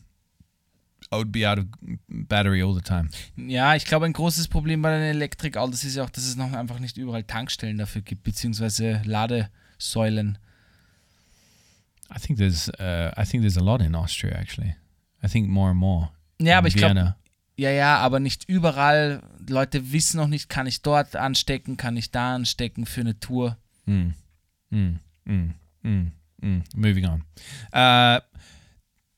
[1.14, 1.66] I would be out of
[2.08, 3.08] battery all the time.
[3.36, 6.52] Ja, ich glaube, ein großes Problem bei den Elektrikautos ist ja auch, dass es noch
[6.52, 10.38] einfach nicht überall Tankstellen dafür gibt, beziehungsweise Ladesäulen.
[12.14, 14.74] I think there's uh, I think there's a lot in Austria actually.
[15.22, 16.10] I think more and more.
[16.40, 17.14] Ja, aber ich glaube,
[17.56, 19.22] ja, ja, aber nicht überall.
[19.48, 23.56] Leute wissen noch nicht, kann ich dort anstecken, kann ich da anstecken für eine Tour.
[23.86, 24.10] Mm,
[24.70, 26.12] mm, mm, mm,
[26.42, 26.62] mm.
[26.74, 27.24] Moving on.
[27.72, 28.20] Uh,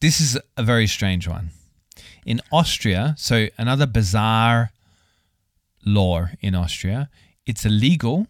[0.00, 1.50] this is a very strange one.
[2.26, 4.72] In Austria, so another bizarre
[5.84, 7.08] law in Austria,
[7.46, 8.26] it's illegal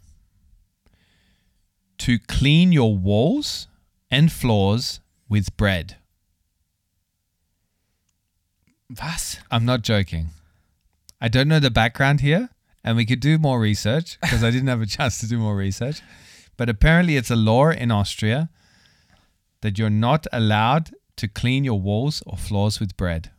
[1.99, 3.69] to clean your walls
[4.11, 5.01] and floors
[5.31, 5.97] with bread.
[9.01, 9.39] Was?
[9.51, 10.27] I'm not joking.
[11.19, 12.51] I don't know the background here,
[12.85, 15.57] and we could do more research because I didn't have a chance to do more
[15.57, 16.03] research.
[16.59, 18.51] But apparently, it's a law in Austria
[19.63, 23.31] that you're not allowed to clean your walls or floors with bread.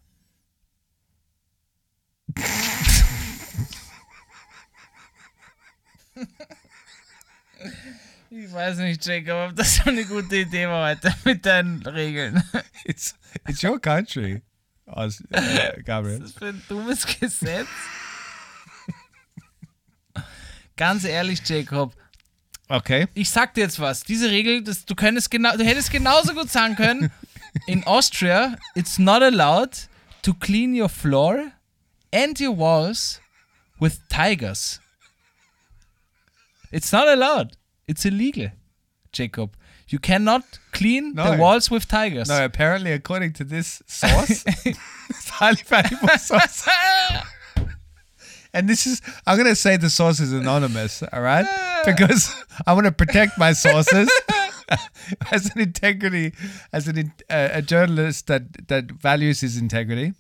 [8.30, 12.44] Ich weiß nicht, Jacob, ob das so eine gute Idee war heute mit deinen Regeln.
[12.84, 13.16] It's
[13.48, 14.42] it's your country,
[14.86, 16.22] Aus- uh, Gabriel.
[16.22, 17.68] Was für ein dummes Gesetz.
[20.76, 21.96] Ganz ehrlich, Jacob,
[22.70, 23.08] Okay.
[23.14, 24.04] ich sag dir jetzt was.
[24.04, 27.10] Diese Regel, das, du, könntest genau, du hättest genauso gut sagen können,
[27.66, 29.72] in Austria, it's not allowed
[30.22, 31.46] to clean your floor
[32.12, 33.20] and your walls
[33.80, 34.80] with tigers.
[36.72, 37.56] It's not allowed.
[37.88, 38.50] It's illegal,
[39.12, 39.56] Jacob.
[39.88, 40.44] You cannot
[40.74, 42.28] clean the walls with tigers.
[42.28, 46.68] No, apparently, according to this source, it's highly valuable source.
[48.54, 51.46] And this is, I'm going to say the source is anonymous, all right?
[51.86, 52.34] Because
[52.66, 54.10] I want to protect my sources
[55.32, 56.34] as an integrity,
[56.74, 60.14] as an, in- uh, a journalist that, that values his integrity.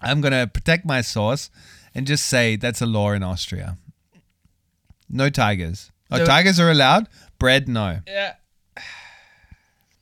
[0.00, 1.50] I'm going to protect my source
[1.94, 3.76] and just say that's a law in Austria.
[5.08, 5.90] No tigers.
[6.10, 7.08] Oh, tigers are allowed.
[7.38, 8.00] Bread, no.
[8.06, 8.34] Yeah.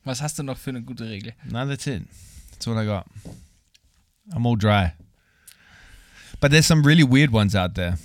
[0.05, 1.33] Was hast du noch für eine gute Regel?
[1.51, 2.03] No, that's it.
[2.53, 3.07] That's what I got.
[4.33, 4.93] I'm all dry.
[6.41, 7.99] But there's some really weird ones out there.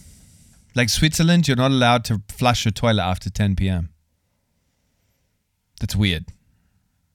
[0.73, 3.89] Like Switzerland, you're not allowed to flush your toilet after 10 p.m.
[5.79, 6.25] That's weird.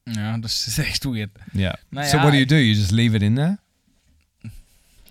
[0.07, 1.31] Ja, das ist echt weird.
[1.53, 1.77] Yeah.
[1.91, 2.57] Naja, so what do you do?
[2.57, 3.59] You just leave it in there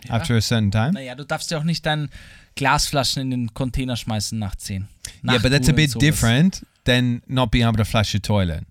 [0.09, 0.91] after a certain time?
[0.93, 2.09] Naja, du darfst ja auch nicht deine
[2.55, 4.87] Glasflaschen in den Container schmeißen nach 10.
[5.23, 5.99] yeah, but that's a Nachtruhe und bit sowas.
[6.01, 8.65] different than not being able to flush your toilet.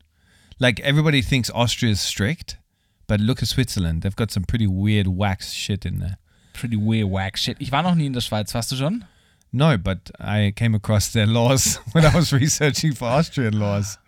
[0.58, 2.58] Like everybody thinks Austria's strict,
[3.06, 4.02] but look at Switzerland.
[4.02, 6.16] They've got some pretty weird wax shit in there.
[6.54, 7.56] Pretty weird whack shit.
[7.60, 9.04] Ich war noch nie in der Schweiz, warst du schon?
[9.50, 13.98] No, but I came across their laws when I was researching for Austrian laws.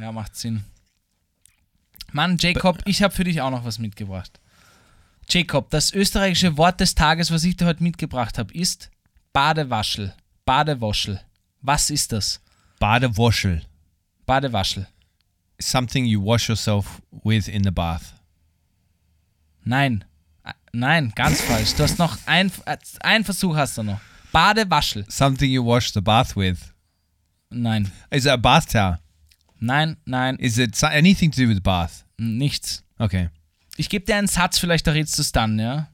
[0.00, 0.64] Ja, macht Sinn.
[2.12, 4.40] Mann, Jacob, ich habe für dich auch noch was mitgebracht.
[5.30, 8.90] Jacob, das österreichische Wort des Tages, was ich dir heute mitgebracht habe, ist
[9.32, 10.14] Badewaschel.
[10.46, 11.20] Badewaschel.
[11.60, 12.40] Was ist das?
[12.78, 13.62] Badewaschel.
[14.24, 14.86] Badewaschel.
[15.60, 18.14] Something you wash yourself with in the bath.
[19.64, 20.04] Nein.
[20.72, 21.74] Nein, ganz falsch.
[21.74, 24.00] Du hast noch ein, äh, ein Versuch hast du noch.
[24.32, 25.04] Badewaschel.
[25.10, 26.72] Something you wash the bath with.
[27.50, 27.90] Nein.
[28.10, 28.98] Is it a bath towel?
[29.60, 32.04] Nein, nein, Is it anything to do with bath?
[32.16, 32.84] nichts.
[32.98, 33.28] Okay.
[33.78, 35.88] Ich gebe dir einen Satz, vielleicht errätst du es dann, ja?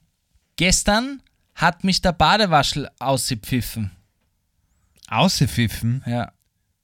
[0.56, 1.22] Gestern
[1.54, 3.90] hat mich der Badewaschel ausgepfiffen.
[5.08, 6.02] Außer pfiffen.
[6.06, 6.32] Ja.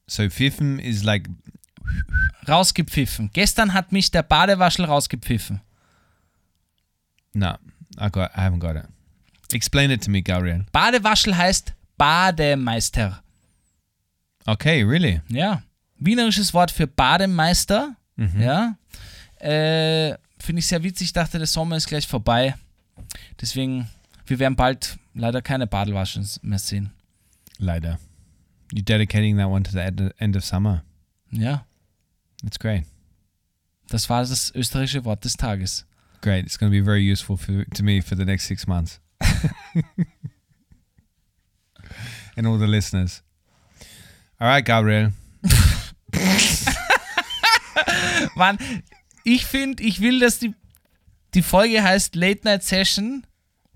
[0.06, 1.28] So pfiffen is like
[2.46, 3.30] rausgepfiffen.
[3.32, 5.62] Gestern hat mich der Badewaschel rausgepfiffen.
[7.32, 7.54] No,
[7.98, 8.30] I got.
[8.36, 8.86] I haven't got it.
[9.52, 10.66] Explain it to me, Gabriel.
[10.70, 13.22] Badewaschel heißt Bademeister.
[14.44, 15.22] Okay, really?
[15.28, 15.62] Ja.
[15.96, 17.96] Wienerisches Wort für Bademeister.
[18.38, 18.76] Ja.
[19.38, 21.08] Äh, Finde ich sehr witzig.
[21.08, 22.54] Ich dachte, der Sommer ist gleich vorbei.
[23.40, 23.88] Deswegen,
[24.26, 26.92] wir werden bald leider keine Badewaschen mehr sehen.
[27.58, 27.98] Later.
[28.72, 30.82] You're dedicating that one to the end, end of summer.
[31.30, 31.66] Ja.
[32.42, 32.86] That's great.
[33.88, 35.84] Das war das österreichische Wort des Tages.
[36.22, 36.46] Great.
[36.46, 38.98] It's going to be very useful for, to me for the next six months.
[42.36, 43.22] and all the listeners.
[44.40, 45.12] All right, Gabriel.
[48.36, 48.58] Mann,
[49.24, 50.54] ich finde, ich will, dass die,
[51.34, 53.26] die Folge heißt Late Night Session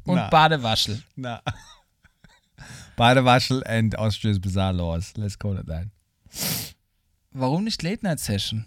[0.05, 0.29] und Na.
[0.29, 1.03] Badewaschel.
[1.17, 1.39] No.
[2.97, 5.15] Badewaschel and Austria's Bizarre Laws.
[5.17, 5.87] Let's call it that.
[7.33, 8.67] Warum nicht Late Night Session?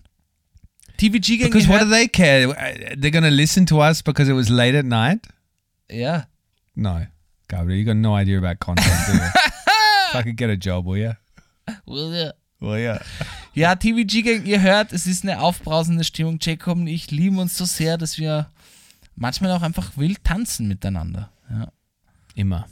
[0.98, 2.49] TVG Gang Because what do they care?
[2.49, 5.28] Uh, They're going to listen to us because it was late at night?
[5.90, 6.24] Ja.
[6.76, 7.06] No.
[7.48, 9.30] Gabriel, you got no idea about content, do you?
[10.12, 11.14] Fucking get a job, will you?
[11.86, 12.99] Well, yeah.
[13.57, 16.38] Ja, TVG Gang, ihr hört, es ist eine aufbrausende Stimmung.
[16.39, 18.51] Jacob und ich lieben uns so sehr, dass wir
[19.15, 21.31] manchmal auch einfach wild tanzen miteinander.
[21.49, 21.71] Ja.
[22.35, 22.67] Immer.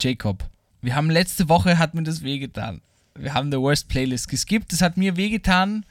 [0.00, 0.42] Jacob,
[0.82, 2.82] wir haben letzte Woche, hat mir das wehgetan.
[3.14, 5.86] Wir haben The Worst Playlist geskippt, das hat mir wehgetan.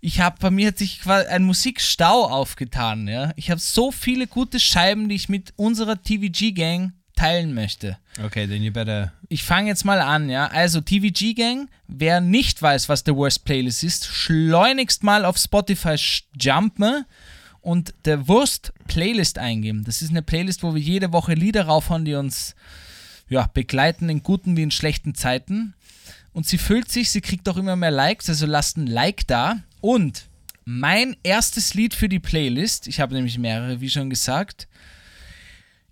[0.00, 3.34] Ich habe, bei mir hat sich quasi ein Musikstau aufgetan, ja.
[3.36, 7.98] Ich habe so viele gute Scheiben, die ich mit unserer TVG-Gang teilen möchte.
[8.22, 9.12] Okay, then you better.
[9.28, 10.46] Ich fange jetzt mal an, ja.
[10.46, 15.96] Also TVG Gang, wer nicht weiß, was The Worst Playlist ist, schleunigst mal auf Spotify
[16.40, 17.04] jumpen
[17.60, 19.84] und der Worst Playlist eingeben.
[19.84, 22.54] Das ist eine Playlist, wo wir jede Woche Lieder raufhauen, die uns
[23.28, 25.74] ja, begleiten in guten wie in schlechten Zeiten.
[26.32, 29.62] Und sie füllt sich, sie kriegt auch immer mehr Likes, also lasst ein Like da.
[29.80, 30.26] Und
[30.64, 34.68] mein erstes Lied für die Playlist, ich habe nämlich mehrere, wie schon gesagt,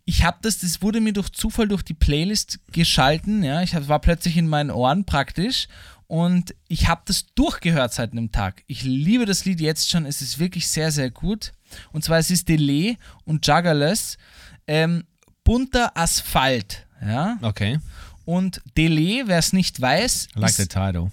[0.05, 3.89] ich habe das, das wurde mir durch Zufall durch die Playlist geschalten, ja, ich hab,
[3.89, 5.69] war plötzlich in meinen Ohren praktisch
[6.07, 8.63] und ich habe das durchgehört seit einem Tag.
[8.67, 11.53] Ich liebe das Lied jetzt schon, es ist wirklich sehr, sehr gut.
[11.93, 14.19] Und zwar es ist Delay und Juggerless,
[14.67, 15.05] ähm,
[15.43, 17.39] bunter Asphalt, ja.
[17.43, 17.81] Okay.
[18.27, 21.11] Und Delay, wer es nicht weiß, I like ist the title.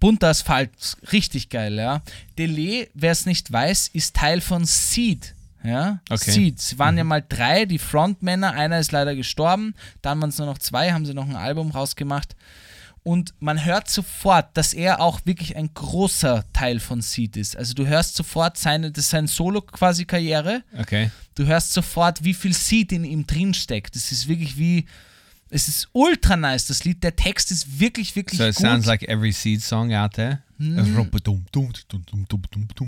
[0.00, 0.70] bunter Asphalt,
[1.12, 2.02] richtig geil, ja.
[2.38, 5.34] Delay, wer es nicht weiß, ist Teil von Seed.
[5.64, 6.30] Ja, Okay.
[6.30, 6.60] Seed.
[6.60, 8.52] Sie waren ja mal drei, die Frontmänner.
[8.52, 9.74] Einer ist leider gestorben.
[10.02, 12.36] Dann waren es nur noch zwei, haben sie noch ein Album rausgemacht.
[13.02, 17.54] Und man hört sofort, dass er auch wirklich ein großer Teil von Seed ist.
[17.56, 20.62] Also du hörst sofort seine, das ist seine Solo quasi Karriere.
[20.78, 21.10] Okay.
[21.34, 23.94] Du hörst sofort, wie viel Seed in ihm drin steckt.
[23.94, 24.86] Das ist wirklich wie,
[25.50, 27.02] es ist ultra nice, das Lied.
[27.02, 28.64] Der Text ist wirklich, wirklich So it gut.
[28.66, 30.42] sounds like every seed song out there.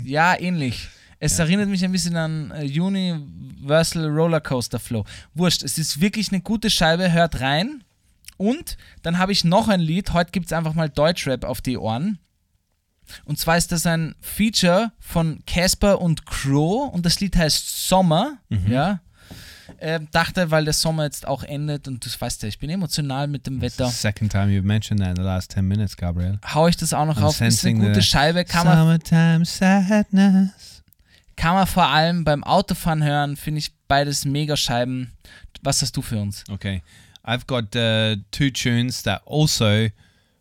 [0.07, 0.87] Ja, ähnlich.
[1.19, 5.03] Es erinnert mich ein bisschen an äh, Universal Rollercoaster Flow.
[5.33, 7.83] Wurscht, es ist wirklich eine gute Scheibe, hört rein.
[8.37, 11.77] Und dann habe ich noch ein Lied, heute gibt es einfach mal Deutschrap auf die
[11.77, 12.19] Ohren.
[13.25, 18.37] Und zwar ist das ein Feature von Casper und Crow und das Lied heißt Sommer.
[18.67, 18.99] Ja.
[19.79, 23.27] Ähm, dachte, weil der Sommer jetzt auch endet und du weißt ja, ich bin emotional
[23.27, 23.89] mit dem Wetter.
[23.89, 26.39] Second time you've mentioned that in the last 10 minutes, Gabriel.
[26.53, 27.41] Hau ich das auch noch I'm auf.
[27.41, 30.76] Ist eine gute Scheibe, kann man Summertime sadness.
[31.37, 35.13] Kann man vor allem beim Autofahren hören, finde ich beides mega Scheiben.
[35.61, 36.43] Was hast du für uns?
[36.49, 36.81] Okay.
[37.23, 39.89] I've got uh, two tunes that also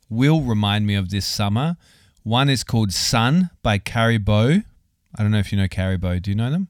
[0.09, 1.77] will remind me of this summer.
[2.25, 4.63] One is called Sun by Carrie Bow.
[5.15, 6.19] I don't know if you know Carrie Bow.
[6.19, 6.69] Do you know them?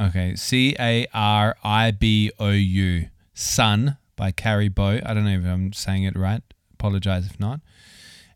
[0.00, 0.34] Okay.
[0.34, 3.06] C A R I B O U.
[3.34, 4.98] Sun by Carrie Bow.
[5.04, 6.42] I don't know if I'm saying it right.
[6.74, 7.60] Apologize if not.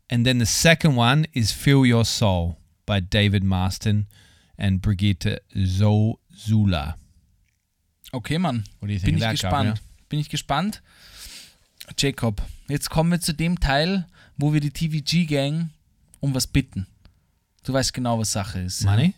[0.09, 2.59] And then the second one is Feel Your Soul
[2.91, 4.09] by David Marston
[4.59, 6.97] and Brigitte Zozula.
[8.11, 8.65] Okay, Mann.
[8.81, 9.81] What do you think Bin ich gespannt.
[10.09, 10.83] Bin ich gespannt.
[11.97, 15.71] Jacob, jetzt kommen wir zu dem Teil, wo wir die TVG-Gang
[16.19, 16.89] um was bitten.
[17.63, 18.83] Du weißt genau, was Sache ist.
[18.83, 19.15] Money?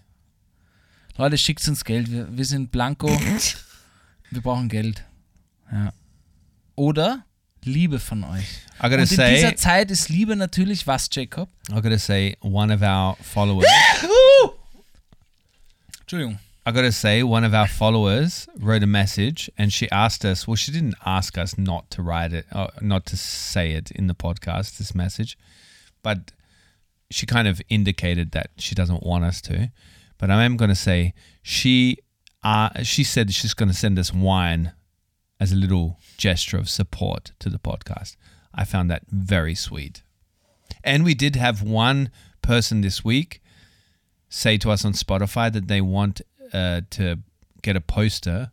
[1.17, 2.11] Leute, schickt uns Geld.
[2.11, 3.09] Wir, wir sind blanco.
[4.31, 5.03] wir brauchen Geld.
[5.73, 5.95] Ja.
[6.75, 7.25] Oder
[7.65, 8.47] Liebe von euch.
[8.81, 11.49] I gotta Und in say, dieser Zeit ist Liebe natürlich was, Jacob?
[11.71, 13.67] I gotta say, one of our followers.
[16.01, 16.39] Entschuldigung.
[16.65, 20.47] I gotta say, one of our followers wrote a message, and she asked us.
[20.47, 24.07] Well, she didn't ask us not to write it, or not to say it in
[24.07, 24.79] the podcast.
[24.79, 25.37] This message,
[26.03, 26.33] but
[27.11, 29.71] she kind of indicated that she doesn't want us to.
[30.19, 31.99] But I am gonna say she,
[32.45, 34.73] uh, she said she's gonna send us wine
[35.43, 38.15] as a little gesture of support to the podcast.
[38.55, 40.03] I found that very sweet.
[40.85, 42.11] And we did have one
[42.43, 43.43] person this week
[44.29, 46.21] say to us on Spotify that they want
[46.53, 47.19] uh, to
[47.61, 48.53] get a poster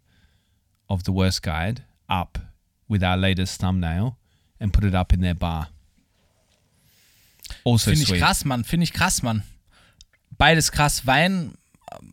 [0.90, 2.40] of the worst guide up
[2.88, 4.18] with our latest thumbnail
[4.60, 5.68] and put it up in their bar.
[7.64, 8.20] Also Finde ich sweet.
[8.20, 8.64] krass, Mann.
[8.64, 9.44] Finde ich krass, Mann.
[10.40, 11.06] Beides krass.
[11.06, 11.56] Wein,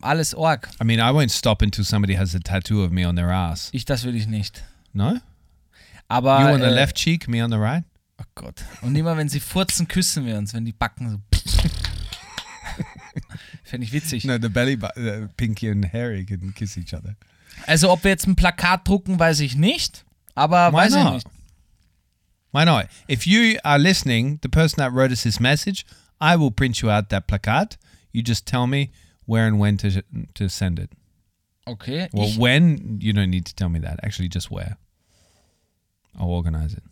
[0.01, 0.69] alles Org.
[0.81, 3.71] I mean, I won't stop until somebody has a tattoo of me on their ass.
[3.73, 4.63] Ich, das will ich nicht.
[4.93, 5.21] No?
[6.09, 6.41] Aber.
[6.41, 7.85] You on the äh, left cheek, me on the right?
[8.21, 8.65] Oh Gott.
[8.83, 11.19] Und immer wenn sie furzen, küssen wir uns, wenn die Backen so.
[13.65, 14.25] Fände ich witzig.
[14.25, 17.17] No, the belly uh, Pinky and Harry can kiss each other.
[17.67, 20.05] Also, ob wir jetzt ein Plakat drucken, weiß ich nicht.
[20.35, 21.15] Aber Why weiß ich not?
[21.15, 21.27] nicht.
[22.53, 22.87] Why not?
[23.09, 25.85] If you are listening, the person that wrote us this message,
[26.21, 27.77] I will print you out that plakat.
[28.13, 28.91] You just tell me
[29.27, 30.03] where and when to
[30.35, 30.91] to send it.
[31.67, 32.09] Okay.
[32.13, 33.99] Well, ich, when you don't need to tell me that.
[34.05, 34.77] Actually, just where.
[36.19, 36.83] I'll organize it.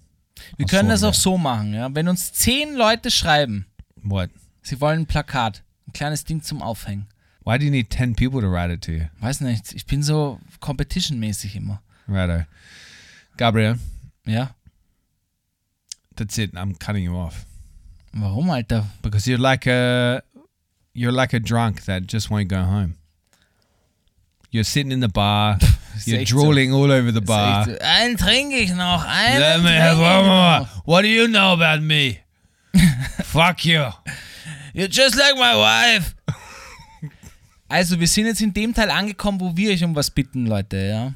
[0.57, 1.89] wir I'll können das auch so machen, ja.
[1.95, 3.67] Wenn uns zehn Leute schreiben,
[4.03, 4.31] What?
[4.63, 7.07] sie wollen ein Plakat, ein kleines Ding zum Aufhängen.
[7.45, 9.05] Why do you need ten people to write it to you?
[9.21, 11.83] Weiß nicht, ich bin so competition-mäßig immer.
[12.09, 12.45] Righto.
[13.37, 13.79] Gabriel,
[14.27, 14.55] Ja.
[16.17, 16.53] that's it.
[16.55, 17.47] I'm cutting you off
[18.13, 18.85] Warum, Alter?
[19.03, 20.23] because you're like a
[20.95, 22.95] you're like a drunk that just won't go home.
[24.51, 25.59] You're sitting in the bar.
[26.07, 27.67] you're drooling all over the bar.
[27.81, 30.69] Einen trinke ich noch, einen Let me have one more.
[30.85, 32.21] What do you know about me?
[33.25, 33.91] Fuck you.
[34.73, 36.15] You're just like my wife.
[37.69, 40.77] Also, wir sind jetzt in dem Teil angekommen, wo wir euch um was bitten, Leute,
[40.77, 41.15] ja.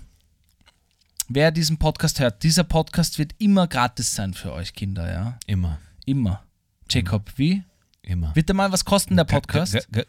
[1.28, 5.38] Wer diesen Podcast hört, dieser Podcast wird immer gratis sein für euch Kinder, ja.
[5.46, 5.78] Immer.
[6.06, 6.42] Immer.
[6.90, 7.62] Jacob, wie?
[8.08, 8.34] Immer.
[8.34, 9.76] Wird der mal was kosten, der Podcast?
[9.92, 10.04] G-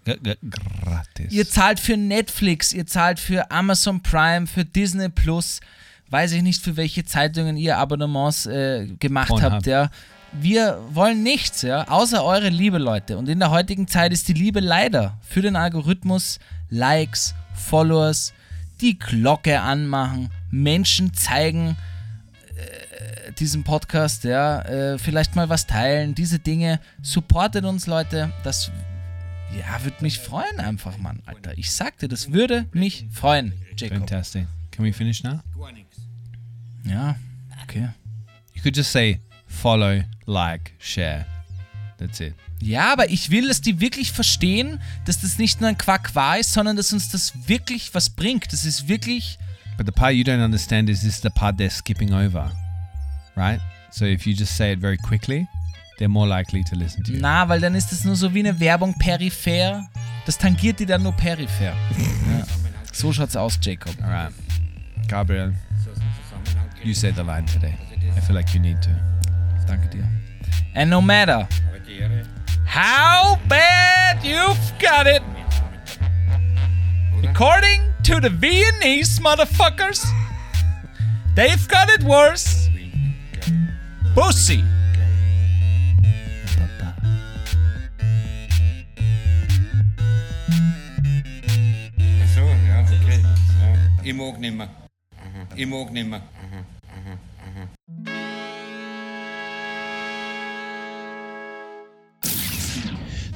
[0.50, 1.32] gratis.
[1.34, 5.60] Ihr zahlt für Netflix, ihr zahlt für Amazon Prime, für Disney Plus,
[6.10, 9.52] weiß ich nicht, für welche Zeitungen ihr Abonnements äh, gemacht Pornhub.
[9.52, 9.90] habt, ja.
[10.32, 13.18] Wir wollen nichts, ja, außer eure Liebe, Leute.
[13.18, 16.40] Und in der heutigen Zeit ist die Liebe leider für den Algorithmus
[16.70, 18.34] Likes, Followers,
[18.80, 21.76] die Glocke anmachen, Menschen zeigen,
[23.00, 26.80] äh, diesen Podcast, ja, äh, vielleicht mal was teilen, diese Dinge.
[27.02, 28.32] Supportet uns, Leute.
[28.44, 28.72] Das
[29.58, 31.58] ja, würde mich freuen einfach, Mann, Alter.
[31.58, 34.00] Ich sagte, das würde mich freuen, Jacob.
[34.00, 34.48] Fantastic.
[34.72, 35.40] Can we finish now?
[36.86, 37.16] Ja,
[37.64, 37.90] okay.
[38.54, 41.26] You could just say follow, like, share.
[41.98, 42.34] That's it.
[42.62, 46.40] Ja, aber ich will, dass die wirklich verstehen, dass das nicht nur ein Quack war
[46.40, 48.52] ist, sondern dass uns das wirklich was bringt.
[48.52, 49.38] Das ist wirklich.
[49.78, 52.52] But the part you don't understand is this is the part they're skipping over,
[53.40, 53.60] right?
[53.92, 55.48] So if you just say it very quickly,
[55.98, 57.20] they're more likely to listen to you.
[57.20, 59.84] Na, weil dann ist das nur so wie eine Werbung peripher.
[60.26, 61.74] Das tangiert die dann nur peripher.
[62.30, 62.46] ja.
[62.92, 63.96] So schaut's aus, Jacob.
[64.04, 64.34] All right,
[65.08, 65.54] Gabriel,
[66.84, 67.76] you say the line today.
[68.16, 68.90] I feel like you need to.
[69.68, 70.04] Danke dir.
[70.76, 71.48] And no matter
[72.66, 75.22] how bad you've got it,
[77.24, 80.06] according to the Viennese motherfuckers,
[81.36, 82.69] they've got it worse.
[84.16, 84.64] Pussy.
[92.36, 93.22] So, ja, okay.
[93.22, 94.04] Ja.
[94.04, 94.70] Ich mag nimmer.
[95.56, 96.22] Ich mag nimmer.